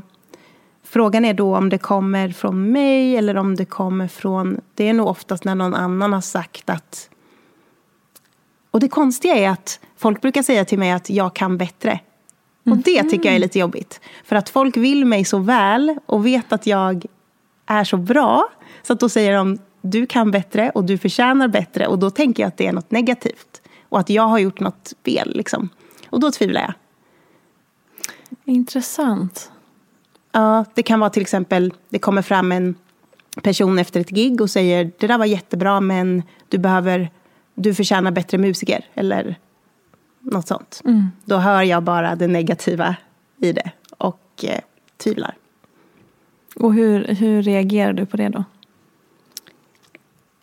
Frågan 0.94 1.24
är 1.24 1.34
då 1.34 1.56
om 1.56 1.68
det 1.68 1.78
kommer 1.78 2.28
från 2.28 2.72
mig 2.72 3.16
eller 3.16 3.36
om 3.36 3.56
det 3.56 3.64
kommer 3.64 4.08
från... 4.08 4.60
Det 4.74 4.88
är 4.88 4.92
nog 4.92 5.06
oftast 5.06 5.44
när 5.44 5.54
någon 5.54 5.74
annan 5.74 6.12
har 6.12 6.20
sagt 6.20 6.70
att... 6.70 7.10
Och 8.70 8.80
det 8.80 8.88
konstiga 8.88 9.34
är 9.34 9.48
att 9.50 9.80
folk 9.96 10.20
brukar 10.20 10.42
säga 10.42 10.64
till 10.64 10.78
mig 10.78 10.90
att 10.90 11.10
jag 11.10 11.34
kan 11.34 11.58
bättre. 11.58 12.00
Och 12.64 12.76
det 12.76 13.02
tycker 13.02 13.28
jag 13.28 13.34
är 13.34 13.38
lite 13.38 13.58
jobbigt. 13.58 14.00
För 14.24 14.36
att 14.36 14.48
folk 14.48 14.76
vill 14.76 15.04
mig 15.04 15.24
så 15.24 15.38
väl 15.38 15.98
och 16.06 16.26
vet 16.26 16.52
att 16.52 16.66
jag 16.66 17.04
är 17.66 17.84
så 17.84 17.96
bra. 17.96 18.48
Så 18.82 18.92
att 18.92 19.00
då 19.00 19.08
säger 19.08 19.36
de, 19.36 19.58
du 19.82 20.06
kan 20.06 20.30
bättre 20.30 20.70
och 20.70 20.84
du 20.84 20.98
förtjänar 20.98 21.48
bättre. 21.48 21.86
Och 21.86 21.98
då 21.98 22.10
tänker 22.10 22.42
jag 22.42 22.48
att 22.48 22.56
det 22.56 22.66
är 22.66 22.72
något 22.72 22.90
negativt. 22.90 23.62
Och 23.88 24.00
att 24.00 24.10
jag 24.10 24.22
har 24.22 24.38
gjort 24.38 24.60
något 24.60 24.92
fel. 25.04 25.36
Liksom. 25.36 25.68
Och 26.10 26.20
då 26.20 26.30
tvivlar 26.30 26.60
jag. 26.60 26.74
Intressant. 28.44 29.52
Ja, 30.32 30.64
det 30.74 30.82
kan 30.82 31.00
vara 31.00 31.10
till 31.10 31.22
exempel, 31.22 31.72
det 31.88 31.98
kommer 31.98 32.22
fram 32.22 32.52
en 32.52 32.74
person 33.42 33.78
efter 33.78 34.00
ett 34.00 34.10
gig 34.10 34.40
och 34.40 34.50
säger 34.50 34.92
det 34.98 35.06
där 35.06 35.18
var 35.18 35.24
jättebra 35.24 35.80
men 35.80 36.22
du 36.48 36.58
behöver, 36.58 37.10
du 37.54 37.74
förtjänar 37.74 38.10
bättre 38.10 38.38
musiker. 38.38 38.84
Eller 38.94 39.36
något 40.24 40.48
sånt. 40.48 40.80
Då 41.24 41.36
hör 41.36 41.62
jag 41.62 41.82
bara 41.82 42.16
det 42.16 42.26
negativa 42.26 42.96
i 43.38 43.52
det 43.52 43.70
och 43.98 44.44
eh, 44.44 44.60
tvivlar. 44.96 45.34
Och 46.56 46.74
hur, 46.74 47.04
hur 47.04 47.42
reagerar 47.42 47.92
du 47.92 48.06
på 48.06 48.16
det 48.16 48.28
då? 48.28 48.44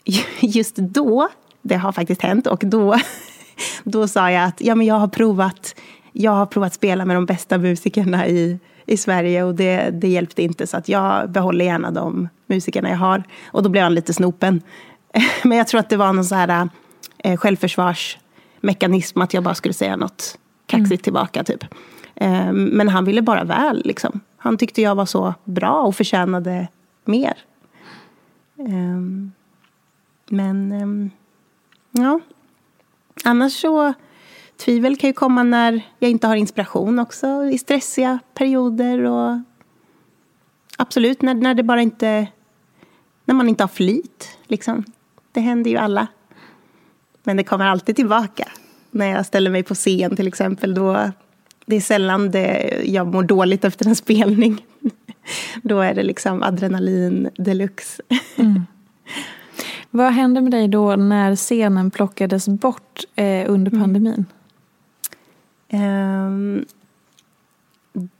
Just 0.39 0.75
då, 0.75 1.29
det 1.61 1.75
har 1.75 1.91
faktiskt 1.91 2.21
hänt, 2.21 2.47
och 2.47 2.63
då, 2.65 2.95
då 3.83 4.07
sa 4.07 4.31
jag 4.31 4.43
att 4.43 4.61
ja, 4.61 4.75
men 4.75 4.87
jag, 4.87 4.95
har 4.95 5.07
provat, 5.07 5.75
jag 6.11 6.31
har 6.31 6.45
provat 6.45 6.73
spela 6.73 7.05
med 7.05 7.15
de 7.15 7.25
bästa 7.25 7.57
musikerna 7.57 8.27
i, 8.27 8.59
i 8.85 8.97
Sverige 8.97 9.43
och 9.43 9.55
det, 9.55 9.89
det 9.89 10.07
hjälpte 10.07 10.43
inte 10.43 10.67
så 10.67 10.77
att 10.77 10.89
jag 10.89 11.29
behåller 11.29 11.65
gärna 11.65 11.91
de 11.91 12.29
musikerna 12.47 12.89
jag 12.89 12.97
har. 12.97 13.23
Och 13.45 13.63
då 13.63 13.69
blev 13.69 13.83
han 13.83 13.95
lite 13.95 14.13
snopen. 14.13 14.61
Men 15.43 15.57
jag 15.57 15.67
tror 15.67 15.79
att 15.79 15.89
det 15.89 15.97
var 15.97 16.13
någon 16.13 16.25
så 16.25 16.35
här 16.35 16.69
eh, 17.17 17.37
självförsvarsmekanism, 18.61 19.21
att 19.21 19.33
jag 19.33 19.43
bara 19.43 19.55
skulle 19.55 19.73
säga 19.73 19.95
något 19.95 20.37
kaxigt 20.65 20.91
mm. 20.91 21.03
tillbaka. 21.03 21.43
typ. 21.43 21.63
Eh, 22.15 22.51
men 22.53 22.89
han 22.89 23.05
ville 23.05 23.21
bara 23.21 23.43
väl. 23.43 23.81
Liksom. 23.85 24.19
Han 24.37 24.57
tyckte 24.57 24.81
jag 24.81 24.95
var 24.95 25.05
så 25.05 25.33
bra 25.45 25.83
och 25.83 25.95
förtjänade 25.95 26.67
mer. 27.05 27.37
Eh, 28.57 29.01
men 30.29 30.71
ehm, 30.71 31.11
ja, 31.91 32.19
annars 33.25 33.61
så 33.61 33.93
tvivel 34.57 34.97
kan 34.97 35.09
ju 35.09 35.13
komma 35.13 35.43
när 35.43 35.81
jag 35.99 36.11
inte 36.11 36.27
har 36.27 36.35
inspiration 36.35 36.99
också 36.99 37.45
i 37.45 37.57
stressiga 37.57 38.19
perioder. 38.33 39.03
Och 39.03 39.39
absolut, 40.77 41.21
när, 41.21 41.33
när 41.33 41.53
det 41.53 41.63
bara 41.63 41.81
inte... 41.81 42.27
När 43.25 43.35
man 43.35 43.49
inte 43.49 43.63
har 43.63 43.69
flyt. 43.69 44.37
Liksom. 44.47 44.83
Det 45.31 45.41
händer 45.41 45.71
ju 45.71 45.77
alla. 45.77 46.07
Men 47.23 47.37
det 47.37 47.43
kommer 47.43 47.65
alltid 47.65 47.95
tillbaka. 47.95 48.47
När 48.91 49.05
jag 49.05 49.25
ställer 49.25 49.51
mig 49.51 49.63
på 49.63 49.75
scen 49.75 50.15
till 50.15 50.27
exempel. 50.27 50.73
Då, 50.73 51.11
det 51.65 51.75
är 51.75 51.81
sällan 51.81 52.31
det, 52.31 52.81
jag 52.85 53.07
mår 53.07 53.23
dåligt 53.23 53.65
efter 53.65 53.87
en 53.87 53.95
spelning. 53.95 54.65
Då 55.63 55.79
är 55.79 55.93
det 55.93 56.03
liksom 56.03 56.43
adrenalin 56.43 57.29
deluxe. 57.37 58.03
Mm. 58.35 58.65
Vad 59.89 60.13
hände 60.13 60.41
med 60.41 60.51
dig 60.51 60.67
då 60.67 60.95
när 60.95 61.35
scenen 61.35 61.91
plockades 61.91 62.47
bort 62.47 63.03
eh, 63.15 63.51
under 63.51 63.71
mm. 63.71 63.83
pandemin? 63.83 64.25
Mm. 65.69 66.25
Um, 66.27 66.65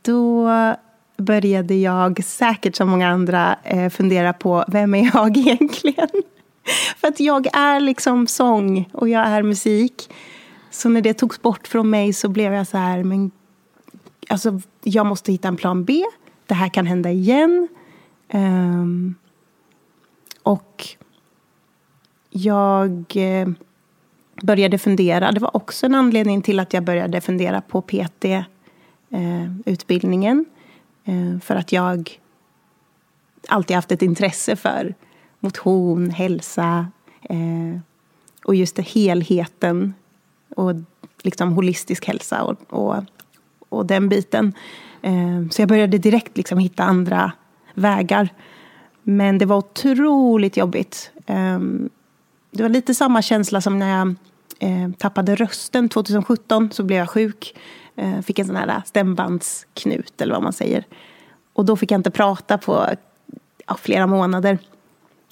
då 0.02 0.50
började 1.16 1.74
jag, 1.74 2.24
säkert 2.24 2.76
som 2.76 2.88
många 2.88 3.08
andra, 3.08 3.56
eh, 3.64 3.90
fundera 3.90 4.32
på 4.32 4.64
vem 4.68 4.94
är 4.94 5.10
jag 5.14 5.36
egentligen? 5.38 6.08
För 6.96 7.08
att 7.08 7.20
jag 7.20 7.56
är 7.56 7.80
liksom 7.80 8.26
sång 8.26 8.88
och 8.92 9.08
jag 9.08 9.26
är 9.26 9.42
musik. 9.42 10.14
Så 10.70 10.88
när 10.88 11.00
det 11.00 11.14
togs 11.14 11.42
bort 11.42 11.68
från 11.68 11.90
mig 11.90 12.12
så 12.12 12.28
blev 12.28 12.52
jag 12.52 12.66
så 12.66 12.78
här, 12.78 13.02
men 13.02 13.30
alltså, 14.28 14.60
jag 14.82 15.06
måste 15.06 15.32
hitta 15.32 15.48
en 15.48 15.56
plan 15.56 15.84
B. 15.84 16.02
Det 16.46 16.54
här 16.54 16.68
kan 16.68 16.86
hända 16.86 17.10
igen. 17.10 17.68
Um, 18.32 19.14
och 20.42 20.88
jag 22.30 23.04
eh, 23.14 23.48
började 24.42 24.78
fundera. 24.78 25.32
Det 25.32 25.40
var 25.40 25.56
också 25.56 25.86
en 25.86 25.94
anledning 25.94 26.42
till 26.42 26.60
att 26.60 26.72
jag 26.72 26.84
började 26.84 27.20
fundera 27.20 27.60
på 27.60 27.82
PT-utbildningen. 27.82 30.44
Eh, 31.04 31.34
eh, 31.34 31.38
för 31.38 31.56
att 31.56 31.72
jag 31.72 32.10
alltid 33.48 33.76
haft 33.76 33.92
ett 33.92 34.02
intresse 34.02 34.56
för 34.56 34.94
motion, 35.42 36.10
hälsa 36.10 36.86
eh, 37.22 37.80
och 38.44 38.54
just 38.54 38.76
det, 38.76 38.82
helheten 38.82 39.94
och 40.56 40.72
liksom 41.22 41.52
holistisk 41.52 42.06
hälsa 42.06 42.42
och, 42.42 42.56
och, 42.68 43.04
och 43.68 43.86
den 43.86 44.08
biten. 44.08 44.54
Eh, 45.02 45.48
så 45.50 45.62
jag 45.62 45.68
började 45.68 45.98
direkt 45.98 46.36
liksom 46.36 46.58
hitta 46.58 46.82
andra 46.84 47.32
vägar. 47.74 48.28
Men 49.02 49.38
det 49.38 49.46
var 49.46 49.56
otroligt 49.56 50.56
jobbigt. 50.56 51.10
Eh, 51.26 51.58
det 52.50 52.62
var 52.62 52.68
lite 52.68 52.94
samma 52.94 53.22
känsla 53.22 53.60
som 53.60 53.78
när 53.78 53.98
jag 53.98 54.14
eh, 54.58 54.90
tappade 54.98 55.34
rösten 55.34 55.88
2017. 55.88 56.70
Så 56.72 56.82
blev 56.82 56.98
jag 56.98 57.10
sjuk. 57.10 57.54
Eh, 57.96 58.20
fick 58.20 58.38
en 58.38 58.46
sån 58.46 58.56
här 58.56 58.82
stämbandsknut, 58.86 60.20
eller 60.20 60.34
vad 60.34 60.42
man 60.42 60.52
säger. 60.52 60.84
Och 61.52 61.64
då 61.64 61.76
fick 61.76 61.90
jag 61.90 61.98
inte 61.98 62.10
prata 62.10 62.58
på 62.58 62.86
ja, 63.66 63.76
flera 63.76 64.06
månader. 64.06 64.58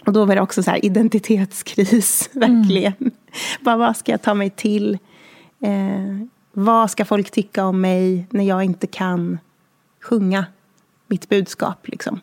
Och 0.06 0.12
då 0.12 0.24
var 0.24 0.34
det 0.34 0.40
också 0.40 0.62
så 0.62 0.70
här 0.70 0.84
identitetskris, 0.84 2.30
verkligen. 2.34 2.94
Mm. 3.00 3.12
Bara, 3.60 3.76
vad 3.76 3.96
ska 3.96 4.12
jag 4.12 4.22
ta 4.22 4.34
mig 4.34 4.50
till? 4.50 4.98
Eh, 5.60 6.26
vad 6.52 6.90
ska 6.90 7.04
folk 7.04 7.30
tycka 7.30 7.64
om 7.64 7.80
mig 7.80 8.26
när 8.30 8.44
jag 8.44 8.64
inte 8.64 8.86
kan 8.86 9.38
sjunga 10.00 10.44
mitt 11.06 11.28
budskap? 11.28 11.88
Liksom? 11.88 12.20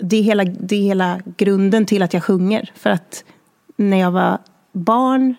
Det, 0.00 0.16
är 0.16 0.22
hela, 0.22 0.44
det 0.44 0.76
är 0.76 0.82
hela 0.82 1.20
grunden 1.36 1.86
till 1.86 2.02
att 2.02 2.14
jag 2.14 2.24
sjunger. 2.24 2.72
För 2.74 2.90
att 2.90 3.24
när 3.76 3.96
jag 3.96 4.10
var 4.10 4.38
barn, 4.72 5.34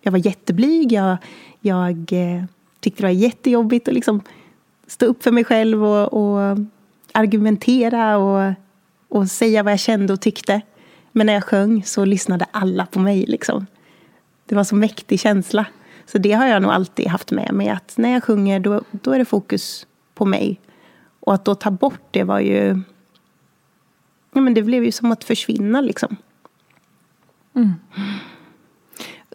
jag 0.00 0.12
var 0.12 0.26
jätteblyg. 0.26 0.92
Jag, 0.92 1.16
jag 1.60 2.12
eh, 2.12 2.44
tyckte 2.80 3.02
det 3.02 3.06
var 3.06 3.14
jättejobbigt 3.14 3.88
att 3.88 3.94
liksom 3.94 4.20
stå 4.86 5.06
upp 5.06 5.22
för 5.22 5.30
mig 5.30 5.44
själv 5.44 5.84
och, 5.84 6.12
och 6.12 6.58
argumentera 7.12 8.18
och 8.18 8.52
och 9.10 9.28
säga 9.28 9.62
vad 9.62 9.72
jag 9.72 9.80
kände 9.80 10.12
och 10.12 10.20
tyckte. 10.20 10.60
Men 11.12 11.26
när 11.26 11.32
jag 11.32 11.44
sjöng 11.44 11.84
så 11.84 12.04
lyssnade 12.04 12.46
alla 12.50 12.86
på 12.86 12.98
mig. 12.98 13.26
Liksom. 13.26 13.66
Det 14.46 14.54
var 14.54 14.64
så 14.64 14.76
mäktig 14.76 15.20
känsla. 15.20 15.66
Så 16.06 16.18
det 16.18 16.32
har 16.32 16.46
jag 16.46 16.62
nog 16.62 16.70
alltid 16.70 17.06
haft 17.06 17.30
med 17.30 17.54
mig. 17.54 17.68
Att 17.68 17.94
när 17.96 18.12
jag 18.12 18.24
sjunger 18.24 18.60
då, 18.60 18.82
då 18.90 19.12
är 19.12 19.18
det 19.18 19.24
fokus 19.24 19.86
på 20.14 20.24
mig. 20.24 20.60
Och 21.20 21.34
att 21.34 21.44
då 21.44 21.54
ta 21.54 21.70
bort 21.70 22.02
det 22.10 22.24
var 22.24 22.40
ju... 22.40 22.82
Ja, 24.32 24.40
men 24.40 24.54
det 24.54 24.62
blev 24.62 24.84
ju 24.84 24.92
som 24.92 25.12
att 25.12 25.24
försvinna 25.24 25.80
liksom. 25.80 26.16
Mm. 27.54 27.72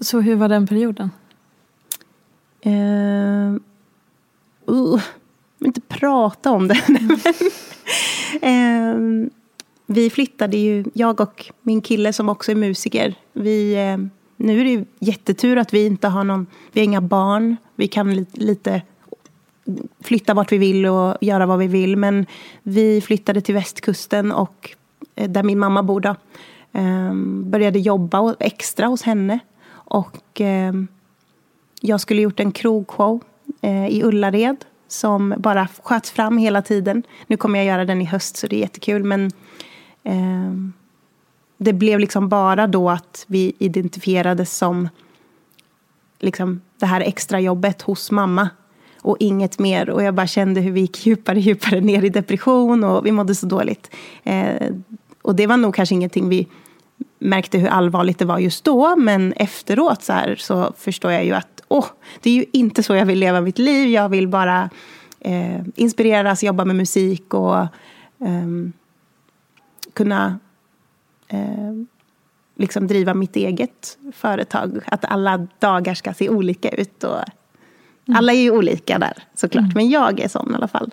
Så 0.02 0.22
hur 0.22 0.36
var 0.36 0.50
den 0.50 0.68
perioden? 0.68 1.12
Uh, 2.66 3.56
uh, 4.70 5.02
inte 5.60 5.82
prata 5.82 6.52
om 6.52 6.68
det. 6.68 6.74
uh, 8.44 9.28
vi 9.86 10.10
flyttade 10.10 10.58
ju, 10.58 10.84
jag 10.94 11.22
och 11.22 11.46
min 11.62 11.82
kille 11.82 12.14
som 12.14 12.30
också 12.30 12.52
är 12.52 12.56
musiker. 12.56 13.16
Vi, 13.34 13.74
eh, 13.74 13.98
nu 14.38 14.60
är 14.60 14.64
det 14.64 14.70
ju 14.70 14.86
jättetur 15.00 15.58
att 15.58 15.74
vi 15.74 15.86
inte 15.86 16.08
har 16.08 16.24
någon, 16.24 16.48
vi 16.72 16.80
har 16.80 16.86
inga 16.86 17.02
barn. 17.02 17.58
Vi 17.76 17.88
kan 17.88 18.26
lite 18.34 18.82
flytta 20.04 20.34
vart 20.34 20.52
vi 20.52 20.58
vill 20.58 20.86
och 20.86 21.18
göra 21.22 21.46
vad 21.46 21.60
vi 21.60 21.68
vill. 21.68 21.98
Men 21.98 22.26
vi 22.64 23.02
flyttade 23.02 23.42
till 23.42 23.54
västkusten 23.54 24.32
och 24.32 24.76
eh, 25.16 25.30
där 25.30 25.44
min 25.44 25.60
mamma 25.60 25.84
bor 25.84 26.00
då. 26.00 26.16
Ehm, 26.72 27.52
började 27.52 27.80
jobba 27.80 28.36
extra 28.40 28.88
hos 28.88 29.02
henne. 29.02 29.40
Och 29.72 30.42
ehm, 30.42 30.88
jag 31.82 32.02
skulle 32.02 32.22
gjort 32.22 32.40
en 32.40 32.52
krogshow 32.52 33.24
eh, 33.62 33.88
i 33.88 34.04
Ullared 34.04 34.66
som 34.88 35.34
bara 35.38 35.68
sköts 35.84 36.12
fram 36.12 36.38
hela 36.38 36.62
tiden. 36.62 37.04
Nu 37.28 37.38
kommer 37.38 37.60
jag 37.60 37.66
göra 37.66 37.86
den 37.86 38.02
i 38.02 38.06
höst 38.06 38.38
så 38.38 38.48
det 38.48 38.56
är 38.56 38.60
jättekul. 38.60 39.04
Men 39.04 39.32
Ehm, 40.06 40.74
det 41.58 41.74
blev 41.74 42.00
liksom 42.00 42.30
bara 42.30 42.68
då 42.68 42.90
att 42.90 43.26
vi 43.28 43.54
identifierades 43.60 44.58
som 44.58 44.90
liksom, 46.20 46.62
det 46.80 46.86
här 46.86 47.02
extra 47.02 47.40
jobbet 47.40 47.82
hos 47.82 48.12
mamma 48.12 48.50
och 49.02 49.18
inget 49.20 49.60
mer. 49.60 49.90
Och 49.90 50.04
jag 50.04 50.14
bara 50.14 50.28
kände 50.28 50.62
hur 50.62 50.72
vi 50.72 50.82
gick 50.82 51.06
djupare 51.06 51.36
och 51.36 51.42
djupare 51.42 51.82
ner 51.82 52.04
i 52.04 52.10
depression 52.10 52.84
och 52.84 53.06
vi 53.06 53.12
mådde 53.12 53.36
så 53.36 53.46
dåligt. 53.46 53.96
Eh, 54.24 54.72
och 55.22 55.36
det 55.36 55.48
var 55.48 55.58
nog 55.58 55.76
kanske 55.76 55.96
ingenting 55.96 56.30
vi 56.30 56.48
märkte 57.20 57.58
hur 57.58 57.68
allvarligt 57.68 58.20
det 58.20 58.26
var 58.26 58.40
just 58.40 58.64
då, 58.64 58.96
men 58.96 59.34
efteråt 59.34 60.04
så, 60.04 60.14
här, 60.14 60.36
så 60.36 60.74
förstår 60.78 61.12
jag 61.12 61.26
ju 61.26 61.34
att 61.34 61.62
åh, 61.68 61.86
det 62.22 62.30
är 62.30 62.34
ju 62.34 62.46
inte 62.54 62.84
så 62.84 62.96
jag 62.96 63.06
vill 63.06 63.20
leva 63.20 63.42
mitt 63.42 63.60
liv. 63.60 63.90
Jag 63.90 64.10
vill 64.10 64.28
bara 64.28 64.70
eh, 65.20 65.62
inspireras, 65.76 66.44
jobba 66.44 66.66
med 66.66 66.76
musik 66.76 67.34
och 67.34 67.58
eh, 68.20 68.48
kunna 69.96 70.40
eh, 71.28 71.74
liksom 72.56 72.88
driva 72.88 73.14
mitt 73.14 73.36
eget 73.36 73.98
företag. 74.14 74.80
Att 74.86 75.06
alla 75.06 75.48
dagar 75.60 75.94
ska 75.94 76.14
se 76.14 76.30
olika 76.30 76.70
ut. 76.70 77.04
Och 77.04 77.16
mm. 77.18 78.18
Alla 78.18 78.34
är 78.34 78.38
ju 78.38 78.52
olika 78.52 79.00
där 79.00 79.24
såklart, 79.34 79.64
mm. 79.64 79.74
men 79.76 79.90
jag 79.90 80.20
är 80.20 80.28
sån 80.28 80.52
i 80.52 80.56
alla 80.56 80.68
fall. 80.68 80.92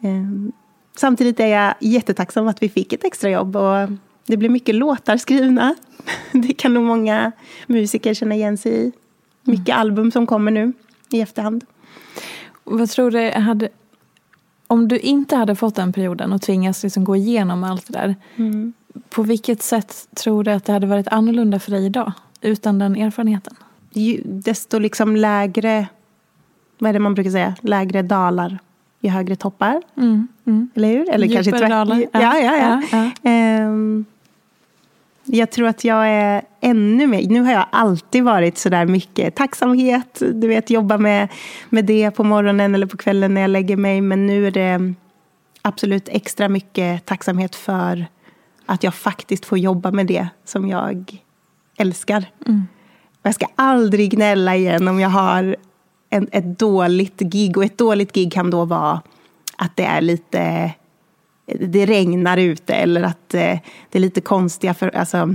Eh, 0.00 0.52
samtidigt 0.96 1.40
är 1.40 1.46
jag 1.46 1.74
jättetacksam 1.80 2.48
att 2.48 2.62
vi 2.62 2.68
fick 2.68 2.92
ett 2.92 3.04
extrajobb. 3.04 3.56
Och 3.56 3.88
det 4.26 4.36
blir 4.36 4.48
mycket 4.48 4.74
låtar 4.74 5.16
skrivna. 5.16 5.74
Det 6.32 6.52
kan 6.52 6.74
nog 6.74 6.84
många 6.84 7.32
musiker 7.66 8.14
känna 8.14 8.34
igen 8.34 8.58
sig 8.58 8.86
i. 8.86 8.92
Mycket 9.44 9.68
mm. 9.68 9.80
album 9.80 10.10
som 10.10 10.26
kommer 10.26 10.50
nu 10.50 10.72
i 11.10 11.20
efterhand. 11.20 11.64
Vad 12.64 12.90
tror 12.90 13.10
du, 13.10 13.30
hade, 13.30 13.68
om 14.72 14.88
du 14.88 14.98
inte 14.98 15.36
hade 15.36 15.54
fått 15.54 15.74
den 15.74 15.92
perioden 15.92 16.32
och 16.32 16.42
tvingats 16.42 16.82
liksom 16.82 17.04
gå 17.04 17.16
igenom 17.16 17.64
allt 17.64 17.86
det 17.86 17.92
där. 17.92 18.16
Mm. 18.36 18.72
På 19.08 19.22
vilket 19.22 19.62
sätt 19.62 20.08
tror 20.14 20.44
du 20.44 20.50
att 20.50 20.64
det 20.64 20.72
hade 20.72 20.86
varit 20.86 21.08
annorlunda 21.08 21.58
för 21.58 21.70
dig 21.70 21.86
idag? 21.86 22.12
Utan 22.40 22.78
den 22.78 22.96
erfarenheten? 22.96 23.54
Ju, 23.90 24.22
desto 24.24 24.78
liksom 24.78 25.16
lägre, 25.16 25.86
vad 26.78 26.88
är 26.88 26.92
det 26.92 26.98
man 26.98 27.14
brukar 27.14 27.30
säga, 27.30 27.54
lägre 27.60 28.02
dalar 28.02 28.58
ju 29.00 29.10
högre 29.10 29.36
toppar. 29.36 29.82
Mm, 29.96 30.28
mm. 30.44 30.70
Eller 30.74 30.88
hur? 30.88 31.10
Eller 31.10 31.26
Djupare 31.26 31.44
kanske 31.44 31.68
dalar. 31.68 31.98
Ja, 31.98 32.08
ja, 32.12 32.42
ja. 32.42 32.82
ja, 32.92 33.10
ja. 33.22 33.66
Um, 33.66 34.04
jag 35.38 35.50
tror 35.50 35.68
att 35.68 35.84
jag 35.84 36.08
är 36.08 36.42
ännu 36.60 37.06
mer... 37.06 37.28
Nu 37.28 37.40
har 37.40 37.52
jag 37.52 37.66
alltid 37.72 38.24
varit 38.24 38.58
så 38.58 38.68
där 38.68 38.86
mycket 38.86 39.34
tacksamhet. 39.34 40.22
Du 40.32 40.48
vet, 40.48 40.70
jobba 40.70 40.98
med, 40.98 41.28
med 41.68 41.84
det 41.84 42.10
på 42.10 42.24
morgonen 42.24 42.74
eller 42.74 42.86
på 42.86 42.96
kvällen 42.96 43.34
när 43.34 43.40
jag 43.40 43.50
lägger 43.50 43.76
mig. 43.76 44.00
Men 44.00 44.26
nu 44.26 44.46
är 44.46 44.50
det 44.50 44.94
absolut 45.62 46.08
extra 46.08 46.48
mycket 46.48 47.04
tacksamhet 47.04 47.56
för 47.56 48.06
att 48.66 48.82
jag 48.82 48.94
faktiskt 48.94 49.44
får 49.44 49.58
jobba 49.58 49.90
med 49.90 50.06
det 50.06 50.28
som 50.44 50.68
jag 50.68 51.20
älskar. 51.76 52.24
Mm. 52.46 52.66
Jag 53.22 53.34
ska 53.34 53.46
aldrig 53.56 54.10
gnälla 54.10 54.56
igen 54.56 54.88
om 54.88 55.00
jag 55.00 55.10
har 55.10 55.56
en, 56.10 56.28
ett 56.32 56.58
dåligt 56.58 57.20
gig. 57.20 57.56
Och 57.56 57.64
ett 57.64 57.78
dåligt 57.78 58.12
gig 58.12 58.32
kan 58.32 58.50
då 58.50 58.64
vara 58.64 59.00
att 59.56 59.76
det 59.76 59.84
är 59.84 60.00
lite 60.00 60.72
det 61.46 61.86
regnar 61.86 62.36
ute 62.36 62.74
eller 62.74 63.02
att 63.02 63.34
eh, 63.34 63.58
det 63.90 63.98
är 63.98 64.00
lite 64.00 64.20
konstiga, 64.20 64.74
för, 64.74 64.96
alltså, 64.96 65.34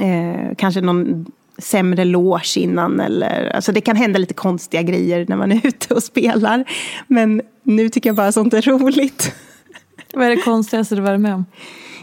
eh, 0.00 0.54
kanske 0.56 0.80
någon 0.80 1.26
sämre 1.58 2.04
loge 2.04 2.56
innan. 2.56 3.00
Eller, 3.00 3.50
alltså 3.54 3.72
det 3.72 3.80
kan 3.80 3.96
hända 3.96 4.18
lite 4.18 4.34
konstiga 4.34 4.82
grejer 4.82 5.26
när 5.28 5.36
man 5.36 5.52
är 5.52 5.60
ute 5.66 5.94
och 5.94 6.02
spelar. 6.02 6.64
Men 7.06 7.42
nu 7.62 7.88
tycker 7.88 8.08
jag 8.08 8.16
bara 8.16 8.32
sånt 8.32 8.54
är 8.54 8.62
roligt. 8.62 9.34
Vad 10.14 10.26
är 10.26 10.30
det 10.30 10.42
konstigaste 10.42 10.94
du 10.94 11.00
varit 11.00 11.20
med 11.20 11.34
om? 11.34 11.44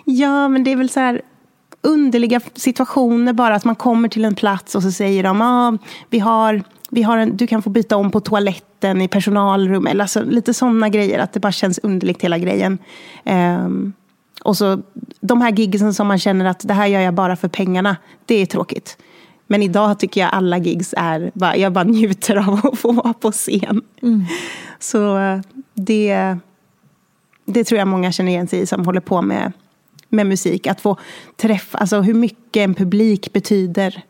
Ja, 0.06 0.48
men 0.48 0.64
det 0.64 0.72
är 0.72 0.76
väl 0.76 0.90
så 0.90 1.00
här 1.00 1.22
underliga 1.82 2.42
situationer 2.56 3.34
bara. 3.34 3.56
Att 3.56 3.66
man 3.66 3.76
kommer 3.76 4.10
till 4.10 4.26
en 4.26 4.36
plats 4.36 4.76
och 4.76 4.84
så 4.84 4.92
säger 4.92 5.24
de 5.24 5.42
ah, 5.42 5.78
vi 6.10 6.20
har, 6.20 6.64
vi 6.90 7.04
har 7.04 7.18
en, 7.18 7.38
du 7.38 7.48
kan 7.48 7.62
få 7.62 7.70
byta 7.70 7.98
om 7.98 8.12
på 8.12 8.20
toaletten 8.20 9.02
i 9.02 9.08
personalrum. 9.08 9.88
Eller 9.88 10.04
alltså, 10.04 10.24
lite 10.24 10.54
sådana 10.54 10.90
grejer. 10.90 11.20
Att 11.20 11.34
det 11.34 11.40
bara 11.40 11.52
känns 11.52 11.80
underligt 11.84 12.22
hela 12.22 12.38
grejen. 12.38 12.78
Um, 13.26 13.94
och 14.44 14.58
så 14.58 14.82
de 15.20 15.42
här 15.42 15.52
gigsen 15.52 15.94
som 15.94 16.08
man 16.08 16.20
känner 16.20 16.46
att 16.46 16.68
det 16.68 16.74
här 16.74 16.88
gör 16.88 17.00
jag 17.00 17.14
bara 17.14 17.36
för 17.36 17.48
pengarna. 17.48 17.98
Det 18.26 18.36
är 18.36 18.46
tråkigt. 18.46 18.98
Men 19.48 19.64
idag 19.64 20.00
tycker 20.00 20.22
jag 20.22 20.30
alla 20.34 20.58
gigs 20.58 20.94
är, 20.98 21.32
bara, 21.34 21.58
jag 21.58 21.74
bara 21.74 21.84
njuter 21.84 22.36
av 22.36 22.62
att 22.64 22.80
få 22.80 22.92
vara 22.92 23.14
på 23.14 23.32
scen. 23.32 23.82
Mm. 24.02 24.26
Så 24.80 25.18
eh, 25.18 25.40
det, 25.74 26.38
det 27.46 27.64
tror 27.64 27.80
jag 27.80 27.88
många 27.88 28.12
känner 28.12 28.32
igen 28.32 28.48
sig 28.48 28.60
i 28.60 28.66
som 28.66 28.86
håller 28.86 29.02
på 29.02 29.22
med, 29.22 29.52
med 30.10 30.28
musik. 30.28 30.68
Att 30.68 30.82
få 30.82 30.98
träffa, 31.36 31.78
alltså 31.78 32.02
hur 32.02 32.14
mycket 32.14 32.62
en 32.62 32.76
publik 32.76 33.34
betyder. 33.34 34.04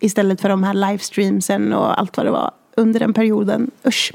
Istället 0.00 0.40
för 0.40 0.48
de 0.48 0.62
här 0.62 0.74
livestreamsen 0.74 1.72
och 1.72 2.00
allt 2.00 2.16
vad 2.16 2.26
det 2.26 2.32
var 2.32 2.50
under 2.74 3.00
den 3.00 3.14
perioden. 3.14 3.70
Usch. 3.86 4.12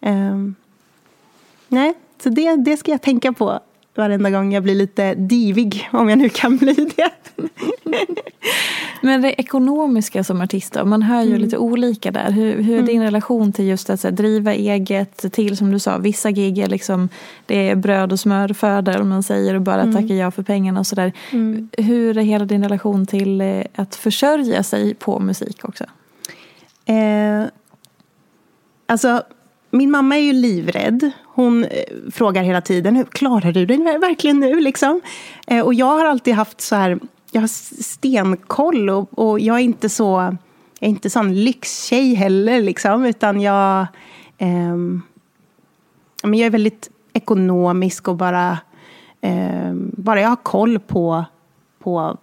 Um, 0.00 0.54
nej, 1.68 1.94
så 2.22 2.28
det, 2.28 2.56
det 2.56 2.76
ska 2.76 2.90
jag 2.90 3.02
tänka 3.02 3.32
på 3.32 3.60
varenda 3.94 4.30
gång 4.30 4.52
jag 4.52 4.62
blir 4.62 4.74
lite 4.74 5.14
divig, 5.14 5.88
om 5.92 6.08
jag 6.08 6.18
nu 6.18 6.28
kan 6.28 6.56
bli 6.56 6.74
det. 6.96 7.10
Men 9.00 9.22
det 9.22 9.40
ekonomiska 9.40 10.24
som 10.24 10.40
artist 10.40 10.72
då? 10.72 10.84
Man 10.84 11.02
hör 11.02 11.22
ju 11.22 11.28
mm. 11.28 11.40
lite 11.40 11.58
olika 11.58 12.10
där. 12.10 12.30
Hur, 12.30 12.62
hur 12.62 12.78
är 12.78 12.82
din 12.82 12.96
mm. 12.96 13.04
relation 13.04 13.52
till 13.52 13.64
just 13.64 13.90
att 13.90 14.02
här, 14.02 14.10
driva 14.10 14.54
eget 14.54 15.32
till, 15.32 15.56
som 15.56 15.70
du 15.70 15.78
sa, 15.78 15.98
vissa 15.98 16.30
gig 16.30 16.58
är 16.58 16.68
liksom, 16.68 17.08
det 17.46 17.68
är 17.68 17.76
bröd 17.76 18.12
och 18.12 18.20
smörföda 18.20 19.00
om 19.00 19.08
man 19.08 19.22
säger 19.22 19.54
och 19.54 19.62
bara 19.62 19.82
mm. 19.82 19.94
tackar 19.94 20.14
ja 20.14 20.30
för 20.30 20.42
pengarna 20.42 20.80
och 20.80 20.86
sådär. 20.86 21.12
Mm. 21.30 21.68
Hur 21.72 22.18
är 22.18 22.22
hela 22.22 22.44
din 22.44 22.62
relation 22.62 23.06
till 23.06 23.40
eh, 23.40 23.62
att 23.74 23.94
försörja 23.94 24.62
sig 24.62 24.94
på 24.94 25.18
musik 25.18 25.60
också? 25.62 25.84
Eh, 26.84 27.44
alltså, 28.86 29.22
min 29.70 29.90
mamma 29.90 30.16
är 30.16 30.22
ju 30.22 30.32
livrädd. 30.32 31.10
Hon 31.34 31.64
eh, 31.64 31.84
frågar 32.12 32.42
hela 32.42 32.60
tiden, 32.60 32.96
hur 32.96 33.04
klarar 33.04 33.52
du 33.52 33.66
dig 33.66 33.78
verkligen 33.78 34.40
nu? 34.40 34.60
Liksom? 34.60 35.00
Eh, 35.46 35.64
och 35.64 35.74
jag 35.74 35.86
har 35.86 36.04
alltid 36.04 36.34
haft 36.34 36.60
så 36.60 36.76
här 36.76 36.98
jag 37.34 37.40
har 37.40 37.48
stenkoll 37.82 38.90
och, 38.90 39.18
och 39.18 39.40
jag 39.40 39.56
är 39.56 39.60
inte 39.60 39.88
så, 39.88 40.36
jag 40.78 40.86
är 40.86 40.88
inte 40.88 41.10
sån 41.10 41.34
lyxtjej 41.34 42.14
heller 42.14 42.62
liksom, 42.62 43.04
utan 43.04 43.40
jag, 43.40 43.80
eh, 44.38 44.76
men 46.22 46.34
jag 46.34 46.46
är 46.46 46.50
väldigt 46.50 46.90
ekonomisk 47.12 48.08
och 48.08 48.16
bara, 48.16 48.58
eh, 49.20 49.72
bara 49.74 50.20
jag 50.20 50.28
har 50.28 50.36
koll 50.36 50.78
på, 50.78 51.24
på 51.78 52.18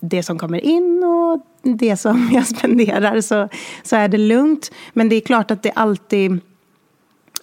det 0.00 0.22
som 0.22 0.38
kommer 0.38 0.60
in 0.60 1.04
och 1.04 1.46
det 1.62 1.96
som 1.96 2.30
jag 2.32 2.46
spenderar 2.46 3.20
så, 3.20 3.48
så 3.82 3.96
är 3.96 4.08
det 4.08 4.18
lugnt. 4.18 4.70
Men 4.92 5.08
det 5.08 5.16
är 5.16 5.20
klart 5.20 5.50
att 5.50 5.62
det 5.62 5.70
alltid 5.70 6.40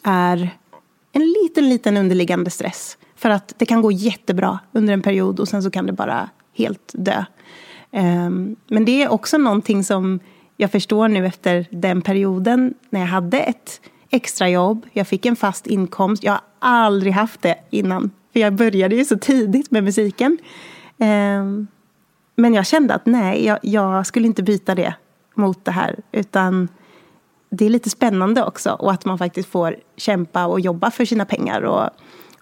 är 0.03 0.49
en 1.17 1.33
liten, 1.43 1.69
liten 1.69 1.97
underliggande 1.97 2.49
stress. 2.49 2.97
För 3.15 3.29
att 3.29 3.53
det 3.57 3.65
kan 3.65 3.81
gå 3.81 3.91
jättebra 3.91 4.59
under 4.71 4.93
en 4.93 5.01
period 5.01 5.39
och 5.39 5.47
sen 5.47 5.63
så 5.63 5.71
kan 5.71 5.85
det 5.85 5.93
bara 5.93 6.29
helt 6.53 6.91
dö. 6.93 7.23
Ehm, 7.91 8.55
men 8.67 8.85
det 8.85 9.03
är 9.03 9.09
också 9.09 9.37
någonting 9.37 9.83
som 9.83 10.19
jag 10.57 10.71
förstår 10.71 11.07
nu 11.07 11.25
efter 11.25 11.65
den 11.71 12.01
perioden 12.01 12.73
när 12.89 12.99
jag 12.99 13.07
hade 13.07 13.39
ett 13.39 13.81
extrajobb, 14.09 14.85
jag 14.93 15.07
fick 15.07 15.25
en 15.25 15.35
fast 15.35 15.67
inkomst. 15.67 16.23
Jag 16.23 16.31
har 16.31 16.41
aldrig 16.59 17.13
haft 17.13 17.41
det 17.41 17.55
innan, 17.69 18.11
för 18.33 18.39
jag 18.39 18.53
började 18.53 18.95
ju 18.95 19.05
så 19.05 19.17
tidigt 19.17 19.71
med 19.71 19.83
musiken. 19.83 20.37
Ehm, 20.97 21.67
men 22.35 22.53
jag 22.53 22.65
kände 22.67 22.93
att 22.93 23.05
nej, 23.05 23.45
jag, 23.45 23.59
jag, 23.61 24.07
skulle 24.07 24.27
inte 24.27 24.43
byta 24.43 24.75
det 24.75 24.93
mot 25.35 25.65
det 25.65 25.71
här, 25.71 25.99
utan 26.11 26.67
det 27.49 27.65
är 27.65 27.69
lite 27.69 27.89
spännande 27.89 28.43
också 28.43 28.71
och 28.71 28.91
att 28.91 29.05
man 29.05 29.17
faktiskt 29.17 29.49
får 29.49 29.75
kämpa 29.95 30.45
och 30.45 30.59
jobba 30.59 30.91
för 30.91 31.05
sina 31.05 31.25
pengar. 31.25 31.61
Och, 31.61 31.89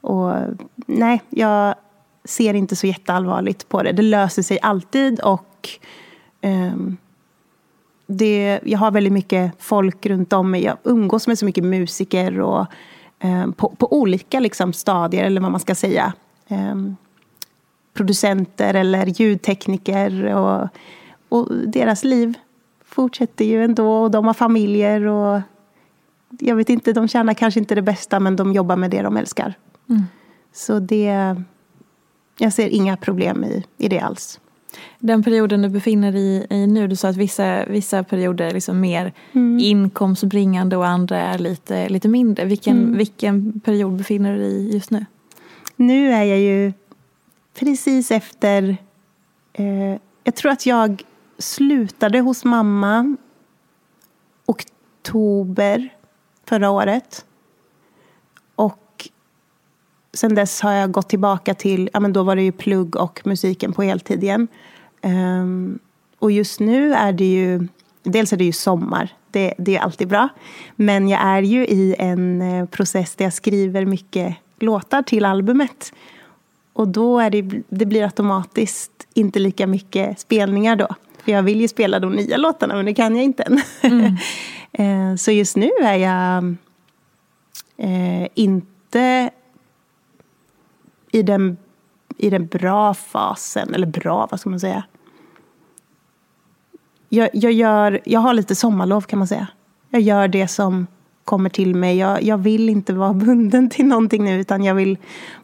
och 0.01 0.33
nej, 0.75 1.21
jag 1.29 1.75
ser 2.23 2.53
inte 2.53 2.75
så 2.75 2.87
jätteallvarligt 2.87 3.69
på 3.69 3.83
det. 3.83 3.91
Det 3.91 4.01
löser 4.01 4.41
sig 4.41 4.59
alltid 4.61 5.19
och 5.19 5.69
um, 6.41 6.97
det, 8.07 8.59
jag 8.63 8.79
har 8.79 8.91
väldigt 8.91 9.13
mycket 9.13 9.51
folk 9.59 10.05
runt 10.05 10.33
om 10.33 10.51
mig. 10.51 10.63
Jag 10.63 10.77
umgås 10.83 11.27
med 11.27 11.39
så 11.39 11.45
mycket 11.45 11.63
musiker 11.63 12.39
och, 12.39 12.65
um, 13.23 13.53
på, 13.53 13.69
på, 13.69 13.93
olika 13.93 14.39
liksom, 14.39 14.73
stadier, 14.73 15.23
eller 15.23 15.41
vad 15.41 15.51
man 15.51 15.59
ska 15.59 15.75
säga. 15.75 16.13
Um, 16.47 16.95
producenter 17.93 18.73
eller 18.73 19.05
ljudtekniker. 19.05 20.35
Och, 20.35 20.67
och 21.29 21.53
deras 21.67 22.03
liv 22.03 22.33
fortsätter 22.95 23.45
ju 23.45 23.63
ändå 23.63 24.03
och 24.03 24.11
de 24.11 24.25
har 24.25 24.33
familjer. 24.33 25.05
och 25.05 25.41
Jag 26.39 26.55
vet 26.55 26.69
inte, 26.69 26.93
de 26.93 27.07
tjänar 27.07 27.33
kanske 27.33 27.59
inte 27.59 27.75
det 27.75 27.81
bästa 27.81 28.19
men 28.19 28.35
de 28.35 28.53
jobbar 28.53 28.75
med 28.75 28.91
det 28.91 29.01
de 29.01 29.17
älskar. 29.17 29.53
Mm. 29.89 30.03
Så 30.53 30.79
det, 30.79 31.35
jag 32.37 32.53
ser 32.53 32.69
inga 32.69 32.97
problem 32.97 33.43
i, 33.43 33.63
i 33.77 33.87
det 33.87 33.99
alls. 33.99 34.39
Den 34.99 35.23
perioden 35.23 35.61
du 35.61 35.69
befinner 35.69 36.11
dig 36.11 36.47
i, 36.49 36.67
nu, 36.67 36.87
du 36.87 36.95
sa 36.95 37.09
att 37.09 37.17
vissa, 37.17 37.65
vissa 37.65 38.03
perioder 38.03 38.45
är 38.45 38.51
liksom 38.51 38.79
mer 38.79 39.13
mm. 39.31 39.59
inkomstbringande 39.59 40.77
och 40.77 40.87
andra 40.87 41.19
är 41.19 41.37
lite, 41.37 41.89
lite 41.89 42.07
mindre. 42.07 42.45
Vilken, 42.45 42.77
mm. 42.77 42.97
vilken 42.97 43.59
period 43.59 43.93
befinner 43.93 44.33
du 44.33 44.39
dig 44.39 44.53
i 44.53 44.73
just 44.73 44.91
nu? 44.91 45.05
Nu 45.75 46.11
är 46.11 46.23
jag 46.23 46.39
ju 46.39 46.73
precis 47.59 48.11
efter... 48.11 48.77
Eh, 49.53 49.99
jag 50.23 50.35
tror 50.35 50.51
att 50.51 50.65
jag 50.65 51.03
slutade 51.37 52.19
hos 52.19 52.45
mamma 52.45 53.15
oktober 54.45 55.89
förra 56.45 56.69
året 56.69 57.25
Och 58.55 59.09
sen 60.13 60.35
dess 60.35 60.61
har 60.61 60.71
jag 60.71 60.91
gått 60.91 61.09
tillbaka 61.09 61.53
till, 61.53 61.89
ja 61.93 61.99
men 61.99 62.13
då 62.13 62.23
var 62.23 62.35
det 62.35 62.43
ju 62.43 62.51
plugg 62.51 62.95
och 62.95 63.21
musiken 63.25 63.73
på 63.73 63.83
heltid 63.83 64.23
igen. 64.23 64.47
Um, 65.01 65.79
och 66.19 66.31
just 66.31 66.59
nu 66.59 66.93
är 66.93 67.13
det 67.13 67.25
ju, 67.25 67.67
dels 68.03 68.33
är 68.33 68.37
det 68.37 68.43
ju 68.43 68.51
sommar, 68.51 69.13
det, 69.31 69.53
det 69.57 69.75
är 69.75 69.79
alltid 69.79 70.07
bra. 70.07 70.29
Men 70.75 71.09
jag 71.09 71.21
är 71.21 71.41
ju 71.41 71.65
i 71.65 71.95
en 71.99 72.41
eh, 72.41 72.65
process 72.65 73.15
där 73.15 73.25
jag 73.25 73.33
skriver 73.33 73.85
mycket 73.85 74.35
låtar 74.59 75.01
till 75.01 75.25
albumet. 75.25 75.93
Och 76.73 76.87
då 76.87 77.19
är 77.19 77.29
det, 77.29 77.41
det 77.69 77.85
blir 77.85 78.03
automatiskt 78.03 79.07
inte 79.13 79.39
lika 79.39 79.67
mycket 79.67 80.19
spelningar 80.19 80.75
då. 80.75 80.87
För 81.25 81.31
jag 81.31 81.43
vill 81.43 81.61
ju 81.61 81.67
spela 81.67 81.99
de 81.99 82.15
nya 82.15 82.37
låtarna, 82.37 82.75
men 82.75 82.85
det 82.85 82.93
kan 82.93 83.15
jag 83.15 83.23
inte 83.23 83.43
än. 83.43 83.61
Mm. 83.81 84.15
Eh, 84.77 85.15
så 85.15 85.31
just 85.31 85.55
nu 85.55 85.69
är 85.81 85.95
jag 85.95 86.55
eh, 87.77 88.27
inte 88.33 89.29
i 91.11 91.23
den, 91.23 91.57
i 92.17 92.29
den 92.29 92.47
bra 92.47 92.93
fasen, 92.93 93.73
eller 93.73 93.87
bra, 93.87 94.27
vad 94.31 94.39
ska 94.39 94.49
man 94.49 94.59
säga? 94.59 94.83
Jag, 97.09 97.29
jag, 97.33 97.51
gör, 97.51 98.01
jag 98.05 98.19
har 98.19 98.33
lite 98.33 98.55
sommarlov 98.55 99.01
kan 99.01 99.19
man 99.19 99.27
säga. 99.27 99.47
Jag 99.89 100.01
gör 100.01 100.27
det 100.27 100.47
som 100.47 100.87
kommer 101.23 101.49
till 101.49 101.75
mig. 101.75 101.97
Jag, 101.97 102.23
jag 102.23 102.37
vill 102.37 102.69
inte 102.69 102.93
vara 102.93 103.13
bunden 103.13 103.69
till 103.69 103.85
någonting 103.85 104.23
nu 104.23 104.39
utan 104.39 104.63
jag 104.63 104.75
vill 104.75 104.97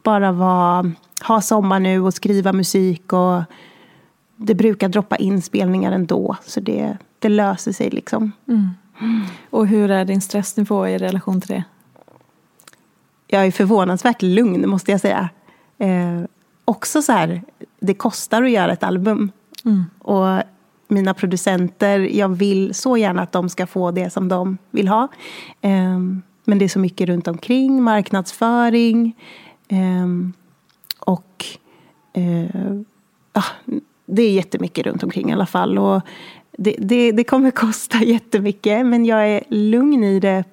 bara 0.03 0.31
vara, 0.31 0.91
ha 1.23 1.41
sommar 1.41 1.79
nu 1.79 2.01
och 2.01 2.13
skriva 2.13 2.53
musik. 2.53 3.13
och 3.13 3.43
Det 4.43 4.55
brukar 4.55 4.89
droppa 4.89 5.15
in 5.15 5.41
spelningar 5.41 5.91
ändå 5.91 6.35
så 6.45 6.59
det, 6.59 6.97
det 7.19 7.29
löser 7.29 7.71
sig 7.71 7.89
liksom. 7.89 8.31
Mm. 8.47 8.69
Och 9.49 9.67
hur 9.67 9.91
är 9.91 10.05
din 10.05 10.21
stressnivå 10.21 10.87
i 10.87 10.97
relation 10.97 11.41
till 11.41 11.55
det? 11.55 11.63
Jag 13.27 13.45
är 13.45 13.51
förvånansvärt 13.51 14.21
lugn 14.21 14.69
måste 14.69 14.91
jag 14.91 15.01
säga 15.01 15.29
eh, 15.77 16.21
också 16.65 17.01
så 17.01 17.11
här, 17.11 17.41
det 17.79 17.93
kostar 17.93 18.43
att 18.43 18.51
göra 18.51 18.73
ett 18.73 18.83
album. 18.83 19.31
Mm. 19.65 19.83
Och 19.99 20.43
mina 20.87 21.13
producenter, 21.13 21.99
jag 21.99 22.29
vill 22.29 22.73
så 22.73 22.97
gärna 22.97 23.21
att 23.21 23.31
de 23.31 23.49
ska 23.49 23.67
få 23.67 23.91
det 23.91 24.09
som 24.09 24.27
de 24.27 24.57
vill 24.71 24.87
ha. 24.87 25.07
Eh, 25.61 25.99
men 26.45 26.59
det 26.59 26.65
är 26.65 26.69
så 26.69 26.79
mycket 26.79 27.07
runt 27.07 27.27
omkring, 27.27 27.83
marknadsföring. 27.83 29.15
Eh, 29.67 30.07
och 30.99 31.45
eh, 32.13 32.81
ah, 33.33 33.43
det 34.11 34.21
är 34.21 34.31
jättemycket 34.31 34.85
runt 34.85 35.03
omkring 35.03 35.29
i 35.29 35.33
alla 35.33 35.45
fall. 35.45 35.77
Och 35.77 36.01
det, 36.57 36.75
det, 36.79 37.11
det 37.11 37.23
kommer 37.23 37.51
kosta 37.65 38.03
jättemycket, 38.03 38.85
men 38.85 39.05
jag 39.05 39.29
är 39.29 39.43
lugn 39.47 40.03
i 40.03 40.19
det 40.19 40.43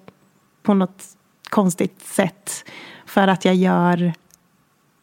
på 0.63 0.75
något 0.75 1.05
konstigt 1.51 2.03
sätt. 2.03 2.65
För 3.07 3.29
att 3.29 3.45
jag 3.45 3.55
gör 3.55 4.13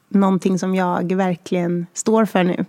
någonting 0.10 0.60
som 0.60 0.76
jag 0.76 1.12
verkligen 1.12 1.86
står 1.94 2.26
för 2.26 2.44
nu. 2.44 2.66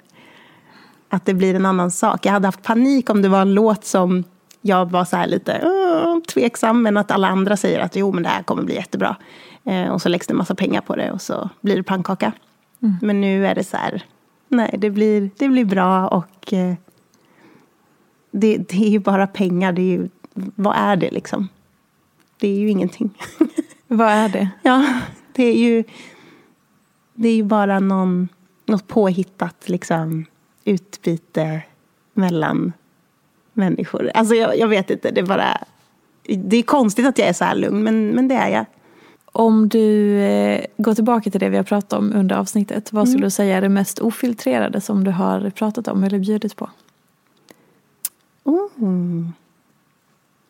Att 1.09 1.25
det 1.25 1.35
blir 1.35 1.55
en 1.55 1.67
annan 1.67 1.91
sak. 1.91 2.27
Jag 2.27 2.33
hade 2.33 2.49
haft 2.49 2.63
panik 2.63 3.11
om 3.11 3.23
det 3.23 3.29
var 3.29 3.43
en 3.43 3.55
låt 3.55 3.85
som 3.85 4.25
jag 4.61 4.91
var 4.91 5.05
så 5.05 5.17
här 5.17 5.27
lite 5.27 5.61
uh, 5.65 6.21
tveksam, 6.21 6.83
men 6.83 6.97
att 6.97 7.11
alla 7.11 7.29
andra 7.29 7.57
säger 7.57 7.81
att 7.81 7.97
jo, 7.97 8.13
men 8.13 8.23
det 8.23 8.29
här 8.29 8.43
kommer 8.43 8.63
bli 8.63 8.75
jättebra. 8.75 9.17
Eh, 9.65 9.89
och 9.89 10.03
så 10.03 10.09
läggs 10.09 10.27
det 10.27 10.33
en 10.33 10.39
massa 10.39 10.55
pengar 10.55 10.81
på 10.81 10.97
det 10.97 11.11
och 11.11 11.23
så 11.23 11.51
blir 11.61 11.77
det 11.77 11.83
pannkaka. 11.83 12.33
Mm. 12.83 12.97
Men 13.03 13.21
nu 13.21 13.47
är 13.47 13.55
det 13.55 13.65
så 13.65 13.77
här, 13.77 14.03
nej, 14.49 14.75
det 14.79 14.91
blir, 14.91 15.31
det 15.37 15.49
blir 15.49 15.65
bra 15.65 16.09
och 16.09 16.53
eh, 16.53 16.75
det, 18.31 18.57
det 18.57 18.87
är 18.87 18.89
ju 18.89 18.99
bara 18.99 19.27
pengar. 19.27 19.73
Det 19.73 19.83
är 19.83 19.99
ju, 19.99 20.09
vad 20.35 20.77
är 20.77 20.97
det 20.97 21.11
liksom? 21.11 21.49
Det 22.39 22.49
är 22.49 22.59
ju 22.59 22.71
ingenting. 22.71 23.19
vad 23.89 24.09
är 24.09 24.29
det? 24.29 24.49
Ja, 24.63 25.01
det 25.33 25.45
är 25.45 25.57
ju, 25.57 25.85
det 27.15 27.29
är 27.29 27.35
ju 27.35 27.43
bara 27.43 27.81
någon, 27.81 28.29
något 28.67 28.89
påhittat 28.89 29.69
liksom, 29.69 30.25
utbyte 30.65 31.63
mellan 32.13 32.73
människor. 33.53 34.11
Alltså 34.15 34.35
jag, 34.35 34.59
jag, 34.59 34.69
vet 34.69 34.91
inte, 34.91 35.11
det 35.11 35.21
är 35.21 35.27
bara... 35.27 35.59
Det 36.23 36.57
är 36.57 36.63
konstigt 36.63 37.07
att 37.07 37.19
jag 37.19 37.29
är 37.29 37.33
så 37.33 37.45
här 37.45 37.55
lugn, 37.55 37.83
men, 37.83 38.09
men 38.09 38.29
det 38.29 38.35
är 38.35 38.49
jag. 38.49 38.65
Om 39.37 39.69
du 39.69 40.19
eh, 40.21 40.65
går 40.77 40.95
tillbaka 40.95 41.31
till 41.31 41.41
det 41.41 41.49
vi 41.49 41.57
har 41.57 41.65
pratat 41.65 41.93
om 41.93 42.13
under 42.15 42.37
avsnittet, 42.37 42.93
vad 42.93 43.09
skulle 43.09 43.19
mm. 43.19 43.27
du 43.27 43.31
säga 43.31 43.57
är 43.57 43.61
det 43.61 43.69
mest 43.69 43.99
ofiltrerade 43.99 44.81
som 44.81 45.05
du 45.05 45.11
har 45.11 45.51
pratat 45.51 45.89
om 45.89 46.05
eller 46.05 46.19
bjudit 46.19 46.57
på? 46.57 46.71
Mm. 48.79 49.33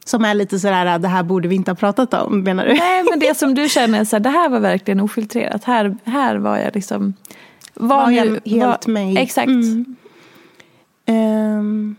Som 0.04 0.24
är 0.24 0.34
lite 0.34 0.58
sådär, 0.58 0.98
det 0.98 1.08
här 1.08 1.22
borde 1.22 1.48
vi 1.48 1.54
inte 1.54 1.70
ha 1.70 1.76
pratat 1.76 2.14
om, 2.14 2.40
menar 2.40 2.66
du? 2.66 2.74
Nej, 2.74 3.04
men 3.10 3.18
det 3.18 3.38
som 3.38 3.54
du 3.54 3.68
känner, 3.68 4.04
så 4.04 4.16
här, 4.16 4.20
det 4.20 4.30
här 4.30 4.48
var 4.48 4.60
verkligen 4.60 5.00
ofiltrerat. 5.00 5.64
Här, 5.64 5.96
här 6.04 6.36
var 6.36 6.58
jag 6.58 6.74
liksom... 6.74 7.14
Var, 7.74 7.96
var 7.96 8.10
jag 8.10 8.24
helt 8.44 8.86
var, 8.86 8.92
mig? 8.92 9.18
Exakt. 9.18 9.48
Mm. 9.48 9.96
Um. 11.06 11.96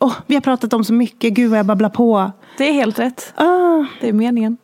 Oh, 0.00 0.14
vi 0.26 0.34
har 0.34 0.40
pratat 0.40 0.72
om 0.72 0.84
så 0.84 0.92
mycket, 0.92 1.32
gud 1.32 1.50
vad 1.50 1.58
jag 1.58 1.66
babblar 1.66 1.90
på. 1.90 2.32
Det 2.58 2.68
är 2.68 2.72
helt 2.72 2.98
rätt. 2.98 3.34
Uh. 3.40 3.86
Det 4.00 4.08
är 4.08 4.12
meningen. 4.12 4.56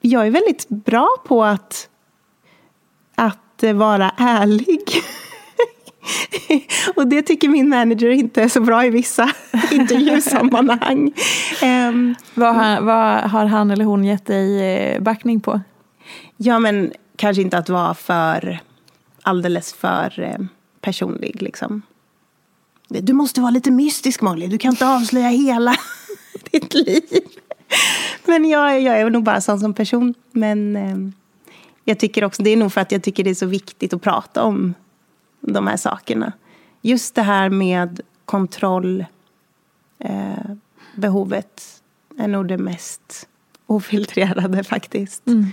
Jag 0.00 0.26
är 0.26 0.30
väldigt 0.30 0.68
bra 0.68 1.08
på 1.24 1.44
att, 1.44 1.88
att 3.14 3.64
vara 3.74 4.10
ärlig. 4.16 4.82
och 6.96 7.06
det 7.06 7.22
tycker 7.22 7.48
min 7.48 7.68
manager 7.68 8.10
inte 8.10 8.42
är 8.42 8.48
så 8.48 8.60
bra 8.60 8.84
i 8.84 8.90
vissa 8.90 9.30
intervjusammanhang. 9.70 11.12
um, 11.62 12.14
vad, 12.34 12.54
har, 12.54 12.80
vad 12.80 13.30
har 13.30 13.46
han 13.46 13.70
eller 13.70 13.84
hon 13.84 14.04
gett 14.04 14.26
dig 14.26 14.62
eh, 14.62 15.02
backning 15.02 15.40
på? 15.40 15.60
Ja, 16.36 16.58
men 16.58 16.92
kanske 17.16 17.42
inte 17.42 17.58
att 17.58 17.68
vara 17.68 17.94
för 17.94 18.60
alldeles 19.22 19.72
för 19.72 20.20
eh, 20.20 20.46
personlig. 20.80 21.42
Liksom. 21.42 21.82
Du 22.88 23.12
måste 23.12 23.40
vara 23.40 23.50
lite 23.50 23.70
mystisk 23.70 24.20
Molly, 24.20 24.46
du 24.46 24.58
kan 24.58 24.70
inte 24.70 24.88
avslöja 24.88 25.28
hela 25.28 25.76
ditt 26.50 26.74
liv. 26.74 27.02
Men 28.26 28.48
jag, 28.48 28.80
jag 28.80 29.00
är 29.00 29.10
nog 29.10 29.22
bara 29.22 29.40
sån 29.40 29.60
som 29.60 29.74
person. 29.74 30.14
Men 30.32 30.76
eh, 30.76 30.96
jag 31.84 31.98
tycker 31.98 32.24
också, 32.24 32.42
det 32.42 32.50
är 32.50 32.56
nog 32.56 32.72
för 32.72 32.80
att 32.80 32.92
jag 32.92 33.02
tycker 33.02 33.24
det 33.24 33.30
är 33.30 33.34
så 33.34 33.46
viktigt 33.46 33.92
att 33.92 34.02
prata 34.02 34.42
om 34.42 34.74
de 35.40 35.66
här 35.66 35.76
sakerna. 35.76 36.32
Just 36.82 37.14
det 37.14 37.22
här 37.22 37.50
med 37.50 38.00
kontrollbehovet 38.24 39.08
eh, 42.18 42.24
är 42.24 42.28
nog 42.28 42.48
det 42.48 42.58
mest 42.58 43.28
ofiltrerade 43.66 44.64
faktiskt. 44.64 45.26
Mm. 45.26 45.46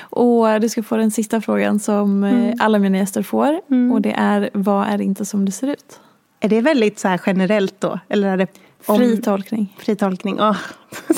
Och 0.00 0.60
du 0.60 0.68
ska 0.68 0.82
få 0.82 0.96
den 0.96 1.10
sista 1.10 1.40
frågan 1.40 1.78
som 1.78 2.24
eh, 2.24 2.30
mm. 2.30 2.54
alla 2.60 2.78
mina 2.78 2.98
gäster 2.98 3.22
får. 3.22 3.60
Mm. 3.70 3.92
Och 3.92 4.02
det 4.02 4.12
är, 4.12 4.50
vad 4.52 4.86
är 4.86 5.00
inte 5.00 5.24
som 5.24 5.44
det 5.44 5.52
ser 5.52 5.66
ut? 5.66 6.00
Är 6.40 6.48
det 6.48 6.60
väldigt 6.60 6.98
så 6.98 7.18
generellt 7.26 7.80
då? 7.80 8.00
Eller 8.08 8.28
är 8.28 8.36
det 8.36 8.46
om... 8.86 8.98
Fri 8.98 9.16
tolkning. 9.22 9.76
Fri 9.78 9.96
tolkning. 9.96 10.40
Oh. 10.40 10.56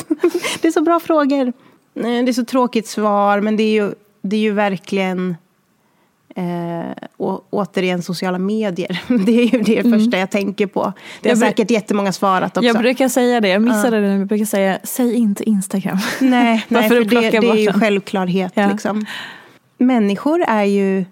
det 0.60 0.68
är 0.68 0.72
så 0.72 0.82
bra 0.82 1.00
frågor. 1.00 1.52
Det 1.94 2.08
är 2.08 2.32
så 2.32 2.44
tråkigt 2.44 2.86
svar, 2.86 3.40
men 3.40 3.56
det 3.56 3.62
är 3.62 3.82
ju, 3.82 3.94
det 4.22 4.36
är 4.36 4.40
ju 4.40 4.52
verkligen 4.52 5.36
Eh, 6.38 6.92
och, 7.16 7.46
återigen 7.50 8.02
sociala 8.02 8.38
medier. 8.38 9.02
Det 9.26 9.32
är 9.32 9.44
ju 9.44 9.62
det 9.62 9.78
mm. 9.78 9.98
första 9.98 10.18
jag 10.18 10.30
tänker 10.30 10.66
på. 10.66 10.92
Det 11.20 11.28
har 11.28 11.36
jag 11.36 11.38
säkert 11.38 11.70
jättemånga 11.70 12.12
svarat 12.12 12.56
också. 12.56 12.66
Jag 12.66 12.78
brukar 12.78 13.08
säga 13.08 13.40
det, 13.40 13.48
jag 13.48 13.62
missade 13.62 13.96
uh. 13.96 14.02
det 14.02 14.08
nu. 14.08 14.18
Jag 14.18 14.26
brukar 14.26 14.44
säga, 14.44 14.78
säg 14.82 15.14
inte 15.14 15.48
Instagram. 15.48 15.98
Nej, 16.20 16.66
nej 16.68 16.88
för 16.88 16.94
det, 16.94 17.30
det 17.30 17.48
är 17.48 17.54
ju 17.54 17.72
självklarhet. 17.72 18.52
Ja. 18.54 18.70
Liksom. 18.70 19.06
Människor 19.78 20.42
är 20.48 20.64
ju 20.64 21.04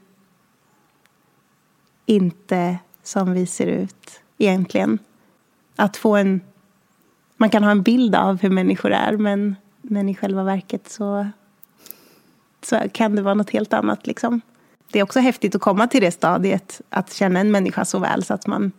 inte 2.07 2.77
som 3.03 3.33
vi 3.33 3.47
ser 3.47 3.67
ut 3.67 4.21
egentligen. 4.39 4.99
Att 5.77 5.97
få 5.97 6.17
en... 6.17 6.41
Man 7.37 7.51
kan 7.51 7.65
ha 7.65 7.71
en 7.71 7.83
bild 7.83 8.15
av 8.15 8.43
hur 8.43 8.51
människor 8.51 8.93
är 8.93 9.17
men, 9.17 9.57
men 9.83 10.09
i 10.09 10.15
själva 10.15 10.43
verket 10.43 10.89
så, 10.89 11.29
så 12.63 12.81
kan 12.93 13.17
det 13.17 13.23
vara 13.23 13.35
något 13.35 13.51
helt 13.51 13.73
annat. 13.73 14.07
Liksom 14.07 14.41
det 14.93 14.99
är 14.99 15.03
också 15.03 15.21
häftigt 15.21 15.55
att 15.55 15.61
komma 15.61 15.87
till 15.87 16.01
det 16.01 16.11
stadiet, 16.11 16.81
att 16.91 17.13
känna 17.13 17.41
en 17.41 17.51
människa 17.51 17.85
så 17.85 17.99
väl 17.99 18.25
så 18.25 18.35
att 18.35 18.47
man 18.47 18.73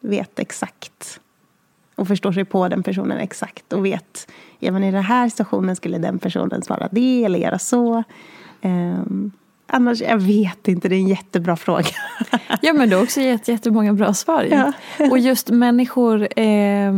vet 0.00 0.38
exakt 0.38 1.20
och 1.94 2.08
förstår 2.08 2.32
sig 2.32 2.44
på 2.44 2.68
den 2.68 2.82
personen 2.82 3.18
exakt 3.18 3.72
och 3.72 3.84
vet, 3.84 4.30
även 4.60 4.84
i 4.84 4.92
den 4.92 5.02
här 5.02 5.28
situationen 5.28 5.76
skulle 5.76 5.98
den 5.98 6.18
personen 6.18 6.62
svara 6.62 6.88
det 6.92 7.24
eller 7.24 7.38
göra 7.38 7.58
så. 7.58 8.02
Um, 8.62 9.32
annars, 9.72 10.00
jag 10.00 10.18
vet 10.18 10.68
inte, 10.68 10.88
det 10.88 10.96
är 10.96 11.00
en 11.00 11.08
jättebra 11.08 11.56
fråga. 11.56 11.86
ja, 12.60 12.72
men 12.72 12.88
du 12.88 12.96
har 12.96 13.02
också 13.02 13.20
gett 13.20 13.48
jättemånga 13.48 13.92
bra 13.92 14.14
svar. 14.14 14.48
Ja. 14.50 14.72
och 15.10 15.18
just 15.18 15.50
människor, 15.50 16.40
eh, 16.40 16.92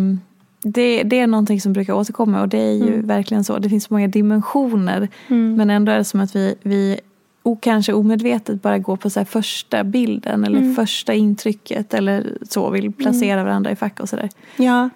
det, 0.63 1.03
det, 1.03 1.19
är 1.19 1.27
någonting 1.27 1.61
som 1.61 1.73
brukar 1.73 1.93
återkomma 1.93 2.41
och 2.41 2.49
det 2.49 2.59
är 2.59 2.73
ju 2.73 2.95
mm. 2.95 3.07
verkligen 3.07 3.45
så. 3.45 3.59
Det 3.59 3.69
finns 3.69 3.91
många 3.91 4.09
dimensioner, 4.09 5.09
mm. 5.29 5.55
men 5.55 5.71
ändå 5.71 5.93
är 5.93 5.99
det 5.99 6.05
som 6.05 6.21
att 6.21 6.37
vi, 6.37 6.55
vi 6.63 7.01
och 7.43 7.63
kanske 7.63 7.93
omedvetet 7.93 8.63
bara 8.63 8.79
gå 8.79 8.97
på 8.97 9.11
så 9.11 9.25
första 9.25 9.85
bilden 9.85 10.45
eller 10.45 10.59
mm. 10.59 10.75
första 10.75 11.15
intrycket 11.15 11.95
eller 11.95 12.39
så, 12.49 12.71
vill 12.71 12.93
placera 12.93 13.33
mm. 13.33 13.45
varandra 13.45 13.71
i 13.71 13.77
fack 13.77 14.01
och 14.01 14.09
sådär. 14.09 14.29
Ja, 14.57 14.91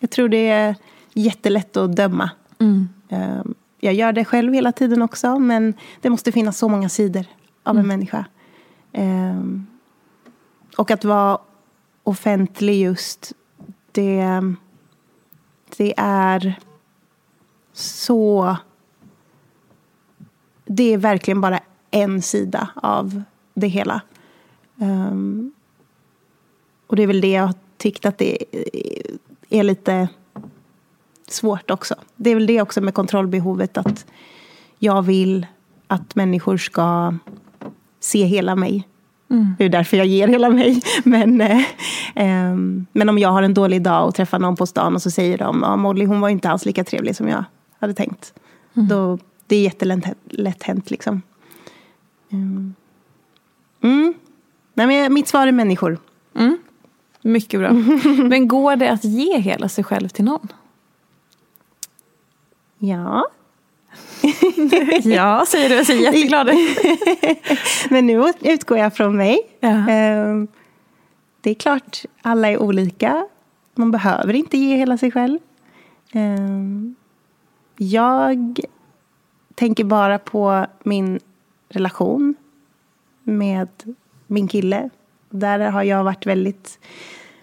jag 0.00 0.10
tror 0.10 0.28
det 0.28 0.48
är 0.48 0.74
jättelätt 1.14 1.76
att 1.76 1.96
döma. 1.96 2.30
Mm. 2.58 2.88
Jag 3.80 3.94
gör 3.94 4.12
det 4.12 4.24
själv 4.24 4.52
hela 4.52 4.72
tiden 4.72 5.02
också, 5.02 5.38
men 5.38 5.74
det 6.00 6.10
måste 6.10 6.32
finnas 6.32 6.58
så 6.58 6.68
många 6.68 6.88
sidor 6.88 7.26
av 7.62 7.76
en 7.76 7.84
mm. 7.84 7.88
människa. 7.88 8.24
Ehm, 8.92 9.66
och 10.76 10.90
att 10.90 11.04
vara 11.04 11.38
offentlig 12.02 12.80
just, 12.80 13.32
det, 13.92 14.42
det 15.76 15.94
är 15.96 16.60
så... 17.72 18.56
Det 20.64 20.92
är 20.92 20.98
verkligen 20.98 21.40
bara 21.40 21.60
en 21.90 22.22
sida 22.22 22.68
av 22.74 23.22
det 23.54 23.68
hela. 23.68 24.00
Um, 24.76 25.52
och 26.86 26.96
det 26.96 27.02
är 27.02 27.06
väl 27.06 27.20
det 27.20 27.30
jag 27.30 27.46
har 27.46 27.54
tyckt 27.76 28.06
att 28.06 28.18
det 28.18 28.44
är 29.48 29.62
lite 29.62 30.08
svårt 31.30 31.70
också. 31.70 31.94
Det 32.16 32.30
är 32.30 32.34
väl 32.34 32.46
det 32.46 32.62
också 32.62 32.80
med 32.80 32.94
kontrollbehovet 32.94 33.78
att 33.78 34.06
jag 34.78 35.02
vill 35.02 35.46
att 35.86 36.14
människor 36.14 36.56
ska 36.56 37.14
se 38.00 38.24
hela 38.24 38.56
mig. 38.56 38.88
Mm. 39.30 39.54
Det 39.58 39.64
är 39.64 39.68
därför 39.68 39.96
jag 39.96 40.06
ger 40.06 40.28
hela 40.28 40.50
mig. 40.50 40.82
Men, 41.04 41.40
eh, 41.40 41.58
eh, 42.14 42.56
men 42.92 43.08
om 43.08 43.18
jag 43.18 43.28
har 43.28 43.42
en 43.42 43.54
dålig 43.54 43.82
dag 43.82 44.08
och 44.08 44.14
träffar 44.14 44.38
någon 44.38 44.56
på 44.56 44.66
stan 44.66 44.94
och 44.94 45.02
så 45.02 45.10
säger 45.10 45.38
de 45.38 45.64
att 45.64 45.70
ja, 45.70 45.76
Molly 45.76 46.04
hon 46.04 46.20
var 46.20 46.28
inte 46.28 46.50
alls 46.50 46.64
lika 46.64 46.84
trevlig 46.84 47.16
som 47.16 47.28
jag 47.28 47.44
hade 47.78 47.94
tänkt. 47.94 48.34
Mm. 48.74 48.88
Då, 48.88 49.18
det 49.46 49.56
är 49.56 49.62
jättelätt 49.62 50.62
hänt 50.62 50.90
liksom. 50.90 51.22
Mm. 52.32 52.74
mm. 53.82 54.14
Nej, 54.74 54.86
men 54.86 55.14
mitt 55.14 55.28
svar 55.28 55.46
är 55.46 55.52
människor. 55.52 55.98
Mm. 56.34 56.58
Mycket 57.22 57.60
bra. 57.60 57.72
Men 58.28 58.48
går 58.48 58.76
det 58.76 58.90
att 58.90 59.04
ge 59.04 59.38
hela 59.38 59.68
sig 59.68 59.84
själv 59.84 60.08
till 60.08 60.24
någon? 60.24 60.48
Ja. 62.78 63.26
ja, 65.02 65.44
säger 65.48 65.68
du. 65.68 65.74
Jag 65.74 65.86
ser 65.86 65.94
jätteglad 65.94 66.50
Men 67.90 68.06
nu 68.06 68.32
utgår 68.42 68.78
jag 68.78 68.94
från 68.94 69.16
mig. 69.16 69.40
Ja. 69.60 69.90
Ehm, 69.90 70.48
det 71.40 71.50
är 71.50 71.54
klart, 71.54 72.04
alla 72.22 72.48
är 72.48 72.58
olika. 72.62 73.26
Man 73.74 73.90
behöver 73.90 74.34
inte 74.34 74.58
ge 74.58 74.76
hela 74.76 74.98
sig 74.98 75.10
själv. 75.10 75.38
Ehm, 76.12 76.94
jag 77.76 78.60
tänker 79.54 79.84
bara 79.84 80.18
på 80.18 80.66
min 80.82 81.20
relation 81.68 82.34
med 83.22 83.68
min 84.26 84.48
kille. 84.48 84.90
Där 85.30 85.58
har 85.58 85.82
jag 85.82 86.04
varit 86.04 86.26
väldigt 86.26 86.78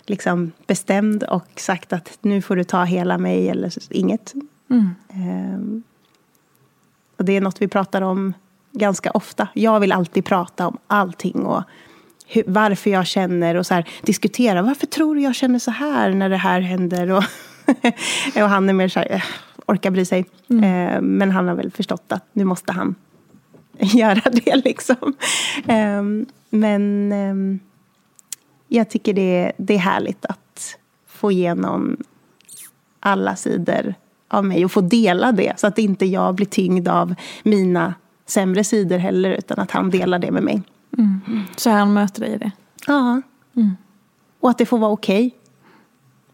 liksom, 0.06 0.52
bestämd 0.68 1.24
och 1.24 1.48
sagt 1.56 1.94
att 1.94 2.18
nu 2.22 2.42
får 2.42 2.56
du 2.56 2.64
ta 2.64 2.84
hela 2.84 3.18
mig 3.18 3.50
eller 3.50 3.72
inget. 3.90 4.34
Mm. 4.70 4.96
Ehm, 5.10 5.84
och 7.18 7.26
det 7.26 7.34
är 7.34 7.42
något 7.42 7.62
vi 7.62 7.68
pratar 7.68 8.02
om 8.02 8.34
ganska 8.72 9.12
ofta. 9.12 9.48
Jag 9.54 9.80
vill 9.80 9.92
alltid 9.92 10.26
prata 10.26 10.68
om 10.68 10.78
allting 10.88 11.46
och 11.46 11.64
hur, 12.28 12.44
varför 12.48 12.90
jag 12.90 13.08
känner 13.08 13.56
och 13.56 13.66
så 13.66 13.74
här, 13.74 13.90
diskutera. 14.02 14.62
Varför 14.62 14.88
tror 14.88 15.16
du 15.16 15.22
jag 15.22 15.36
känner 15.36 15.60
så 15.60 15.72
här 15.72 16.14
när 16.14 16.30
det 16.30 16.38
här 16.38 16.62
händer? 16.62 17.12
Och, 17.12 17.24
och 18.36 18.50
han 18.50 18.70
är 18.70 18.74
mer 18.74 18.88
så 18.88 19.00
här, 19.00 19.12
eh, 19.12 19.24
orkar 19.66 19.92
bry 19.92 20.06
sig. 20.06 20.20
Eh, 20.50 21.02
men 21.02 21.32
han 21.32 21.48
har 21.48 21.56
väl 21.56 21.72
förstått 21.72 22.12
att 22.12 22.26
nu 22.34 22.44
måste 22.44 22.72
han 22.72 22.96
göra 23.80 24.30
det 24.32 24.56
liksom. 24.56 25.14
Eh, 25.68 26.04
men 26.50 27.12
ehm, 27.12 27.60
jag 28.68 28.90
tycker 28.90 29.14
det, 29.14 29.52
det 29.58 29.74
är 29.74 29.80
härligt 29.80 30.26
att 30.26 30.78
få 31.08 31.32
igenom 31.32 31.98
alla 33.00 33.36
sidor 33.36 33.96
av 34.36 34.46
mig 34.46 34.66
och 34.66 34.72
få 34.72 34.82
dela 34.82 35.32
det. 35.32 35.60
Så 35.60 35.68
att 35.68 35.78
inte 35.78 36.06
jag 36.06 36.36
blir 36.36 36.46
tyngd 36.46 36.88
av 36.88 37.16
mina 37.44 37.94
sämre 38.26 38.64
sidor 38.64 38.98
heller 38.98 39.30
utan 39.30 39.60
att 39.60 39.72
han 39.72 39.90
delar 39.90 40.20
det 40.20 40.32
med 40.32 40.44
mig. 40.44 40.62
Så 41.56 41.70
han 41.70 41.94
möter 41.94 42.22
dig 42.22 42.34
i 42.34 42.38
det. 42.38 42.52
Ja. 42.88 43.22
Och 44.40 44.50
att 44.50 44.58
det 44.58 44.66
får 44.66 44.78
vara 44.78 44.92
okej. 44.92 45.36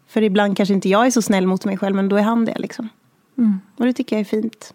För 0.08 0.22
ibland 0.22 0.58
kanske 0.58 0.74
inte 0.74 0.90
jag 0.90 1.06
är 1.06 1.12
så 1.12 1.22
snäll 1.22 1.48
mot 1.48 1.66
mig 1.66 1.78
själv 1.78 1.96
men 1.96 2.10
då 2.10 2.16
är 2.16 2.22
han 2.22 2.46
det 2.46 2.60
liksom. 2.60 2.90
Och 3.78 3.86
det 3.86 3.94
tycker 3.94 4.16
jag 4.16 4.22
är 4.22 4.26
fint. 4.26 4.74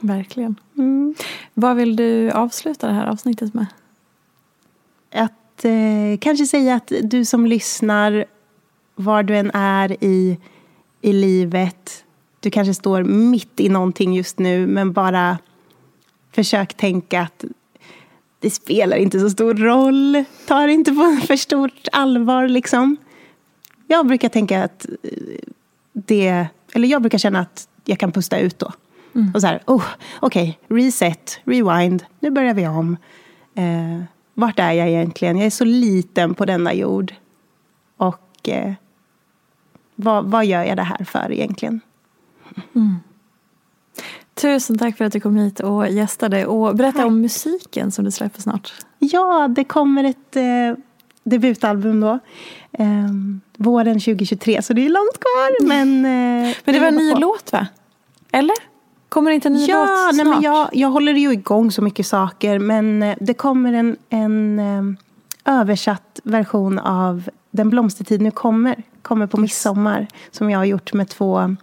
Verkligen. 0.00 0.56
Vad 1.54 1.76
vill 1.76 1.96
du 1.96 2.30
avsluta 2.30 2.86
det 2.86 2.92
här 2.92 3.06
avsnittet 3.06 3.54
med? 3.54 3.66
Att 5.12 5.64
eh, 5.64 6.18
kanske 6.20 6.46
säga 6.46 6.74
att 6.74 6.92
du 7.02 7.24
som 7.24 7.46
lyssnar, 7.46 8.24
var 8.94 9.22
du 9.22 9.36
än 9.36 9.50
är 9.54 10.04
i, 10.04 10.38
i 11.00 11.12
livet, 11.12 12.04
du 12.44 12.50
kanske 12.50 12.74
står 12.74 13.02
mitt 13.02 13.60
i 13.60 13.68
någonting 13.68 14.14
just 14.14 14.38
nu, 14.38 14.66
men 14.66 14.92
bara 14.92 15.38
försök 16.32 16.74
tänka 16.74 17.20
att 17.20 17.44
det 18.38 18.50
spelar 18.50 18.96
inte 18.96 19.20
så 19.20 19.30
stor 19.30 19.54
roll. 19.54 20.24
Ta 20.46 20.66
det 20.66 20.72
inte 20.72 20.92
på 20.92 21.18
för 21.26 21.36
stort 21.36 21.88
allvar 21.92 22.48
liksom. 22.48 22.96
Jag 23.86 24.06
brukar 24.06 24.28
tänka 24.28 24.64
att 24.64 24.86
eh, 25.02 25.10
det, 25.92 26.46
eller 26.72 26.88
jag 26.88 27.02
brukar 27.02 27.18
känna 27.18 27.40
att 27.40 27.68
jag 27.84 27.98
kan 27.98 28.12
pusta 28.12 28.38
ut 28.38 28.58
då. 28.58 28.72
Och 29.34 29.40
så 29.40 29.46
här, 29.46 29.62
oh, 29.66 29.84
okej, 30.20 30.58
reset, 30.68 31.40
rewind, 31.44 32.04
nu 32.20 32.30
börjar 32.30 32.54
vi 32.54 32.66
om. 32.66 32.96
Eh, 33.54 34.02
vart 34.34 34.58
är 34.58 34.72
jag 34.72 34.88
egentligen? 34.88 35.36
Jag 35.36 35.46
är 35.46 35.50
så 35.50 35.64
liten 35.64 36.34
på 36.34 36.44
denna 36.44 36.74
jord. 36.74 37.14
Och 37.96 38.48
eh, 38.48 38.72
vad, 39.94 40.24
vad 40.24 40.46
gör 40.46 40.64
jag 40.64 40.76
det 40.76 40.82
här 40.82 41.04
för 41.04 41.32
egentligen? 41.32 41.80
Tusen 44.34 44.78
tack 44.78 44.96
för 44.96 45.04
att 45.04 45.12
du 45.12 45.20
kom 45.20 45.36
hit 45.36 45.60
och 45.60 45.88
gästade 45.88 46.46
och 46.46 46.76
berätta 46.76 46.98
Tack. 46.98 47.06
om 47.06 47.20
musiken 47.20 47.90
som 47.92 48.04
du 48.04 48.10
släpper 48.10 48.42
snart. 48.42 48.72
Ja, 48.98 49.48
det 49.48 49.64
kommer 49.64 50.04
ett 50.04 50.36
eh, 50.36 50.42
debutalbum 51.24 52.00
då. 52.00 52.18
Eh, 52.72 52.86
våren 53.56 54.00
2023, 54.00 54.62
så 54.62 54.72
det 54.72 54.86
är 54.86 54.90
långt 54.90 55.20
kvar. 55.20 55.66
Men, 55.68 55.88
eh, 56.04 56.56
Men 56.64 56.74
det 56.74 56.80
var 56.80 56.86
en 56.86 56.94
ny 56.94 57.12
på. 57.12 57.18
låt 57.18 57.52
va? 57.52 57.66
Eller? 58.32 58.54
Kommer 59.08 59.30
det 59.30 59.34
inte 59.34 59.48
en 59.48 59.52
ny 59.54 59.66
Ja, 59.66 59.78
låt 59.78 60.14
nej, 60.14 60.24
snart? 60.24 60.34
men 60.34 60.42
jag, 60.42 60.68
jag 60.72 60.88
håller 60.88 61.12
ju 61.12 61.32
igång 61.32 61.70
så 61.70 61.82
mycket 61.82 62.06
saker. 62.06 62.58
Men 62.58 63.02
eh, 63.02 63.16
det 63.20 63.34
kommer 63.34 63.72
en, 63.72 63.96
en 64.08 64.58
eh, 64.58 64.82
översatt 65.60 66.20
version 66.24 66.78
av 66.78 67.28
Den 67.50 67.70
blomstertid 67.70 68.22
nu 68.22 68.30
kommer. 68.30 68.82
Kommer 69.02 69.26
på 69.26 69.36
midsommar. 69.40 70.06
Som 70.30 70.50
jag 70.50 70.58
har 70.58 70.64
gjort 70.64 70.92
med 70.92 71.08
två 71.08 71.56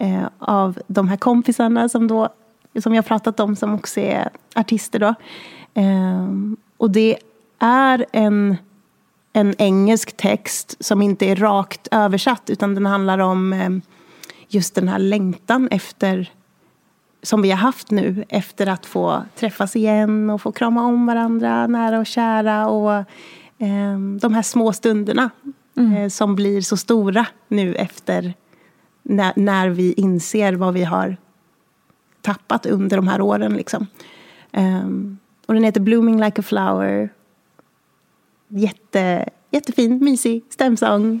eh, 0.00 0.28
av 0.38 0.78
de 0.86 1.08
här 1.08 1.16
kompisarna 1.16 1.88
som, 1.88 2.08
då, 2.08 2.28
som 2.78 2.94
jag 2.94 3.06
pratat 3.06 3.40
om. 3.40 3.56
Som 3.56 3.74
också 3.74 4.00
är 4.00 4.30
artister 4.54 4.98
då. 4.98 5.14
Eh, 5.74 6.28
och 6.76 6.90
det 6.90 7.18
är 7.58 8.06
en, 8.12 8.56
en 9.32 9.54
engelsk 9.58 10.16
text 10.16 10.84
som 10.84 11.02
inte 11.02 11.26
är 11.26 11.36
rakt 11.36 11.88
översatt. 11.90 12.50
Utan 12.50 12.74
den 12.74 12.86
handlar 12.86 13.18
om 13.18 13.52
eh, 13.52 13.70
just 14.48 14.74
den 14.74 14.88
här 14.88 14.98
längtan 14.98 15.68
efter 15.70 16.30
som 17.22 17.42
vi 17.42 17.50
har 17.50 17.58
haft 17.58 17.90
nu 17.90 18.24
efter 18.28 18.66
att 18.66 18.86
få 18.86 19.22
träffas 19.36 19.76
igen 19.76 20.30
och 20.30 20.42
få 20.42 20.52
krama 20.52 20.86
om 20.86 21.06
varandra 21.06 21.66
nära 21.66 21.98
och 21.98 22.06
kära. 22.06 22.68
Och 22.68 22.92
eh, 23.58 23.98
de 24.20 24.34
här 24.34 24.42
små 24.42 24.72
stunderna 24.72 25.30
eh, 25.76 26.08
som 26.08 26.34
blir 26.34 26.60
så 26.60 26.76
stora 26.76 27.26
nu 27.48 27.74
efter 27.74 28.34
när, 29.02 29.32
när 29.36 29.68
vi 29.68 29.92
inser 29.92 30.52
vad 30.52 30.74
vi 30.74 30.84
har 30.84 31.16
tappat 32.20 32.66
under 32.66 32.96
de 32.96 33.08
här 33.08 33.20
åren. 33.20 33.52
Liksom. 33.54 33.86
Eh, 34.52 34.86
och 35.46 35.54
den 35.54 35.64
heter 35.64 35.80
Blooming 35.80 36.20
like 36.20 36.40
a 36.40 36.42
flower. 36.42 37.10
Jätte, 38.48 39.28
jättefin, 39.50 40.04
mysig 40.04 40.42
stämsång. 40.48 41.20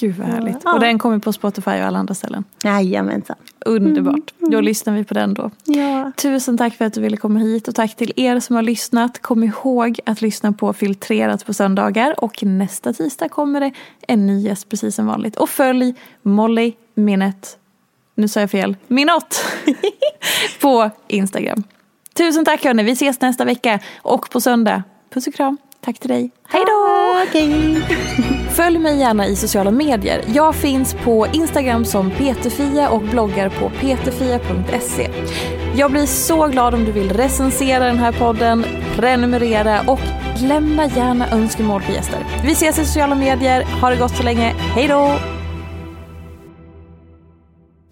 Gud 0.00 0.16
vad 0.16 0.26
härligt. 0.26 0.56
Ja. 0.64 0.74
Och 0.74 0.80
den 0.80 0.98
kommer 0.98 1.18
på 1.18 1.32
Spotify 1.32 1.70
och 1.70 1.76
alla 1.76 1.98
andra 1.98 2.14
ställen. 2.14 2.44
Jajamensan. 2.64 3.36
Underbart. 3.66 4.34
Då 4.38 4.60
lyssnar 4.60 4.94
vi 4.94 5.04
på 5.04 5.14
den 5.14 5.34
då. 5.34 5.50
Ja. 5.64 6.12
Tusen 6.16 6.58
tack 6.58 6.74
för 6.74 6.84
att 6.84 6.92
du 6.92 7.00
ville 7.00 7.16
komma 7.16 7.38
hit 7.38 7.68
och 7.68 7.74
tack 7.74 7.96
till 7.96 8.12
er 8.16 8.40
som 8.40 8.56
har 8.56 8.62
lyssnat. 8.62 9.22
Kom 9.22 9.44
ihåg 9.44 10.00
att 10.06 10.22
lyssna 10.22 10.52
på 10.52 10.72
Filtrerat 10.72 11.46
på 11.46 11.54
söndagar 11.54 12.24
och 12.24 12.44
nästa 12.44 12.92
tisdag 12.92 13.28
kommer 13.28 13.60
det 13.60 13.72
en 14.08 14.26
ny 14.26 14.40
gäst 14.40 14.68
precis 14.68 14.94
som 14.94 15.06
vanligt. 15.06 15.36
Och 15.36 15.48
följ 15.48 15.94
Molly 16.22 16.72
Minnet, 16.94 17.58
nu 18.14 18.28
sa 18.28 18.40
jag 18.40 18.50
fel, 18.50 18.76
Minott 18.86 19.44
på 20.60 20.90
Instagram. 21.08 21.62
Tusen 22.14 22.44
tack 22.44 22.64
hörni, 22.64 22.82
vi 22.82 22.92
ses 22.92 23.20
nästa 23.20 23.44
vecka 23.44 23.80
och 23.96 24.30
på 24.30 24.40
söndag. 24.40 24.82
Puss 25.14 25.26
och 25.26 25.34
kram, 25.34 25.56
tack 25.80 25.98
till 25.98 26.08
dig. 26.08 26.30
Hej 26.48 26.62
då! 26.66 27.14
Följ 28.54 28.78
mig 28.78 28.98
gärna 28.98 29.26
i 29.26 29.36
sociala 29.36 29.70
medier. 29.70 30.24
Jag 30.26 30.54
finns 30.54 30.94
på 30.94 31.26
Instagram 31.32 31.84
som 31.84 32.10
peterfia 32.10 32.88
och 32.88 33.02
bloggar 33.02 33.48
på 33.48 33.70
peterfia.se. 33.80 35.10
Jag 35.76 35.90
blir 35.90 36.06
så 36.06 36.46
glad 36.46 36.74
om 36.74 36.84
du 36.84 36.92
vill 36.92 37.12
recensera 37.12 37.84
den 37.84 37.98
här 37.98 38.12
podden, 38.12 38.64
prenumerera 38.96 39.80
och 39.86 40.00
lämna 40.42 40.86
gärna 40.86 41.30
önskemål 41.30 41.82
på 41.82 41.92
gäster. 41.92 42.18
Vi 42.44 42.52
ses 42.52 42.78
i 42.78 42.84
sociala 42.84 43.14
medier. 43.14 43.64
Ha 43.80 43.90
det 43.90 43.96
gott 43.96 44.16
så 44.16 44.22
länge. 44.22 44.54
Hej 44.74 44.88
då! 44.88 45.18